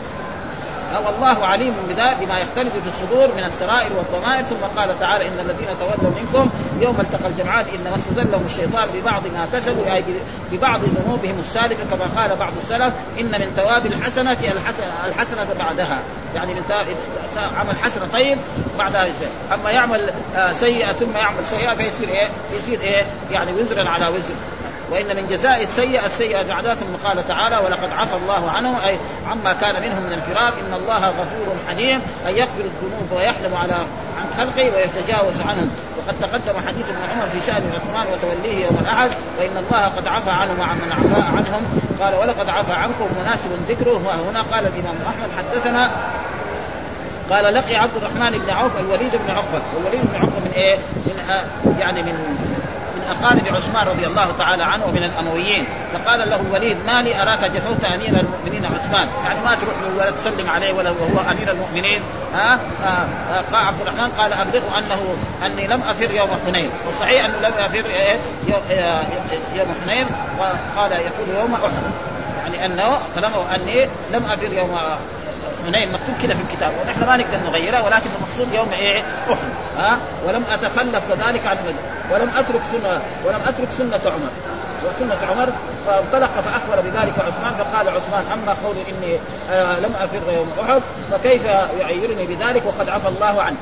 والله 1.05 1.45
عليم 1.45 1.73
بما 2.21 2.39
يختلف 2.39 2.73
في 2.73 2.87
الصدور 2.87 3.27
من 3.35 3.43
السرائر 3.43 3.91
والضمائر 3.93 4.43
ثم 4.43 4.79
قال 4.79 4.99
تعالى 4.99 5.27
إن 5.27 5.39
الذين 5.39 5.67
تولوا 5.79 6.13
منكم 6.21 6.49
يوم 6.81 7.01
التقى 7.01 7.29
الجمعان 7.29 7.65
إنما 7.75 7.95
استزلهم 7.95 8.45
الشيطان 8.45 8.89
ببعض 8.95 9.21
ما 9.27 9.47
كسبوا 9.53 9.93
أي 9.93 10.03
ببعض 10.51 10.79
ذنوبهم 10.83 11.39
السالفه 11.39 11.83
كما 11.95 12.21
قال 12.21 12.35
بعض 12.35 12.53
السلف 12.57 12.93
إن 13.19 13.31
من 13.41 13.51
ثواب 13.55 13.85
الحسنة 13.85 14.31
الحسنه, 14.31 15.07
الحسنة 15.07 15.47
بعدها 15.59 15.99
يعني 16.35 16.53
من 16.53 16.63
عمل 17.57 17.75
حسنة 17.83 18.07
طيب 18.13 18.37
بعدها 18.77 19.05
يصير 19.05 19.27
أما 19.53 19.71
يعمل 19.71 20.13
آه، 20.35 20.53
سيئة 20.53 20.93
ثم 20.93 21.17
يعمل 21.17 21.45
سيئة 21.45 21.75
فيصير 21.75 22.09
إيه؟ 22.09 22.27
يصير 22.51 22.81
إيه؟ 22.81 23.05
يعني 23.31 23.51
وزرا 23.53 23.89
على 23.89 24.07
وزر 24.07 24.35
وإن 24.91 25.15
من 25.15 25.27
جزاء 25.29 25.63
السيئة 25.63 26.05
السيئة 26.05 26.43
بعدها 26.43 26.75
ثم 26.75 27.07
قال 27.07 27.27
تعالى 27.27 27.57
ولقد 27.57 27.89
عفى 27.99 28.15
الله 28.15 28.51
عنه 28.51 28.87
أي 28.87 28.97
عما 29.31 29.53
كان 29.53 29.81
منهم 29.81 30.03
من 30.03 30.13
الفرار 30.13 30.53
إن 30.67 30.73
الله 30.73 31.09
غفور 31.09 31.55
حليم. 31.69 32.01
اي 32.27 32.37
يغفر 32.37 32.61
الذنوب 32.61 33.11
ويحلم 33.15 33.55
على 33.55 33.73
عن 34.19 34.33
خلقه 34.37 34.71
ويتجاوز 34.75 35.41
عنهم. 35.41 35.69
وقد 35.97 36.15
تقدم 36.21 36.67
حديث 36.67 36.85
ابن 36.89 37.01
عمر 37.11 37.29
في 37.29 37.41
شأن 37.41 37.71
عثمان 37.75 38.07
وتوليه 38.13 38.65
يوم 38.65 38.77
الأحد 38.81 39.09
وإن 39.39 39.57
الله 39.57 39.85
قد 39.85 40.07
عفى 40.07 40.29
عنهم 40.29 40.59
وعن 40.59 40.77
من 40.77 40.91
عفا 40.91 41.23
عنهم 41.37 41.63
قال 42.01 42.15
ولقد 42.15 42.49
عفى 42.49 42.73
عنكم 42.73 43.07
مناسب 43.21 43.51
ذكره 43.69 44.01
وهنا 44.05 44.41
قال 44.41 44.67
الإمام 44.67 44.95
أحمد 45.07 45.29
حدثنا 45.37 45.91
قال 47.29 47.53
لقي 47.53 47.75
عبد 47.75 47.95
الرحمن 47.95 48.39
بن 48.45 48.53
عوف 48.53 48.79
الوليد 48.79 49.11
بن 49.11 49.35
عقبة 49.35 49.61
والوليد 49.75 50.01
بن 50.03 50.15
عقبة 50.15 50.39
من 50.39 50.51
إيه؟ 50.55 50.75
من 51.05 51.19
آه 51.29 51.43
يعني 51.79 52.03
من 52.03 52.46
اقارب 53.09 53.47
عثمان 53.55 53.87
رضي 53.87 54.07
الله 54.07 54.27
تعالى 54.37 54.63
عنه 54.63 54.85
ومن 54.85 55.03
الأمويين 55.03 55.65
فقال 55.93 56.29
له 56.29 56.41
الوليد 56.41 56.77
ما 56.87 57.01
لي 57.01 57.21
أراك 57.21 57.51
جفوت 57.51 57.85
أمير 57.85 58.07
المؤمنين 58.19 58.65
عثمان 58.65 59.07
يعني 59.25 59.39
ما 59.45 59.55
تروح 59.55 59.75
له 59.83 59.97
ولا 59.97 60.11
تسلم 60.11 60.49
عليه 60.49 60.73
ولا 60.73 60.89
وهو 60.89 61.31
أمير 61.31 61.51
المؤمنين 61.51 62.01
ها 62.33 62.53
آه 62.53 62.87
آه 62.87 63.41
قال 63.53 63.67
عبد 63.67 63.81
الرحمن 63.81 64.11
قال 64.17 64.33
ابلغه 64.33 64.77
أنه 64.79 65.15
أني 65.45 65.67
لم 65.67 65.81
أفر 65.89 66.11
يوم 66.11 66.29
حنين 66.47 66.69
وصحيح 66.87 67.25
أنه 67.25 67.37
لم 67.37 67.53
افر 67.57 67.85
إيه؟ 67.85 68.15
يوم 69.55 69.75
حنين 69.85 70.05
وقال 70.39 70.91
يقول 70.91 71.29
يوم 71.39 71.53
أحد 71.53 71.83
يعني 72.43 72.65
أنه 72.65 72.97
كلامه 73.15 73.55
أني 73.55 73.87
لم 74.13 74.25
أفر 74.25 74.53
يوم 74.53 74.77
حنين 75.65 75.91
مكتوب 75.91 76.15
كذا 76.21 76.33
في 76.33 76.41
الكتاب. 76.41 76.73
ونحن 76.81 77.05
ما 77.05 77.17
نقدر 77.17 77.37
نغيره 77.45 77.85
ولكن 77.85 78.09
المقصود 78.17 78.53
يوم 78.53 78.69
إيه؟ 78.73 79.03
أحد. 79.31 79.51
ها؟ 79.77 79.97
ولم 80.25 80.43
أتخلف 80.51 81.01
كذلك 81.09 81.47
عن 81.47 81.57
المدينة 81.57 81.79
ولم 82.11 82.31
أترك 82.37 82.61
سنة 82.71 83.01
ولم 83.25 83.41
أترك 83.47 83.67
سنة 83.77 84.01
عمر. 84.05 84.29
وسنة 84.85 85.17
عمر 85.31 85.49
فانطلق 85.87 86.29
فأخبر 86.29 86.81
بذلك 86.81 87.13
عثمان 87.19 87.53
فقال 87.53 87.89
عثمان 87.89 88.25
أما 88.33 88.55
قول 88.63 88.75
إني 88.89 89.19
آه 89.51 89.79
لم 89.79 89.93
افر 89.99 90.33
يوم 90.33 90.51
أحد 90.61 90.81
فكيف 91.11 91.45
يعيرني 91.79 92.25
بذلك؟ 92.25 92.63
وقد 92.65 92.89
عفى 92.89 93.07
الله 93.07 93.41
عنه. 93.41 93.57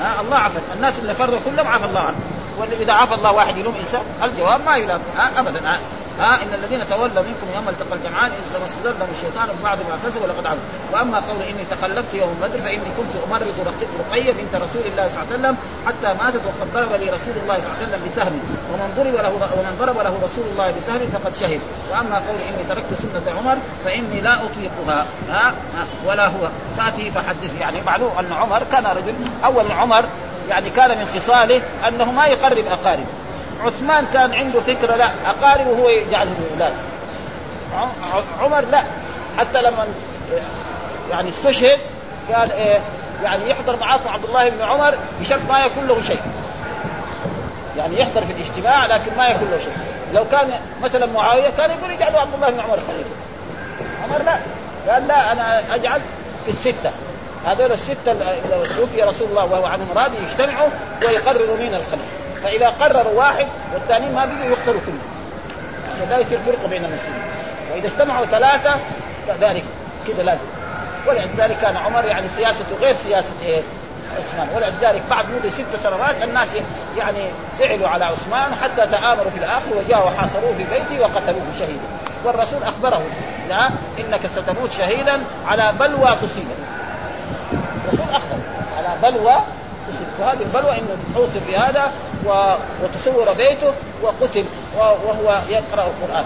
ها؟ 0.00 0.20
الله 0.20 0.36
عفى. 0.36 0.58
الناس 0.76 0.98
اللي 0.98 1.14
فروا 1.14 1.38
كلهم 1.44 1.68
عفى 1.68 1.84
الله 1.84 2.00
عنه. 2.00 2.16
واذا 2.58 2.92
عفى 2.92 3.14
الله 3.14 3.32
واحد 3.32 3.56
يلوم 3.56 3.74
إنسان 3.80 4.02
الجواب 4.24 4.60
ما 4.66 4.76
يلام. 4.76 5.00
ها؟ 5.18 5.40
ابدا. 5.40 5.78
ها 6.20 6.42
إن 6.42 6.54
الذين 6.54 6.88
تولوا 6.90 7.22
منكم 7.28 7.46
يوم 7.54 7.68
التقى 7.68 7.94
الجمعان 7.98 8.30
إذ 8.30 8.60
تمسدرهم 8.60 9.08
الشيطان 9.12 9.48
ببعض 9.60 9.78
ما 9.78 9.98
كسب 10.04 10.22
ولقد 10.22 10.46
عفوا. 10.46 10.58
وأما 10.92 11.18
قول 11.18 11.42
إني 11.42 11.64
تخلفت 11.70 12.14
يوم 12.14 12.34
بدر 12.42 12.58
فإني 12.58 12.90
كنت 12.98 13.14
أمرض 13.28 13.74
رقية 13.98 14.32
بنت 14.32 14.54
رسول 14.54 14.82
الله 14.90 15.08
صلى 15.08 15.22
الله 15.22 15.26
عليه 15.26 15.36
وسلم 15.36 15.56
حتى 15.86 16.08
ماتت 16.24 16.40
وقد 16.46 16.72
ضرب 16.74 16.92
لي 17.00 17.06
رسول 17.10 17.34
الله 17.42 17.56
صلى 17.60 17.66
الله 17.66 17.76
عليه 17.76 17.86
وسلم 17.86 18.00
بسهم. 18.08 18.40
ومن 18.72 18.88
ضرب 18.96 19.14
له 19.24 19.32
ومن 19.58 19.76
ضرب 19.80 19.98
له 19.98 20.14
رسول 20.24 20.44
الله 20.52 20.70
بسهم 20.70 21.10
فقد 21.10 21.34
شهد. 21.34 21.60
وأما 21.90 22.16
قول 22.16 22.38
إني 22.48 22.64
تركت 22.68 22.90
سنة 23.02 23.26
عمر 23.38 23.56
فإني 23.84 24.20
لا 24.20 24.34
أطيقها. 24.34 25.06
ها, 25.30 25.48
ها 25.48 25.86
ولا 26.06 26.26
هو. 26.26 26.48
فاتي 26.76 27.10
فحدث. 27.10 27.60
يعني 27.60 27.82
معلوم 27.86 28.12
أن 28.18 28.32
عمر 28.32 28.62
كان 28.72 28.86
رجل 28.86 29.14
أول 29.44 29.72
عمر 29.72 30.04
يعني 30.48 30.70
كان 30.70 30.98
من 30.98 31.06
خصاله 31.14 31.62
أنه 31.88 32.12
ما 32.12 32.26
يقرب 32.26 32.66
أقاربه. 32.66 33.06
عثمان 33.64 34.06
كان 34.12 34.34
عنده 34.34 34.60
فكرة 34.60 34.96
لا 34.96 35.10
أقاربه 35.26 35.70
هو 35.82 35.88
يجعلهم 35.88 36.36
أولاد. 36.52 36.72
عمر 38.40 38.60
لا 38.60 38.82
حتى 39.38 39.62
لما 39.62 39.86
يعني 41.10 41.28
استشهد 41.28 41.78
قال 42.34 42.52
إيه 42.52 42.80
يعني 43.24 43.50
يحضر 43.50 43.76
معاكم 43.76 44.08
عبد 44.08 44.24
الله 44.24 44.48
بن 44.48 44.62
عمر 44.62 44.94
بشرط 45.20 45.40
ما 45.48 45.64
يكون 45.64 45.86
له 45.86 46.00
شيء. 46.00 46.20
يعني 47.78 48.00
يحضر 48.00 48.24
في 48.24 48.32
الاجتماع 48.32 48.86
لكن 48.86 49.16
ما 49.16 49.28
يكون 49.28 49.48
له 49.50 49.58
شيء. 49.58 49.76
لو 50.14 50.24
كان 50.32 50.50
مثلا 50.82 51.06
معاوية 51.06 51.50
كان 51.50 51.70
يقول 51.70 51.90
يجعلوا 51.90 52.20
عبد 52.20 52.34
الله 52.34 52.50
بن 52.50 52.60
عمر 52.60 52.78
خليفة. 52.88 53.10
عمر 54.04 54.22
لا 54.22 54.38
قال 54.92 55.06
لا 55.06 55.32
أنا 55.32 55.74
أجعل 55.74 56.00
في 56.44 56.50
الستة. 56.50 56.90
هذول 57.46 57.72
الستة 57.72 58.12
لو 58.50 58.64
توفي 58.76 59.02
رسول 59.02 59.28
الله 59.28 59.44
وهو 59.44 59.66
عنهم 59.66 59.88
راضي 59.96 60.16
يجتمعوا 60.28 60.68
ويقرروا 61.02 61.56
مين 61.56 61.74
الخليفة. 61.74 62.25
فإذا 62.46 62.68
قرروا 62.68 63.18
واحد 63.18 63.46
والثانيين 63.74 64.14
ما 64.14 64.24
بيجوا 64.24 64.52
يختاروا 64.52 64.80
كلهم 64.86 64.98
عشان 65.94 66.08
ذلك 66.08 66.26
يصير 66.26 66.38
فرقه 66.38 66.68
بين 66.68 66.84
المسلمين. 66.84 67.22
وإذا 67.72 67.86
اجتمعوا 67.86 68.26
ثلاثة 68.26 68.76
كذلك 69.26 69.62
كذا 70.06 70.22
لازم. 70.22 70.44
ولذلك 71.08 71.56
كان 71.62 71.76
عمر 71.76 72.04
يعني 72.04 72.28
سياسته 72.28 72.76
غير 72.80 72.94
سياسة 72.94 73.32
إيه؟ 73.46 73.62
عثمان. 74.18 74.48
ولذلك 74.56 75.02
بعد 75.10 75.24
مدة 75.30 75.50
ست 75.50 75.82
سنوات 75.82 76.22
الناس 76.22 76.48
يعني 76.96 77.26
زعلوا 77.58 77.88
على 77.88 78.04
عثمان 78.04 78.54
حتى 78.62 78.86
تآمروا 78.86 79.30
في 79.30 79.38
الآخر 79.38 79.76
وجاءوا 79.76 80.10
وحاصروه 80.10 80.54
في 80.56 80.64
بيته 80.64 81.02
وقتلوه 81.02 81.42
شهيدا. 81.58 81.86
والرسول 82.24 82.62
أخبره 82.62 83.02
لا 83.48 83.68
إنك 83.98 84.20
ستموت 84.26 84.72
شهيدا 84.72 85.22
على 85.46 85.72
بلوى 85.80 86.16
تصيبك 86.22 86.56
الرسول 87.84 88.06
اخبر 88.14 88.38
على 88.78 88.88
بلوى 89.02 89.36
وهذه 90.20 90.42
البلوى 90.42 90.72
انه 90.72 90.96
اوصف 91.16 91.48
بهذا 91.48 91.92
و... 92.26 92.54
وتصور 92.82 93.32
بيته 93.32 93.72
وقتل 94.02 94.44
وهو 94.78 95.40
يقرأ 95.48 95.86
القرآن. 95.86 96.24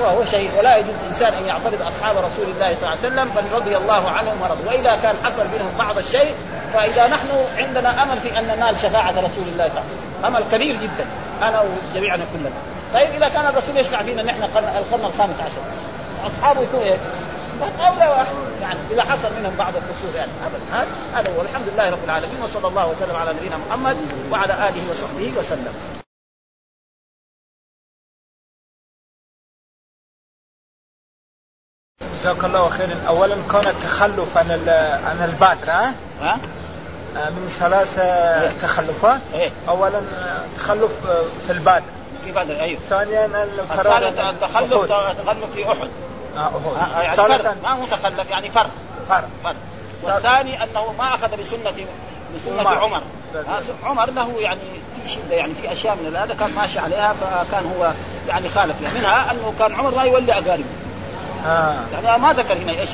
وهو 0.00 0.24
شهيد. 0.24 0.50
ولا 0.58 0.76
يجوز 0.76 0.94
الإنسان 1.02 1.32
أن 1.34 1.46
يعترض 1.46 1.82
أصحاب 1.82 2.16
رسول 2.16 2.44
الله 2.54 2.74
صلى 2.74 2.78
الله 2.78 2.88
عليه 2.88 2.98
وسلم 2.98 3.28
بل 3.36 3.56
رضي 3.56 3.76
الله 3.76 4.08
عنهم 4.08 4.42
ورضوا. 4.42 4.66
وإذا 4.66 4.96
كان 4.96 5.14
حصل 5.24 5.44
منهم 5.44 5.70
بعض 5.78 5.98
الشيء 5.98 6.34
فإذا 6.74 7.06
نحن 7.06 7.28
عندنا 7.56 8.02
أمل 8.02 8.20
في 8.20 8.38
أن 8.38 8.44
ننال 8.44 8.76
شفاعة 8.76 9.10
رسول 9.10 9.48
الله 9.52 9.68
صلى 9.68 9.78
الله 9.78 9.82
عليه 9.90 9.98
وسلم. 9.98 10.24
أمل 10.24 10.42
كبير 10.52 10.74
جدا. 10.74 11.06
أنا 11.42 11.62
وجميعنا 11.92 12.24
كلنا. 12.32 12.50
طيب 12.94 13.10
إذا 13.16 13.28
كان 13.28 13.46
الرسول 13.46 13.76
يشفع 13.76 14.02
فينا 14.02 14.22
نحن 14.22 14.42
القرن 14.42 15.04
الخامس 15.04 15.40
عشر. 15.40 15.60
أصحابه 16.26 16.60
يكون 16.60 16.80
إيه؟ 16.80 16.96
اولى 17.62 18.08
واحد 18.08 18.34
يعني 18.60 18.78
إذا 18.90 19.02
حصل 19.02 19.28
منهم 19.38 19.56
بعض 19.58 19.76
القصور 19.76 20.14
يعني 20.14 20.32
ابدا. 20.46 20.88
هذا 21.14 21.36
هو. 21.36 21.42
الحمد 21.42 21.68
لله 21.68 21.90
رب 21.90 22.04
العالمين 22.04 22.42
وصلى 22.42 22.68
الله 22.68 22.88
وسلم 22.88 23.16
على 23.16 23.32
نبينا 23.32 23.56
محمد 23.56 23.96
وعلى 24.32 24.68
آله 24.68 24.90
وصحبه 24.90 25.32
وسلم. 25.38 25.74
جزاك 32.18 32.44
الله 32.44 32.68
خيرا 32.70 33.02
اولا 33.08 33.36
كون 33.50 33.66
التخلف 33.66 34.38
عن 34.38 34.50
عن 35.06 35.24
البادره 35.24 35.72
ها؟ 35.72 35.94
ها؟ 36.20 36.38
من 37.30 37.48
ثلاث 37.48 37.94
تخلفات. 38.62 39.20
إيه؟ 39.34 39.50
اولا 39.68 40.00
تخلف 40.56 40.90
في 41.46 41.52
البادره 41.52 41.92
في 42.24 42.32
بدر 42.32 42.60
أيوه. 42.60 42.80
ثانيا 42.80 43.26
التخلف 44.30 44.84
تخلف 45.18 45.52
في 45.54 45.72
أحد. 45.72 45.88
آه. 45.88 46.07
يعني 47.02 47.16
ثالثا 47.16 47.38
فرد 47.38 47.62
ما 47.62 47.74
متخلف 47.74 48.30
يعني 48.30 48.50
فرد 48.50 48.70
فرد 49.08 49.28
فرد 49.44 49.56
والثاني 50.02 50.62
أنه 50.62 50.94
ما 50.98 51.14
أخذ 51.14 51.36
بسنه 51.36 51.86
بسنة 52.34 52.60
عمر. 52.60 52.78
عمر. 52.78 53.02
آه، 54.04 54.04
له 54.04 54.40
يعني 54.40 54.60
في 54.96 55.08
شده 55.08 55.36
يعني 55.36 55.54
في 55.54 55.72
أشياء 55.72 55.96
من 55.96 56.16
هذا 56.16 56.34
كان 56.34 56.52
ماشي 56.52 56.78
عليها 56.78 57.12
فكان 57.12 57.72
هو 57.78 57.92
يعني 58.28 58.48
خالف 58.48 58.78
فيها. 58.78 58.90
منها 58.98 59.32
أنه 59.32 59.54
كان 59.58 59.74
عمر 59.74 59.94
ما 59.94 60.02
يولي 60.02 60.32
اقاربه 60.32 60.64
آه. 61.46 61.74
يعني 62.04 62.22
ما 62.22 62.32
ذكر 62.32 62.54
هنا 62.54 62.72
إيش 62.72 62.90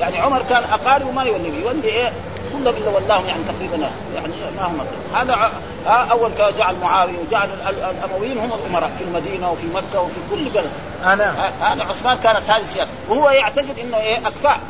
يعني 0.00 0.18
عمر 0.18 0.42
كان 0.50 0.64
اقاربه 0.64 1.10
ما 1.10 1.22
يولي. 1.22 1.62
يولي 1.62 1.88
إيه؟ 1.88 2.12
كلهم 2.58 2.74
إلا 2.76 2.90
ولاهم 2.90 3.26
يعني 3.26 3.40
تقريبا 3.44 3.90
يعني 4.14 4.32
ما 4.56 4.66
هم 4.66 4.78
هذا 5.14 5.52
أول 5.86 6.30
جعل 6.58 6.76
معاوية 6.76 7.18
وجعل 7.28 7.48
ال- 7.50 7.68
ال- 7.68 7.84
الأمويين 7.98 8.38
هم 8.38 8.52
الأمراء 8.52 8.90
في 8.98 9.04
المدينة 9.04 9.50
وفي 9.50 9.66
مكة 9.66 10.00
وفي 10.00 10.20
كل 10.30 10.44
بلد. 10.48 10.70
أنا. 11.04 11.30
هذا 11.60 11.84
عثمان 11.84 12.18
كانت 12.18 12.50
هذه 12.50 12.62
السياسة. 12.62 12.90
وهو 13.08 13.30
يعتقد 13.30 13.78
إنه 13.78 13.96
إيه 13.96 14.18
أكفاء. 14.28 14.60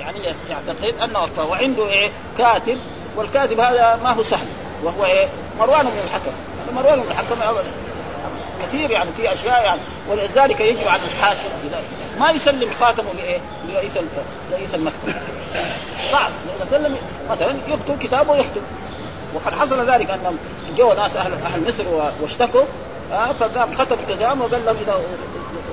يعني 0.00 0.18
يعتقد 0.50 0.94
أنه 1.02 1.24
أكفاء. 1.24 1.46
وعنده 1.46 1.88
إيه 1.88 2.10
كاتب 2.38 2.78
والكاتب 3.16 3.60
هذا 3.60 4.00
ما 4.04 4.10
هو 4.12 4.22
سهل. 4.22 4.46
وهو 4.84 5.04
إيه 5.04 5.28
مروان 5.58 5.86
بن 5.86 5.98
الحكم. 6.04 6.32
مروان 6.76 7.00
بن 7.00 7.10
الحكم 7.10 7.36
كثير 8.62 8.90
يعني 8.90 9.10
في 9.16 9.32
أشياء 9.32 9.62
يعني. 9.64 9.80
ولذلك 10.10 10.60
يجب 10.60 10.88
على 10.88 11.02
الحاكم 11.02 11.48
اذا 11.66 11.82
ما 12.18 12.30
يسلم 12.30 12.70
خاتمه 12.70 13.12
لإيه؟ 13.16 13.38
لرئيس 13.68 13.92
رئيس 14.52 14.74
المكتب. 14.74 15.14
صعب. 16.12 16.30
سلم 16.70 16.96
مثلا 17.30 17.54
يكتب 17.68 17.98
كتابه 17.98 18.32
ويختم 18.32 18.60
وقد 19.34 19.54
حصل 19.54 19.90
ذلك 19.90 20.10
ان 20.10 20.38
جو 20.76 20.92
ناس 20.92 21.16
أهل 21.16 21.32
أهل 21.32 21.68
مصر 21.68 21.84
واشتكوا. 22.22 22.64
آه، 23.12 23.32
فقام 23.32 23.74
ختم 23.74 23.96
الكتاب 24.08 24.40
وقال 24.40 24.66
لهم 24.66 24.76
إذا 24.76 25.00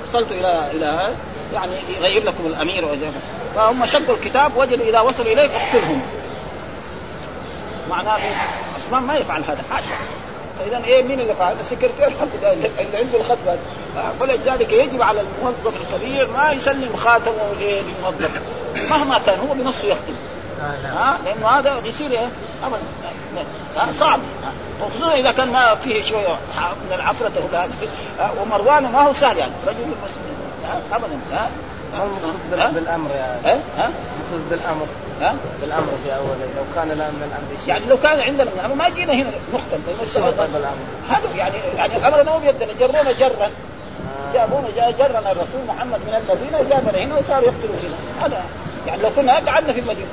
وصلت 0.08 0.32
إلى 0.32 0.72
إلى 0.72 1.14
يعني 1.54 1.72
يغير 2.00 2.24
لكم 2.24 2.46
الأمير 2.46 2.86
فهم 3.56 3.86
شقوا 3.86 4.16
الكتاب 4.16 4.52
وجدوا 4.58 4.86
إذا 4.86 5.00
وصلوا 5.00 5.34
إليه 5.34 5.48
فاقتلهم. 5.48 6.02
معناه 7.89 8.16
إيه؟ 8.16 8.36
عثمان 8.76 9.04
ما 9.04 9.16
يفعل 9.16 9.41
هذا 9.44 9.64
حاشا. 9.72 9.96
فاذا 10.64 10.86
إيه 10.86 11.03
مين 11.03 11.20
اللي 11.20 11.34
فعل؟ 11.34 11.55
السكرتير 11.59 12.09
حقه 12.09 12.53
اللي 12.53 12.97
عنده 12.97 13.18
الخط 13.18 13.38
هذا 13.47 13.59
فلذلك 14.20 14.72
يجب 14.72 15.01
على 15.01 15.22
الموظف 15.22 15.82
الكبير 15.82 16.30
ما 16.32 16.51
يسلم 16.51 16.95
خاتمه 16.95 17.59
إيه 17.59 17.82
للموظف. 17.82 18.41
مهما 18.76 19.20
كان 19.20 19.39
هو 19.39 19.53
بنصه 19.53 19.88
يختم. 19.88 20.14
ها؟ 20.84 21.18
لأنه 21.26 21.47
هذا 21.47 21.76
يصير 21.86 22.11
إيه؟ 22.11 22.30
ابدا. 22.64 23.93
صعب. 23.99 24.20
خصوصا 24.82 25.14
إذا 25.14 25.32
كان 25.32 25.51
ما 25.51 25.76
فيه 25.76 26.01
شوية 26.01 26.38
من 26.59 26.93
العفرة 26.95 27.32
ومروان 28.41 28.84
ما 28.84 29.01
هو 29.01 29.14
سهل 29.14 29.38
يعني. 29.38 29.51
رجل 29.68 29.78
مسلم. 29.78 30.24
ابدا. 30.93 31.20
ها؟ 31.32 31.49
بالأمر 32.74 33.09
يعني؟ 33.11 33.41
ها 33.45 33.59
ها؟ 33.78 33.89
المقصود 33.89 34.49
بالأمر. 34.49 34.88
ها؟ 35.24 35.36
بالأمر 35.62 35.88
في 36.06 36.16
أول 36.16 36.38
لو 36.58 36.64
كان 36.76 36.88
لا 36.88 37.08
من 37.10 37.24
الأمر 37.30 37.60
شيء. 37.60 37.70
يعني 37.70 37.86
لو 37.86 37.98
كان 37.98 38.20
عندنا 38.20 38.44
من 38.44 38.60
الأمر 38.60 38.76
ما 38.76 38.90
جينا 38.90 39.14
هنا 39.14 39.32
نختم 39.54 39.80
طيب 40.38 40.50
الأمر؟ 40.56 40.76
هذا 41.10 41.30
يعني 41.38 41.56
يعني 41.78 41.98
الأمر 41.98 42.24
مو 42.24 42.40
بيدنا 42.40 42.74
جرونا 42.80 43.12
جرا. 43.12 43.50
جابونا 44.34 44.68
جا- 44.76 44.92
جرنا 44.92 45.32
الرسول 45.32 45.62
محمد 45.68 46.00
من 46.00 46.14
المدينة 46.22 46.70
جابنا 46.70 47.04
هنا 47.04 47.16
وصاروا 47.20 47.44
يقتلوا 47.52 47.76
فينا 47.82 47.96
هذا 48.26 48.44
يعني 48.88 49.02
لو 49.02 49.10
كنا 49.16 49.34
قعدنا 49.34 49.74
في 49.74 49.80
المدينة 49.80 50.08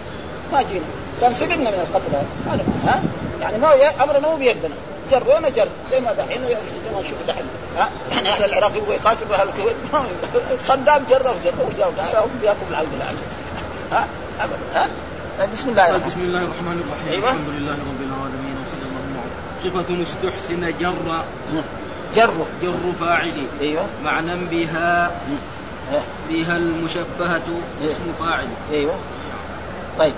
ما 0.52 0.62
جينا. 0.62 0.84
كان 1.20 1.34
سلمنا 1.34 1.70
من 1.70 1.86
القتل 1.88 2.12
هذا 2.50 2.64
ها؟ 2.86 3.02
يعني 3.40 3.58
ما 3.58 3.68
هو 3.68 3.90
امرنا 4.04 4.28
مو 4.28 4.36
بيدنا. 4.36 4.74
جرونا 5.10 5.48
جر 5.48 5.68
زي 5.90 6.00
ما 6.00 6.12
دحين 6.12 6.40
زي 6.48 6.90
ما 6.94 7.00
نشوف 7.00 7.18
دحين. 7.28 7.44
ها؟ 7.78 7.88
يعني 8.12 8.28
أهل 8.28 8.44
العراق 8.44 8.76
يبغوا 8.76 8.94
يقاتلوا 8.94 9.34
أهل 9.34 9.48
الكويت. 9.48 9.76
ما 9.92 10.04
صدام 10.62 11.04
جروا 11.10 11.34
جروا 11.44 11.66
وجاوا 11.74 12.24
هم 12.24 12.30
بياكلوا 12.40 12.68
العلم 12.70 12.88
ها؟ 13.92 14.06
ابدا 14.40 14.58
ها؟ 14.74 14.88
بسم 15.52 15.68
الله 15.68 15.90
الرحمن 15.90 16.08
بسم 16.08 16.20
الله 16.20 16.38
الرحمن 16.38 16.76
الرحيم. 16.84 17.12
أيوة. 17.12 17.30
الحمد 17.30 17.48
لله 17.48 17.72
رب 17.72 18.02
العالمين 18.08 18.56
وصلى 18.62 18.84
الله 18.88 19.20
عليه 19.20 19.70
صفة 19.70 20.02
استحسن 20.02 20.62
جر. 20.80 21.24
جروا 22.14 22.46
جر 22.62 22.92
فاعل. 23.00 23.46
أيوه. 23.60 23.84
معنى 24.04 24.34
بها. 24.50 25.10
بها 26.30 26.56
المشبهة 26.56 27.48
اسم 27.86 28.04
فاعل. 28.20 28.48
أيوه. 28.70 28.94
طيب 29.98 30.12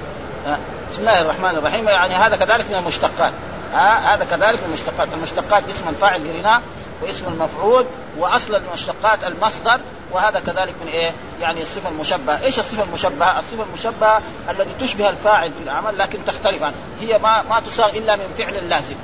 ها. 0.47 0.59
بسم 0.93 1.01
الله 1.01 1.21
الرحمن 1.21 1.59
الرحيم. 1.59 1.89
يعني 1.89 2.15
هذا 2.15 2.37
كذلك 2.37 2.65
من 2.71 2.77
المشتقات. 2.77 3.33
ها 3.75 4.15
هذا 4.15 4.25
كذلك 4.25 4.59
من 4.59 4.69
المشتقات. 4.69 5.09
المشتقات 5.15 5.63
اسم 5.71 5.93
فاعل 6.01 6.29
قريناه. 6.29 6.61
واسم 7.03 7.27
المفعول 7.29 7.87
وأصل 8.19 8.55
المشتقات 8.55 9.25
المصدر 9.25 9.81
وهذا 10.13 10.41
كذلك 10.41 10.75
من 10.83 10.89
إيه؟ 10.89 11.11
يعني 11.41 11.63
الصفة 11.63 11.89
المشبهة، 11.89 12.43
إيش 12.43 12.59
الصفة 12.59 12.83
المشبهة؟ 12.83 13.39
الصفة 13.39 13.63
المشبهة 13.63 14.23
التي 14.51 14.87
تشبه 14.87 15.09
الفاعل 15.09 15.51
في 15.59 15.65
العمل 15.65 15.99
لكن 15.99 16.19
تختلف 16.27 16.63
عنه، 16.63 16.75
هي 17.01 17.19
ما 17.19 17.43
ما 17.51 17.61
تصاغ 17.61 17.97
إلا 17.97 18.17
من 18.17 18.35
فعل 18.39 18.69
لازم. 18.69 18.97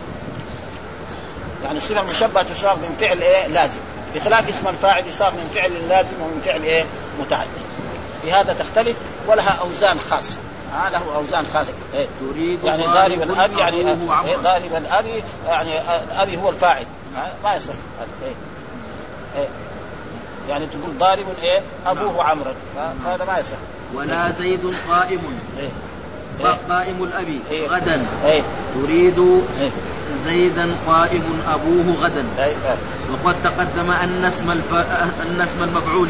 يعني 1.65 1.79
الصفة 1.79 2.01
المشبهة 2.01 2.43
تصاغ 2.43 2.77
من 2.77 2.97
فعل 3.01 3.23
إيه؟ 3.23 3.47
لازم، 3.47 3.81
بخلاف 4.15 4.49
اسم 4.49 4.69
الفاعل 4.69 5.07
يصاغ 5.07 5.31
من 5.31 5.51
فعل 5.55 5.89
لازم 5.89 6.15
ومن 6.23 6.43
فعل 6.45 6.63
إيه؟ 6.63 6.85
متعدي. 7.21 7.49
في 8.23 8.33
هذا 8.33 8.53
تختلف 8.53 8.97
ولها 9.27 9.51
أوزان 9.51 9.99
خاصة. 10.11 10.39
ها 10.73 10.91
له 10.91 11.03
أوزان 11.17 11.47
خاصة 11.55 11.73
إيه؟ 11.95 12.07
تريد 12.21 12.65
يعني 12.65 12.83
ضارب 12.87 12.95
ضارب 12.95 13.23
الأب 13.23 13.59
يعني 13.59 13.91
عمرا. 13.91 14.25
إيه 14.27 14.37
ضارب 14.37 14.75
الأب 14.77 15.05
يعني 15.47 15.71
الابي 16.13 16.37
هو 16.37 16.51
الفاعل؟ 16.51 16.87
ما 17.45 17.55
يصح 17.57 17.73
إيه؟ 18.23 18.33
إيه؟ 19.37 19.49
يعني 20.49 20.67
تقول 20.67 20.99
ضارب 20.99 21.27
إيه 21.43 21.61
أبوه 21.87 22.25
عمرا 22.25 22.55
فهذا 22.77 23.25
ما 23.25 23.39
يصح 23.39 23.57
ولا 23.95 24.31
زيد 24.31 24.75
قائم 24.91 25.21
إيه؟ 25.59 25.69
إيه؟ 26.41 26.57
قائم 26.69 27.05
الأب 27.05 27.39
إيه. 27.51 27.69
غدا 27.69 28.07
إيه؟ 28.25 28.43
تريد 28.75 29.19
إيه؟ 29.61 29.71
زيدا 30.25 30.69
قائم 30.87 31.23
أبوه 31.49 31.95
غدا 32.01 32.25
إيه؟ 32.39 32.45
إيه؟ 32.45 32.77
وقد 33.13 33.43
تقدم 33.45 33.91
أن 33.91 34.25
اسم 34.25 34.51
الف... 34.51 34.75
أن 35.23 35.41
اسم 35.41 35.63
المفعول 35.63 36.09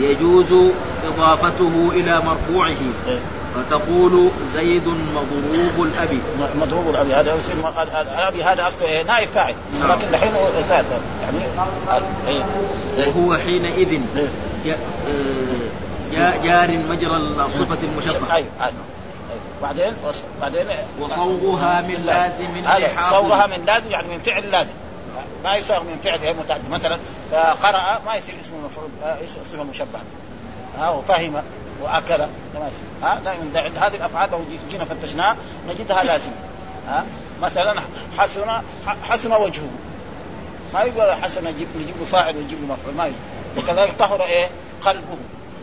يجوز 0.00 0.72
إضافته 1.06 1.90
إلى 1.92 2.20
مرفوعه 2.20 2.76
إيه؟ 3.08 3.18
فتقول 3.54 4.28
زيد 4.54 4.88
مضروب 4.88 5.82
الأب 5.86 6.18
مضروب 6.56 6.88
الأبي. 6.90 7.14
هذا 7.14 7.34
يصير 7.36 7.54
الأبي 7.82 8.44
هذا 8.44 8.66
أصله؟ 8.68 9.02
نائب 9.02 9.28
فاعل. 9.28 9.54
نعم. 9.80 9.90
لكن 9.98 10.10
دحين 10.12 10.34
هو 10.34 10.46
زاد. 10.68 10.84
يعني 11.22 11.38
إيه؟ 12.28 12.44
وهو 13.08 13.36
حينئذ 13.36 14.00
إيه؟ 14.16 14.72
آه، 14.72 14.76
جا- 16.12 16.36
جار 16.42 16.78
مجرى 16.90 17.16
الصفة 17.16 17.78
المشبهة. 17.82 18.34
أيوه 18.34 18.48
أيوة. 18.60 18.72
بعدين؟ 19.62 19.92
بعدين؟ 20.40 20.66
وصوغها 21.00 21.80
من 21.80 22.02
لازم 22.06 22.66
هذا 22.66 23.10
صورها 23.10 23.46
من 23.46 23.64
لازم 23.66 23.90
يعني 23.90 24.08
من 24.08 24.18
فعل 24.22 24.50
لازم. 24.50 24.74
ما 25.44 25.54
يصيغ 25.56 25.80
من 25.82 25.98
فعل 26.04 26.18
غير 26.18 26.34
متعدي 26.44 26.68
مثلا 26.70 26.98
آه، 27.34 27.52
قرأ 27.52 28.00
ما 28.06 28.14
يصير 28.14 28.34
اسمه 28.40 28.56
مفعول 28.66 28.88
آه، 29.04 29.16
إيش 29.20 29.30
صفة 29.52 29.62
مشبهة. 29.64 30.00
ها 30.78 30.90
وفهم. 30.90 31.42
وأكل. 31.82 32.18
لا 32.18 32.26
ما 32.60 32.68
يصير 32.68 32.84
ها؟ 33.02 33.18
دائما. 33.24 33.44
دا- 33.54 33.60
عند 33.62 33.78
هذه 33.78 33.96
الأفعال 33.96 34.30
لو 34.30 34.38
جي- 34.50 34.58
جينا 34.70 34.84
فتشناها 34.84 35.36
نجدها 35.68 36.04
لازم. 36.04 36.30
ها؟ 36.88 37.06
مثلا 37.42 37.80
حسن 38.18 38.62
حسن 39.08 39.32
وجهه. 39.32 39.68
ما 40.74 40.82
يقول 40.82 41.12
حسن 41.12 41.44
نجيب 41.44 41.68
له 42.00 42.04
فاعل 42.06 42.36
ونجيب 42.36 42.58
له 42.60 42.66
مفعول. 42.74 42.94
ما 42.94 43.06
يجي. 43.06 43.16
وكذلك 43.58 43.94
طهر 43.98 44.22
إيه؟ 44.22 44.48
قلبه. 44.82 45.16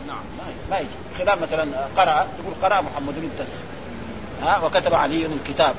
نعم. 0.06 0.24
ما 0.70 0.78
يجي- 0.78 0.88
خلاف 1.18 1.42
مثلا 1.42 1.64
قرأ. 1.96 2.26
يقول 2.40 2.54
قرأ 2.62 2.80
محمد 2.80 3.16
الدرس 3.18 3.62
ها؟ 4.42 4.64
وكتب 4.64 4.94
علي 4.94 5.26
الكتاب. 5.26 5.74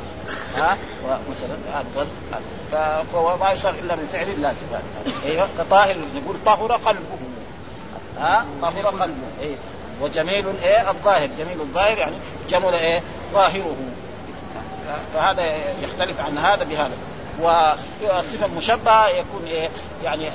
ها؟ 0.55 0.77
ومثلا 1.05 1.55
فهو 3.13 3.37
ما 3.37 3.51
يصير 3.51 3.69
إلا 3.69 3.95
من 3.95 4.09
فعل 4.13 4.41
لازم. 4.41 4.65
أيوه. 5.25 5.47
كطاهر. 5.57 5.95
نقول 6.15 6.35
طهر 6.45 6.71
قلبه. 6.71 7.17
ها؟ 8.19 8.45
طهر 8.61 8.85
قلبه. 8.85 9.27
إيه. 9.41 9.55
وجميل 10.01 10.45
إيه 10.63 10.89
الظاهر. 10.89 11.29
جميل 11.39 11.61
الظاهر 11.61 11.97
يعني 11.97 12.15
جمل 12.49 12.73
إيه؟ 12.73 13.01
ظاهره. 13.33 13.75
فهذا 15.13 15.43
يختلف 15.81 16.19
عن 16.19 16.37
هذا 16.37 16.63
بهذا. 16.63 16.97
والصفة 17.41 18.45
المشبهة 18.45 19.09
يكون 19.09 19.45
إيه؟ 19.47 19.69
يعني 20.03 20.29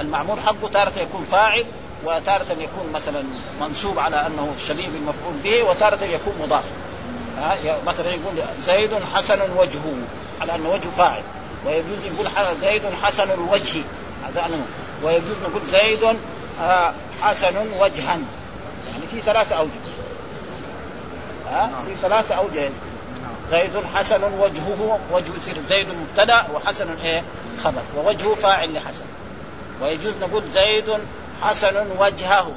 المعمول 0.00 0.40
حقه 0.40 0.68
تارة 0.72 0.92
يكون 0.98 1.26
فاعل 1.30 1.64
وتارة 2.04 2.46
يكون 2.52 2.92
مثلا 2.94 3.22
منصوب 3.60 3.98
على 3.98 4.26
أنه 4.26 4.54
شبيه 4.68 4.88
بالمفعول 4.88 5.34
به 5.44 5.62
وتارة 5.62 6.04
يكون 6.04 6.34
مضاف. 6.40 6.64
مثلا 7.86 8.08
يقول 8.08 8.34
زيد 8.58 8.90
حسن 9.14 9.40
وجهه 9.56 9.94
على 10.40 10.54
أنه 10.54 10.68
وجه 10.68 10.88
فاعل. 10.88 11.22
ويجوز 11.66 12.04
يقول 12.12 12.28
زيد 12.60 12.82
حسن 13.02 13.30
الوجه 13.30 13.82
هذا 14.26 14.60
ويجوز 15.02 15.36
نقول 15.42 15.64
زيد 15.64 16.16
آه، 16.62 16.94
حسن 17.22 17.56
وجها. 17.80 18.18
يعني 18.86 19.06
في 19.06 19.20
ثلاثة 19.20 19.56
أوجه. 19.56 19.70
ها؟ 21.50 21.70
في 21.86 21.94
ثلاثة 21.94 22.34
أوجه. 22.34 22.70
زيد 23.50 23.70
حسن 23.94 24.24
وجهه 24.24 24.98
وجه 25.12 25.30
يصير 25.36 25.56
زيد 25.68 25.86
مبتدأ 25.88 26.44
وحسن 26.54 26.96
إيه؟ 27.02 27.22
خبر. 27.64 27.82
ووجهه 27.96 28.34
فاعل 28.34 28.74
لحسن. 28.74 29.04
ويجوز 29.82 30.12
نقول 30.20 30.42
زيد 30.52 30.98
حسن 31.42 31.86
وجهه. 31.98 32.52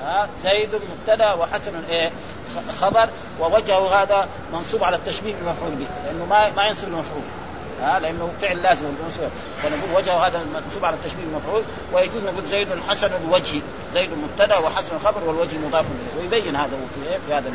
ها؟ 0.00 0.28
زيد 0.42 0.70
مبتدأ 0.74 1.32
وحسن 1.32 1.84
إيه؟ 1.88 2.10
خبر. 2.80 3.08
ووجهه 3.40 4.02
هذا 4.02 4.28
منصوب 4.52 4.84
على 4.84 4.96
التشبيه 4.96 5.34
بالمفعول 5.34 5.70
به 5.70 5.86
لأنه 6.04 6.26
ما 6.26 6.50
ما 6.50 6.66
ينصب 6.66 6.88
المفعول. 6.88 7.22
ها 7.84 8.00
لأنه 8.00 8.32
فعل 8.40 8.62
لازم. 8.62 8.84
فنقول 9.62 9.96
وجهه 9.96 10.26
هذا 10.26 10.40
منصوب 10.66 10.84
على 10.84 10.96
التشبيه 10.96 11.22
بالمفعول 11.24 11.62
ويجوز 11.92 12.22
نقول 12.24 12.44
زيد 12.50 12.68
حسن 12.88 13.10
الوجه. 13.24 13.60
زيد 13.94 14.10
مبتدا 14.22 14.58
وحسن 14.58 14.98
خبر 14.98 15.24
والوجه 15.24 15.56
مضاف 15.66 15.84
إليه. 15.86 16.22
ويبين 16.22 16.56
هذا 16.56 16.68
في 16.94 17.10
إيه؟ 17.32 17.38
هذا 17.38 17.52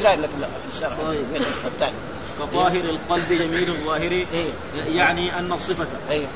اقرا 0.00 0.14
اللي 0.14 0.28
في 0.28 0.34
الشرع 0.74 0.96
طيب. 1.06 1.24
الثاني. 1.66 1.92
كطاهر 2.40 2.76
القلب 2.76 3.28
جميل 3.28 3.70
الظاهر. 3.70 4.12
إيه. 4.12 4.50
يعني 4.88 5.38
أن 5.38 5.52
الصفة. 5.52 5.86
أيوه 6.10 6.28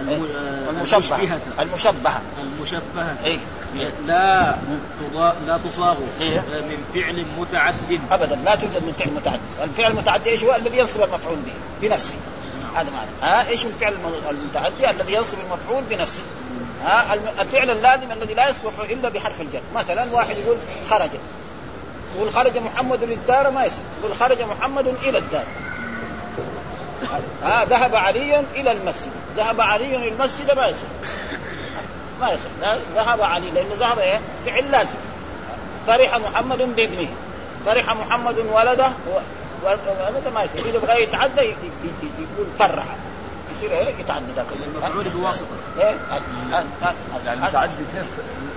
الم- 0.00 0.28
آه، 0.36 0.70
المشبهة. 0.70 0.98
المشبهة. 1.00 1.40
المشبهة. 1.60 2.20
المشبهة. 2.42 3.16
إيه. 3.24 3.38
لا. 4.06 4.56
لا 5.46 5.58
تصاغ 5.58 5.96
إيه. 6.20 6.40
من 6.40 6.84
فعل 6.94 7.26
متعد 7.38 8.00
ابدا 8.10 8.36
لا 8.44 8.54
توجد 8.54 8.84
من 8.84 8.92
فعل 8.98 9.10
متعدي، 9.10 9.40
الفعل 9.64 9.90
المتعدي 9.90 10.30
إيش 10.30 10.44
هو؟ 10.44 10.54
الذي 10.54 10.78
ينصب 10.78 11.02
المفعول 11.02 11.36
به 11.36 11.52
بنفسه. 11.88 12.14
هذا 12.76 12.90
معنى، 12.90 13.10
ها 13.22 13.48
إيش 13.48 13.64
الفعل 13.66 13.92
الم- 13.92 14.30
المتعدي؟ 14.30 14.90
الذي 14.90 15.12
ينصب 15.12 15.38
المفعول 15.40 15.82
بنفسه. 15.90 16.22
ها 16.84 17.14
الفعل 17.40 17.70
اللازم 17.70 18.12
الذي 18.12 18.34
لا 18.34 18.48
المفعول 18.50 18.90
إلا 18.90 19.08
بحرف 19.08 19.40
الجر، 19.40 19.60
مثلا 19.74 20.12
واحد 20.12 20.36
يقول 20.38 20.56
خرج. 20.90 21.10
يقول 22.16 22.32
خرج 22.32 22.58
محمد 22.58 23.04
للدار 23.04 23.50
ما 23.50 23.64
يصير، 23.64 23.80
يقول 24.00 24.16
خرج 24.16 24.42
محمد 24.42 24.86
إلى 24.86 25.18
الدار. 25.18 25.44
ها 27.42 27.64
ذهب 27.64 27.96
علي 27.96 28.40
إلى 28.54 28.72
المسجد، 28.72 29.10
ذهب 29.36 29.60
علي 29.60 29.96
إلى 29.96 30.08
المسجد 30.08 30.56
ما 30.56 30.66
يصير. 30.68 30.88
ما 32.20 32.30
يصير، 32.32 32.50
لا- 32.60 32.78
ذهب 32.94 33.22
علي 33.22 33.50
لأنه 33.50 33.74
ذهب 33.78 33.98
إيه؟ 33.98 34.20
فعل 34.46 34.70
لازم. 34.70 34.98
فرح 35.86 36.16
محمد 36.16 36.58
بابنه. 36.76 37.08
فرح 37.66 37.94
محمد 37.96 38.38
ولده 38.38 38.86
و- 38.86 39.18
ولده 39.64 40.30
ما 40.34 40.42
يصير؟ 40.42 40.64
اذا 40.70 40.78
بغى 40.78 41.02
يتعدى 41.02 41.40
ي- 41.40 41.44
ي- 41.44 41.50
ي- 42.02 42.10
يقول 42.18 42.46
فرح 42.58 42.84
يصير 43.56 43.70
إيه؟ 43.70 43.94
يتعدى 44.00 44.32
ذاك. 44.36 44.46
المفعول 44.66 45.08
بواسطة. 45.08 45.46
إيه؟ 45.78 45.94
يعني 47.26 47.40
متعدي 47.40 47.72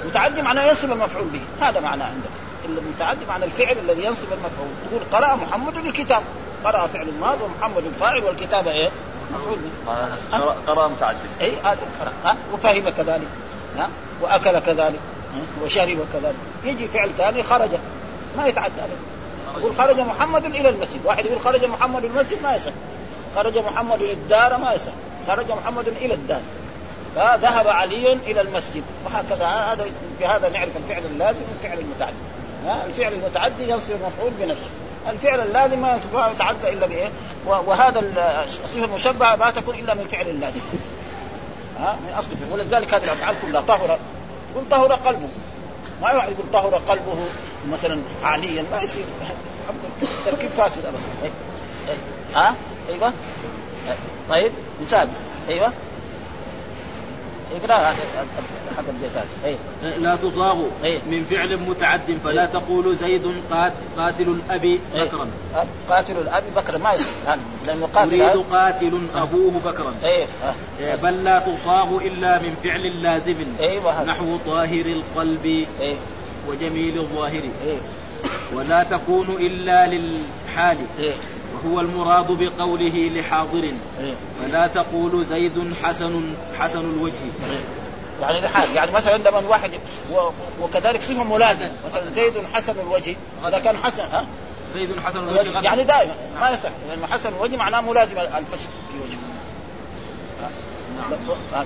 متعدي 0.05 0.41
معناه 0.41 0.63
ينصب 0.63 0.91
المفعول 0.91 1.27
به. 1.27 1.67
هذا 1.67 1.79
معناه 1.79 2.05
عندك 2.05 2.29
المتعدي 2.65 3.25
معنى 3.29 3.45
الفعل 3.45 3.77
الذي 3.77 4.03
ينصب 4.05 4.27
المفعول. 4.33 4.67
تقول 4.89 5.01
قرأ 5.11 5.35
محمد 5.35 5.77
الكتاب. 5.77 6.23
قرأ 6.63 6.87
فعل 6.87 7.07
الماضي 7.09 7.39
ومحمد 7.43 7.85
الفاعل 7.85 8.23
والكتابة 8.23 8.71
إيه؟ 8.71 8.89
مفعول 9.33 9.57
به. 9.59 9.95
قراءة 10.67 10.87
متعددة 10.87 11.19
اي 11.41 11.53
هذا 11.63 11.77
ها؟ 12.25 12.35
وفهم 12.53 12.89
كذلك. 12.89 13.27
ها؟ 13.77 13.89
وأكل 14.21 14.59
كذلك؟ 14.59 14.99
وشرب 15.61 15.97
كذلك. 16.13 16.35
يجي 16.63 16.87
فعل 16.87 17.09
ثاني 17.17 17.43
خرج 17.43 17.69
ما 18.37 18.47
يتعدى 18.47 18.81
عليه. 18.81 18.93
يقول 19.57 19.75
خرج 19.75 19.99
محمد 19.99 20.45
إلى 20.45 20.69
المسجد. 20.69 20.99
واحد 21.05 21.25
يقول 21.25 21.41
خرج 21.41 21.65
محمد 21.65 22.05
المسجد 22.05 22.41
ما 22.43 22.55
يصح. 22.55 22.71
خرج 23.35 23.57
محمد 23.57 24.03
للدار 24.03 24.57
ما 24.57 24.73
يصح. 24.73 24.91
خرج 25.27 25.51
محمد 25.51 25.87
إلى 25.87 26.13
الدار. 26.13 26.41
فذهب 27.15 27.67
علي 27.67 28.13
إلى 28.13 28.41
المسجد. 28.41 28.83
وهكذا 29.05 29.45
هذا 29.47 29.85
بهذا 30.19 30.49
نعرف 30.49 30.77
الفعل 30.77 31.03
اللازم 31.13 31.41
والفعل 31.51 31.79
المتعدي؟ 31.79 32.15
الفعل 32.85 33.13
المتعدي 33.13 33.69
ينصب 33.69 33.91
المفعول 33.91 34.31
بنفسه. 34.39 34.69
الفعل 35.09 35.39
اللازم 35.41 35.79
ما 35.81 35.99
يتعدى 36.31 36.69
إلا 36.69 36.87
بإيه؟ 36.87 37.09
وهذا 37.47 37.99
ال- 37.99 38.19
الصفه 38.19 38.85
المشبهة 38.85 39.35
ما 39.35 39.51
تكون 39.51 39.75
إلا 39.75 39.93
من 39.93 40.07
فعل 40.07 40.39
لازم 40.41 40.61
ها؟ 41.79 41.97
من 42.07 42.13
أصل 42.13 42.27
الفعل 42.31 42.51
ولذلك 42.51 42.93
هذه 42.93 43.03
الأفعال 43.03 43.35
كلها 43.41 43.61
طهر. 43.61 43.99
يقول 44.51 44.69
طهر 44.69 44.93
قلبه. 44.93 45.29
ما 46.01 46.11
يقعد 46.11 46.31
يقول 46.31 46.45
طهر 46.53 46.75
قلبه 46.75 47.15
مثلا 47.71 48.01
حاليا. 48.23 48.65
ما 48.71 48.81
يصير. 48.81 49.05
تركيب 50.25 50.49
فاسد 50.49 50.85
ابدا. 50.85 50.99
إيه. 51.23 51.31
إيه. 51.89 51.97
ها؟ 52.35 52.55
أيوه. 52.89 53.07
إيه. 53.87 53.95
طيب. 54.29 54.51
مثال 54.81 55.09
أيوه. 55.49 55.73
اقرأ 57.51 57.93
حق 58.77 58.83
البيتات 58.89 59.25
اي 59.45 59.57
لا 59.99 60.15
تصاغ 60.15 60.63
إيه. 60.83 60.99
من 60.99 61.25
فعل 61.29 61.57
متعد 61.57 62.17
فلا 62.23 62.45
تقول 62.45 62.95
زيد 62.95 63.21
قات 63.51 63.73
قاتل 63.97 64.23
الأب 64.27 64.63
إيه. 64.63 65.03
بكرا. 65.03 65.27
قاتل 65.89 66.17
الاب 66.17 66.43
بكر 66.55 66.77
ما 66.77 66.93
يصير. 66.93 67.13
لأنه 67.67 67.89
قاتل. 67.95 68.13
يريد 68.13 68.43
قاتل 68.51 69.07
أبوه 69.15 69.51
بكرا. 69.65 69.93
إيه. 70.03 70.25
إيه، 70.79 70.95
بل 70.95 71.23
لا 71.23 71.39
تصاغ 71.39 71.97
إلا 71.97 72.39
من 72.39 72.55
فعل 72.63 73.03
لازم. 73.03 73.35
هذا. 73.59 74.03
نحو 74.07 74.37
طاهر 74.45 74.85
القلب 74.85 75.65
إيه. 75.79 75.95
وجميل 76.47 76.97
الظاهر. 76.97 77.41
إيه. 77.65 77.77
ولا 78.53 78.83
تكون 78.83 79.27
إلا 79.39 79.87
للحال. 79.87 80.77
إيه. 80.99 81.13
وهو 81.65 81.79
المراد 81.79 82.27
بقوله 82.27 83.11
لحاضر. 83.15 83.71
فلا 84.41 84.67
تقول 84.67 85.25
زيد 85.25 85.73
حسن 85.83 86.33
حسن 86.59 86.79
الوجه. 86.79 87.13
يعني 88.21 88.41
لحال 88.41 88.75
يعني 88.75 88.91
مثلا 88.91 89.17
لما 89.17 89.37
واحد 89.37 89.71
و... 90.11 90.29
وكذلك 90.61 91.01
صفة 91.01 91.23
ملازم 91.23 91.69
مثلا 91.85 92.09
زيد 92.09 92.33
حسن 92.53 92.75
الوجه. 92.79 93.15
هذا 93.45 93.59
كان 93.59 93.77
حسن 93.77 94.03
ها؟ 94.03 94.25
زيد 94.73 94.99
حسن 94.99 95.19
الوجه. 95.19 95.61
يعني 95.61 95.83
دائما. 95.83 96.13
ما 96.39 96.49
يصح. 96.49 96.69
لأنه 96.89 97.07
حسن 97.07 97.29
الوجه 97.29 97.55
معناه 97.55 97.81
ملازم 97.81 98.17
البشر 98.17 98.69
في 98.91 98.97
وجهه. 99.03 99.19
نعم. 101.01 101.65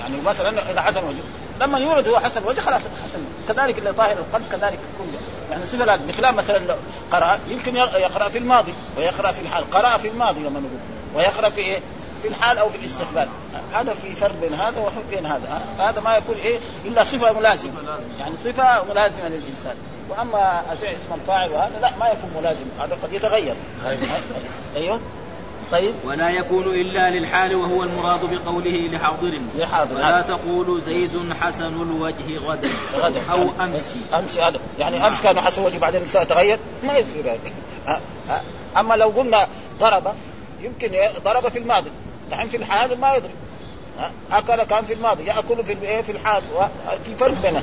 يعني 0.00 0.22
مثلا 0.22 0.70
إذا 0.70 0.80
حسن 0.80 1.04
وجهه 1.04 1.24
لما 1.60 1.78
يولد 1.78 2.08
هو 2.08 2.18
حسن 2.18 2.44
وجه 2.44 2.60
خلاص. 2.60 2.80
حسن. 2.80 3.24
كذلك 3.48 3.78
اللي 3.78 3.92
طاهر 3.92 4.16
القلب 4.18 4.44
كذلك 4.52 4.78
كله 4.98 5.18
يعني 5.50 5.66
صفه 5.66 5.84
لازم 5.84 6.06
بخلاف 6.06 6.34
مثلا 6.34 6.76
قرأ 7.12 7.38
يمكن 7.48 7.76
يقرأ 7.76 8.28
في 8.28 8.38
الماضي 8.38 8.74
ويقرأ 8.96 9.32
في 9.32 9.40
الحال. 9.40 9.70
قرأ 9.70 9.96
في 9.96 10.08
الماضي 10.08 10.40
لما 10.40 10.60
نقول 10.60 10.78
ويقرأ 11.14 11.48
في 11.48 11.60
إيه؟ 11.60 11.80
في 12.22 12.28
الحال 12.28 12.58
أو 12.58 12.68
في 12.68 12.76
الاستقبال. 12.76 13.28
هذا 13.74 13.94
في 13.94 14.12
فرق 14.12 14.34
بين 14.40 14.54
هذا 14.54 14.80
وفرق 14.80 15.04
بين 15.10 15.26
هذا 15.26 15.62
هذا 15.78 16.00
ما 16.00 16.16
يكون 16.16 16.36
إيه؟ 16.36 16.58
إلا 16.84 17.04
صفة 17.04 17.32
ملازمة. 17.32 17.72
يعني 18.20 18.34
صفة 18.44 18.84
ملازمة 18.84 19.28
للإنسان. 19.28 19.76
وأما 20.08 20.62
اسم 20.72 21.14
الفاعل 21.20 21.50
وهذا 21.50 21.78
لا 21.82 21.90
ما 22.00 22.08
يكون 22.08 22.30
ملازم 22.36 22.64
هذا 22.80 22.98
قد 23.02 23.12
يتغير. 23.12 23.54
أيوه؟ 24.76 25.00
طيب. 25.72 25.94
ولا 26.04 26.30
يكون 26.30 26.64
إلا 26.64 27.10
للحال 27.10 27.54
وهو 27.54 27.82
المراد 27.82 28.20
بقوله 28.20 28.88
لحاضر. 28.92 29.32
لحاضر. 29.58 29.94
ولا 29.94 30.20
تقول 30.20 30.82
زيد 30.82 31.32
حسن 31.40 31.82
الوجه 31.82 32.38
غدا. 32.46 32.68
غدا. 32.96 33.20
يعني 33.28 33.50
أمس. 33.60 33.96
أمس. 34.14 34.38
هذا. 34.38 34.60
يعني 34.78 35.06
أمس 35.06 35.22
كان 35.22 35.40
حسن 35.40 35.64
وجه 35.64 35.78
بعدين 35.78 36.06
تغير 36.06 36.58
ما 36.82 36.98
يصير 36.98 37.26
يعني. 37.26 37.40
أما 38.76 38.94
لو 38.94 39.08
قلنا 39.08 39.46
ضرب 39.80 40.14
يمكن 40.60 40.90
ضرب 41.24 41.48
في 41.48 41.58
الماضي. 41.58 41.90
دحين 42.30 42.48
في 42.48 42.56
الحال 42.56 43.00
ما 43.00 43.14
يضرب. 43.14 43.30
أكل 44.32 44.62
كان 44.62 44.84
في 44.84 44.92
الماضي. 44.92 45.24
يأكل 45.24 45.64
في 45.64 45.72
الايه 45.72 46.02
في 46.02 46.12
الحال. 46.12 46.42
في 47.04 47.16
فرق 47.16 47.34
بينه. 47.42 47.62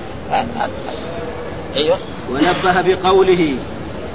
أيوه. 1.76 1.98
ونبه 2.32 2.82
بقوله 2.82 3.56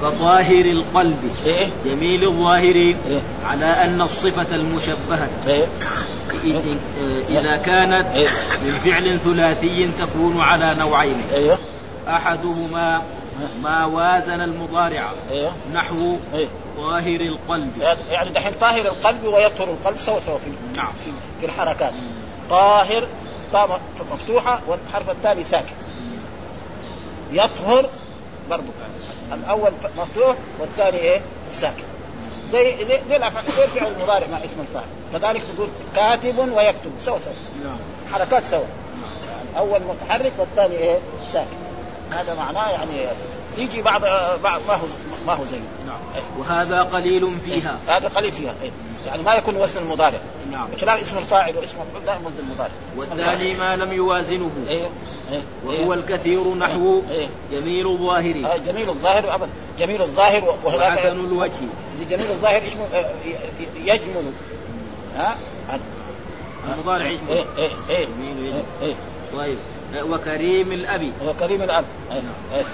كطاهر 0.03 0.64
القلب. 0.64 1.30
إيه. 1.46 1.66
جميل 1.86 2.24
الظاهر 2.24 2.74
إيه. 2.74 3.20
على 3.44 3.66
أن 3.66 4.00
الصفة 4.03 4.55
المشبهة. 4.55 5.28
إيه. 5.46 5.66
إذ- 6.44 7.30
إذا 7.30 7.57
كانت 7.57 8.07
إيه. 8.16 8.28
من 8.64 8.78
فعل 8.84 9.18
ثلاثي 9.18 9.88
تكون 10.00 10.40
على 10.40 10.74
نوعين. 10.78 11.16
أيوه 11.32 11.59
أحدهما 12.09 13.03
ما 13.62 13.84
وازن 13.84 14.40
المضارع. 14.40 15.12
أيوه 15.30 15.53
نحو 15.74 16.16
إيه. 16.34 16.46
طاهر 16.76 17.20
القلب. 17.20 17.72
يعني 18.11 18.30
دحين 18.30 18.53
طاهر 18.55 18.80
القلب 18.86 19.24
ويطهر 19.24 19.68
القلب 19.70 19.96
سوا 19.98 20.20
سوا 20.20 20.38
في 20.38 20.50
نعم. 20.76 20.88
في, 21.40 21.46
الحركات. 21.46 21.92
طاهر 22.50 23.07
طاء 23.53 23.80
مفتوحة 24.12 24.61
والحرف 24.68 25.11
الثاني 25.11 25.44
ساكن. 25.44 25.74
يطهر 27.32 27.86
برضو. 28.50 28.66
الأول 29.35 29.72
مفتوح 29.99 30.37
والثاني 30.59 30.97
إيه؟ 30.99 31.20
ساكن. 31.53 31.83
زي 32.53 32.85
زي 32.85 33.01
زي 33.09 33.16
الافعال 33.16 33.45
زي 33.57 33.64
الفعل 33.64 33.93
المضارع 33.93 34.26
مع 34.26 34.39
اسم 34.39 34.61
الفاعل. 34.61 34.87
كذلك 35.12 35.43
تقول 35.55 35.68
كاتب 35.97 36.39
ويكتب. 36.39 36.93
سوا 37.01 37.18
سوا. 37.18 37.33
حركات 38.12 38.45
سوا. 38.45 38.64
الأول 39.53 39.80
متحرك 39.80 40.33
والثاني 40.39 40.76
إيه؟ 40.76 40.99
ساكن. 41.33 41.57
هذا 42.12 42.35
معناه 42.35 42.70
يعني 42.70 43.07
يجي 43.59 43.82
بعض 43.82 44.03
بعض 44.42 44.61
ما 44.68 44.74
هو 44.74 44.86
ما 45.26 45.32
هو 45.32 45.44
زيه 45.44 45.61
نعم. 45.86 46.24
وهذا 46.38 46.82
قليل 46.82 47.38
فيها. 47.44 47.78
هذا 47.88 48.09
قليل 48.09 48.32
فيها. 48.32 48.55
إيه. 48.62 48.70
يعني 49.07 49.22
ما 49.22 49.34
يكون 49.34 49.57
وزن 49.57 49.82
المضارع. 49.82 50.18
نعم. 50.53 50.68
بخلاف 50.72 51.03
اسم 51.03 51.18
الفاعل 51.18 51.57
واسم 51.57 51.76
المفعول 51.80 52.05
دائما 52.05 52.28
وزن 52.28 52.38
المضارع. 52.38 52.70
والثاني 52.96 53.55
ما 53.55 53.76
لم 53.76 53.92
يوازنه. 53.92 54.50
إيه. 54.66 54.88
إيه. 55.32 55.42
وهو 55.64 55.92
الكثير 55.92 56.55
نحو 56.55 57.03
إيه. 57.11 57.28
جميل 57.53 57.86
الظاهر. 57.86 58.55
آه، 58.55 58.57
جميل 58.57 58.88
الظاهر 58.88 59.34
ابدا. 59.34 59.48
جميل 59.78 60.03
الظاهر 60.03 60.57
وحسن 60.64 61.20
الوجه. 61.20 61.50
جميل 62.11 62.30
الظاهر 62.30 62.62
اسمه 62.66 62.84
آه، 62.94 63.11
يجمل. 63.84 64.32
ها. 65.16 65.36
المضارع 66.74 67.05
إيه 67.05 67.12
يجمل. 67.12 67.30
إيه 67.30 67.44
إيه 67.88 68.07
جميل 68.07 68.36
إيه, 68.36 68.48
يجمل. 68.48 68.62
إيه. 68.82 68.94
طيب. 69.36 69.59
وكريم 70.11 70.72
الأب. 70.72 71.12
هو 71.26 71.34
كريم 71.40 71.62
الأب. 71.62 71.84
إيه. 72.11 72.20
إيه. 72.55 72.64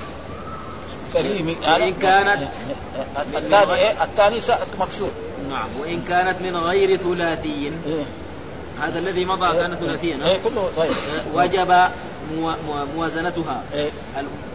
كريم 1.12 1.48
وإن 1.48 1.94
كانت 1.94 2.48
الثاني 3.36 3.74
إيه؟ 3.74 4.02
الثاني 4.04 4.40
مكسور. 4.80 5.10
نعم. 5.50 5.68
وإن 5.80 6.02
كانت 6.08 6.42
من 6.42 6.56
غير 6.56 6.96
ثلاثي 6.96 7.72
إيه. 7.86 8.02
هذا 8.80 8.98
الذي 8.98 9.24
مضى 9.24 9.56
كان 9.58 9.74
ثلاثيا 9.74 10.18
إيه 10.24 10.38
كله 10.44 10.70
طيب. 10.76 10.90
وجب 11.34 11.70
مو- 12.34 12.54
مو- 12.66 12.84
موازنتها. 12.96 13.62
إيه. 13.74 13.90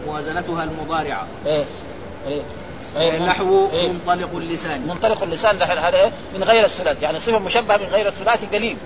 موازنتها 0.06 0.64
المضارعة. 0.64 1.26
إيه. 1.46 1.64
إيه. 2.96 3.18
نحو 3.26 3.68
إيه. 3.72 3.88
منطلق 3.88 4.30
اللسان. 4.36 4.86
منطلق 4.86 5.22
اللسان 5.22 5.58
دحين 5.58 5.78
هذا 5.78 6.12
من 6.34 6.44
غير 6.44 6.64
الثلاثي 6.64 7.02
يعني 7.04 7.20
صفة 7.20 7.38
مشبهة 7.38 7.76
من 7.76 7.86
غير 7.92 8.08
الثلاثي 8.08 8.46
قليل. 8.46 8.76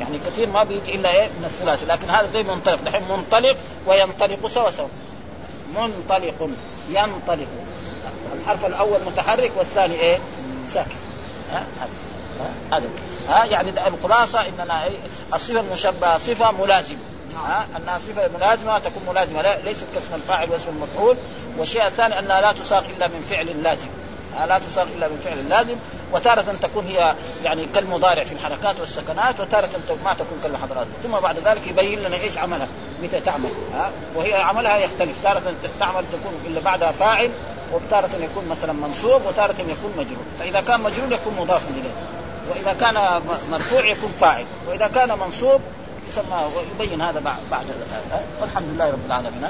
يعني 0.00 0.18
كثير 0.18 0.48
ما 0.48 0.64
بيجي 0.64 0.94
إلا 0.94 1.10
إيه؟ 1.14 1.28
من 1.38 1.44
الثلاثي 1.44 1.86
لكن 1.86 2.10
هذا 2.10 2.28
زي 2.32 2.42
منطلق. 2.42 2.78
دحين 2.86 3.02
منطلق 3.10 3.56
وينطلق 3.86 4.46
سوا 4.48 4.70
سوا. 4.70 4.88
منطلق 5.74 6.50
ينطلق. 6.88 7.48
الحرف 8.40 8.66
الأول 8.66 9.04
متحرك 9.06 9.52
والثاني 9.56 9.94
إيه؟ 9.94 10.18
ساكن 10.68 10.96
ها؟ 11.50 11.66
هذا. 12.72 12.88
ها؟ 13.28 13.44
يعني 13.44 13.88
الخلاصه 13.88 14.40
إننا 14.48 14.84
إيه؟ 14.84 14.98
الصفة 15.34 15.60
المشبهة 15.60 16.18
صفة 16.18 16.50
ملازمة. 16.50 16.98
ها؟ 17.36 17.66
أنها 17.76 17.98
صفة 17.98 18.30
ملازمة 18.36 18.78
تكون 18.78 19.02
ملازمة. 19.08 19.42
لا 19.42 19.60
ليست 19.60 19.86
كاسم 19.94 20.14
الفاعل 20.14 20.50
واسم 20.50 20.68
المفعول. 20.68 21.16
والشيء 21.58 21.86
الثاني 21.86 22.18
أنها 22.18 22.40
لا 22.40 22.52
تساق 22.52 22.84
إلا 22.96 23.08
من 23.08 23.20
فعل 23.30 23.62
لازم. 23.62 23.88
لا 24.48 24.58
تساق 24.58 24.86
إلا 24.96 25.08
من 25.08 25.18
فعل 25.18 25.48
لازم. 25.48 25.76
وتارة 26.12 26.54
تكون 26.62 26.86
هي 26.86 27.14
يعني 27.44 27.66
كالمضارع 27.74 28.24
في 28.24 28.32
الحركات 28.32 28.80
والسكنات 28.80 29.40
وتارة 29.40 29.68
ما 30.04 30.14
تكون 30.14 30.38
كالحضرات 30.42 30.86
ثم 31.02 31.10
بعد 31.10 31.38
ذلك 31.38 31.66
يبين 31.66 31.98
لنا 31.98 32.16
إيش 32.16 32.38
عملها 32.38 32.68
متى 33.02 33.20
تعمل 33.20 33.50
ها؟ 33.74 33.90
وهي 34.14 34.34
عملها 34.34 34.76
يختلف. 34.76 35.22
تارة 35.22 35.42
تعمل 35.80 36.04
تكون 36.12 36.32
إلا 36.46 36.60
بعدها 36.60 36.92
فاعل 36.92 37.30
وتارة 37.72 38.10
يكون 38.20 38.48
مثلا 38.48 38.72
منصوب 38.72 39.26
وتارة 39.26 39.60
يكون 39.60 39.92
مجرور. 39.98 40.24
فإذا 40.38 40.60
كان 40.60 40.80
مجرور 40.80 41.12
يكون 41.12 41.34
مضاف 41.38 41.70
إليه. 41.70 41.92
وإذا 42.50 42.76
كان 42.80 43.22
مرفوع 43.50 43.86
يكون 43.86 44.12
فاعل. 44.20 44.46
وإذا 44.68 44.88
كان 44.88 45.18
منصوب 45.18 45.60
يسمى 46.08 46.50
ويبين 46.56 47.00
هذا 47.00 47.20
بعد 47.20 47.36
بعد 47.50 47.64
والحمد 48.40 48.66
لله 48.74 48.90
رب 48.90 49.06
العالمين؟ 49.06 49.46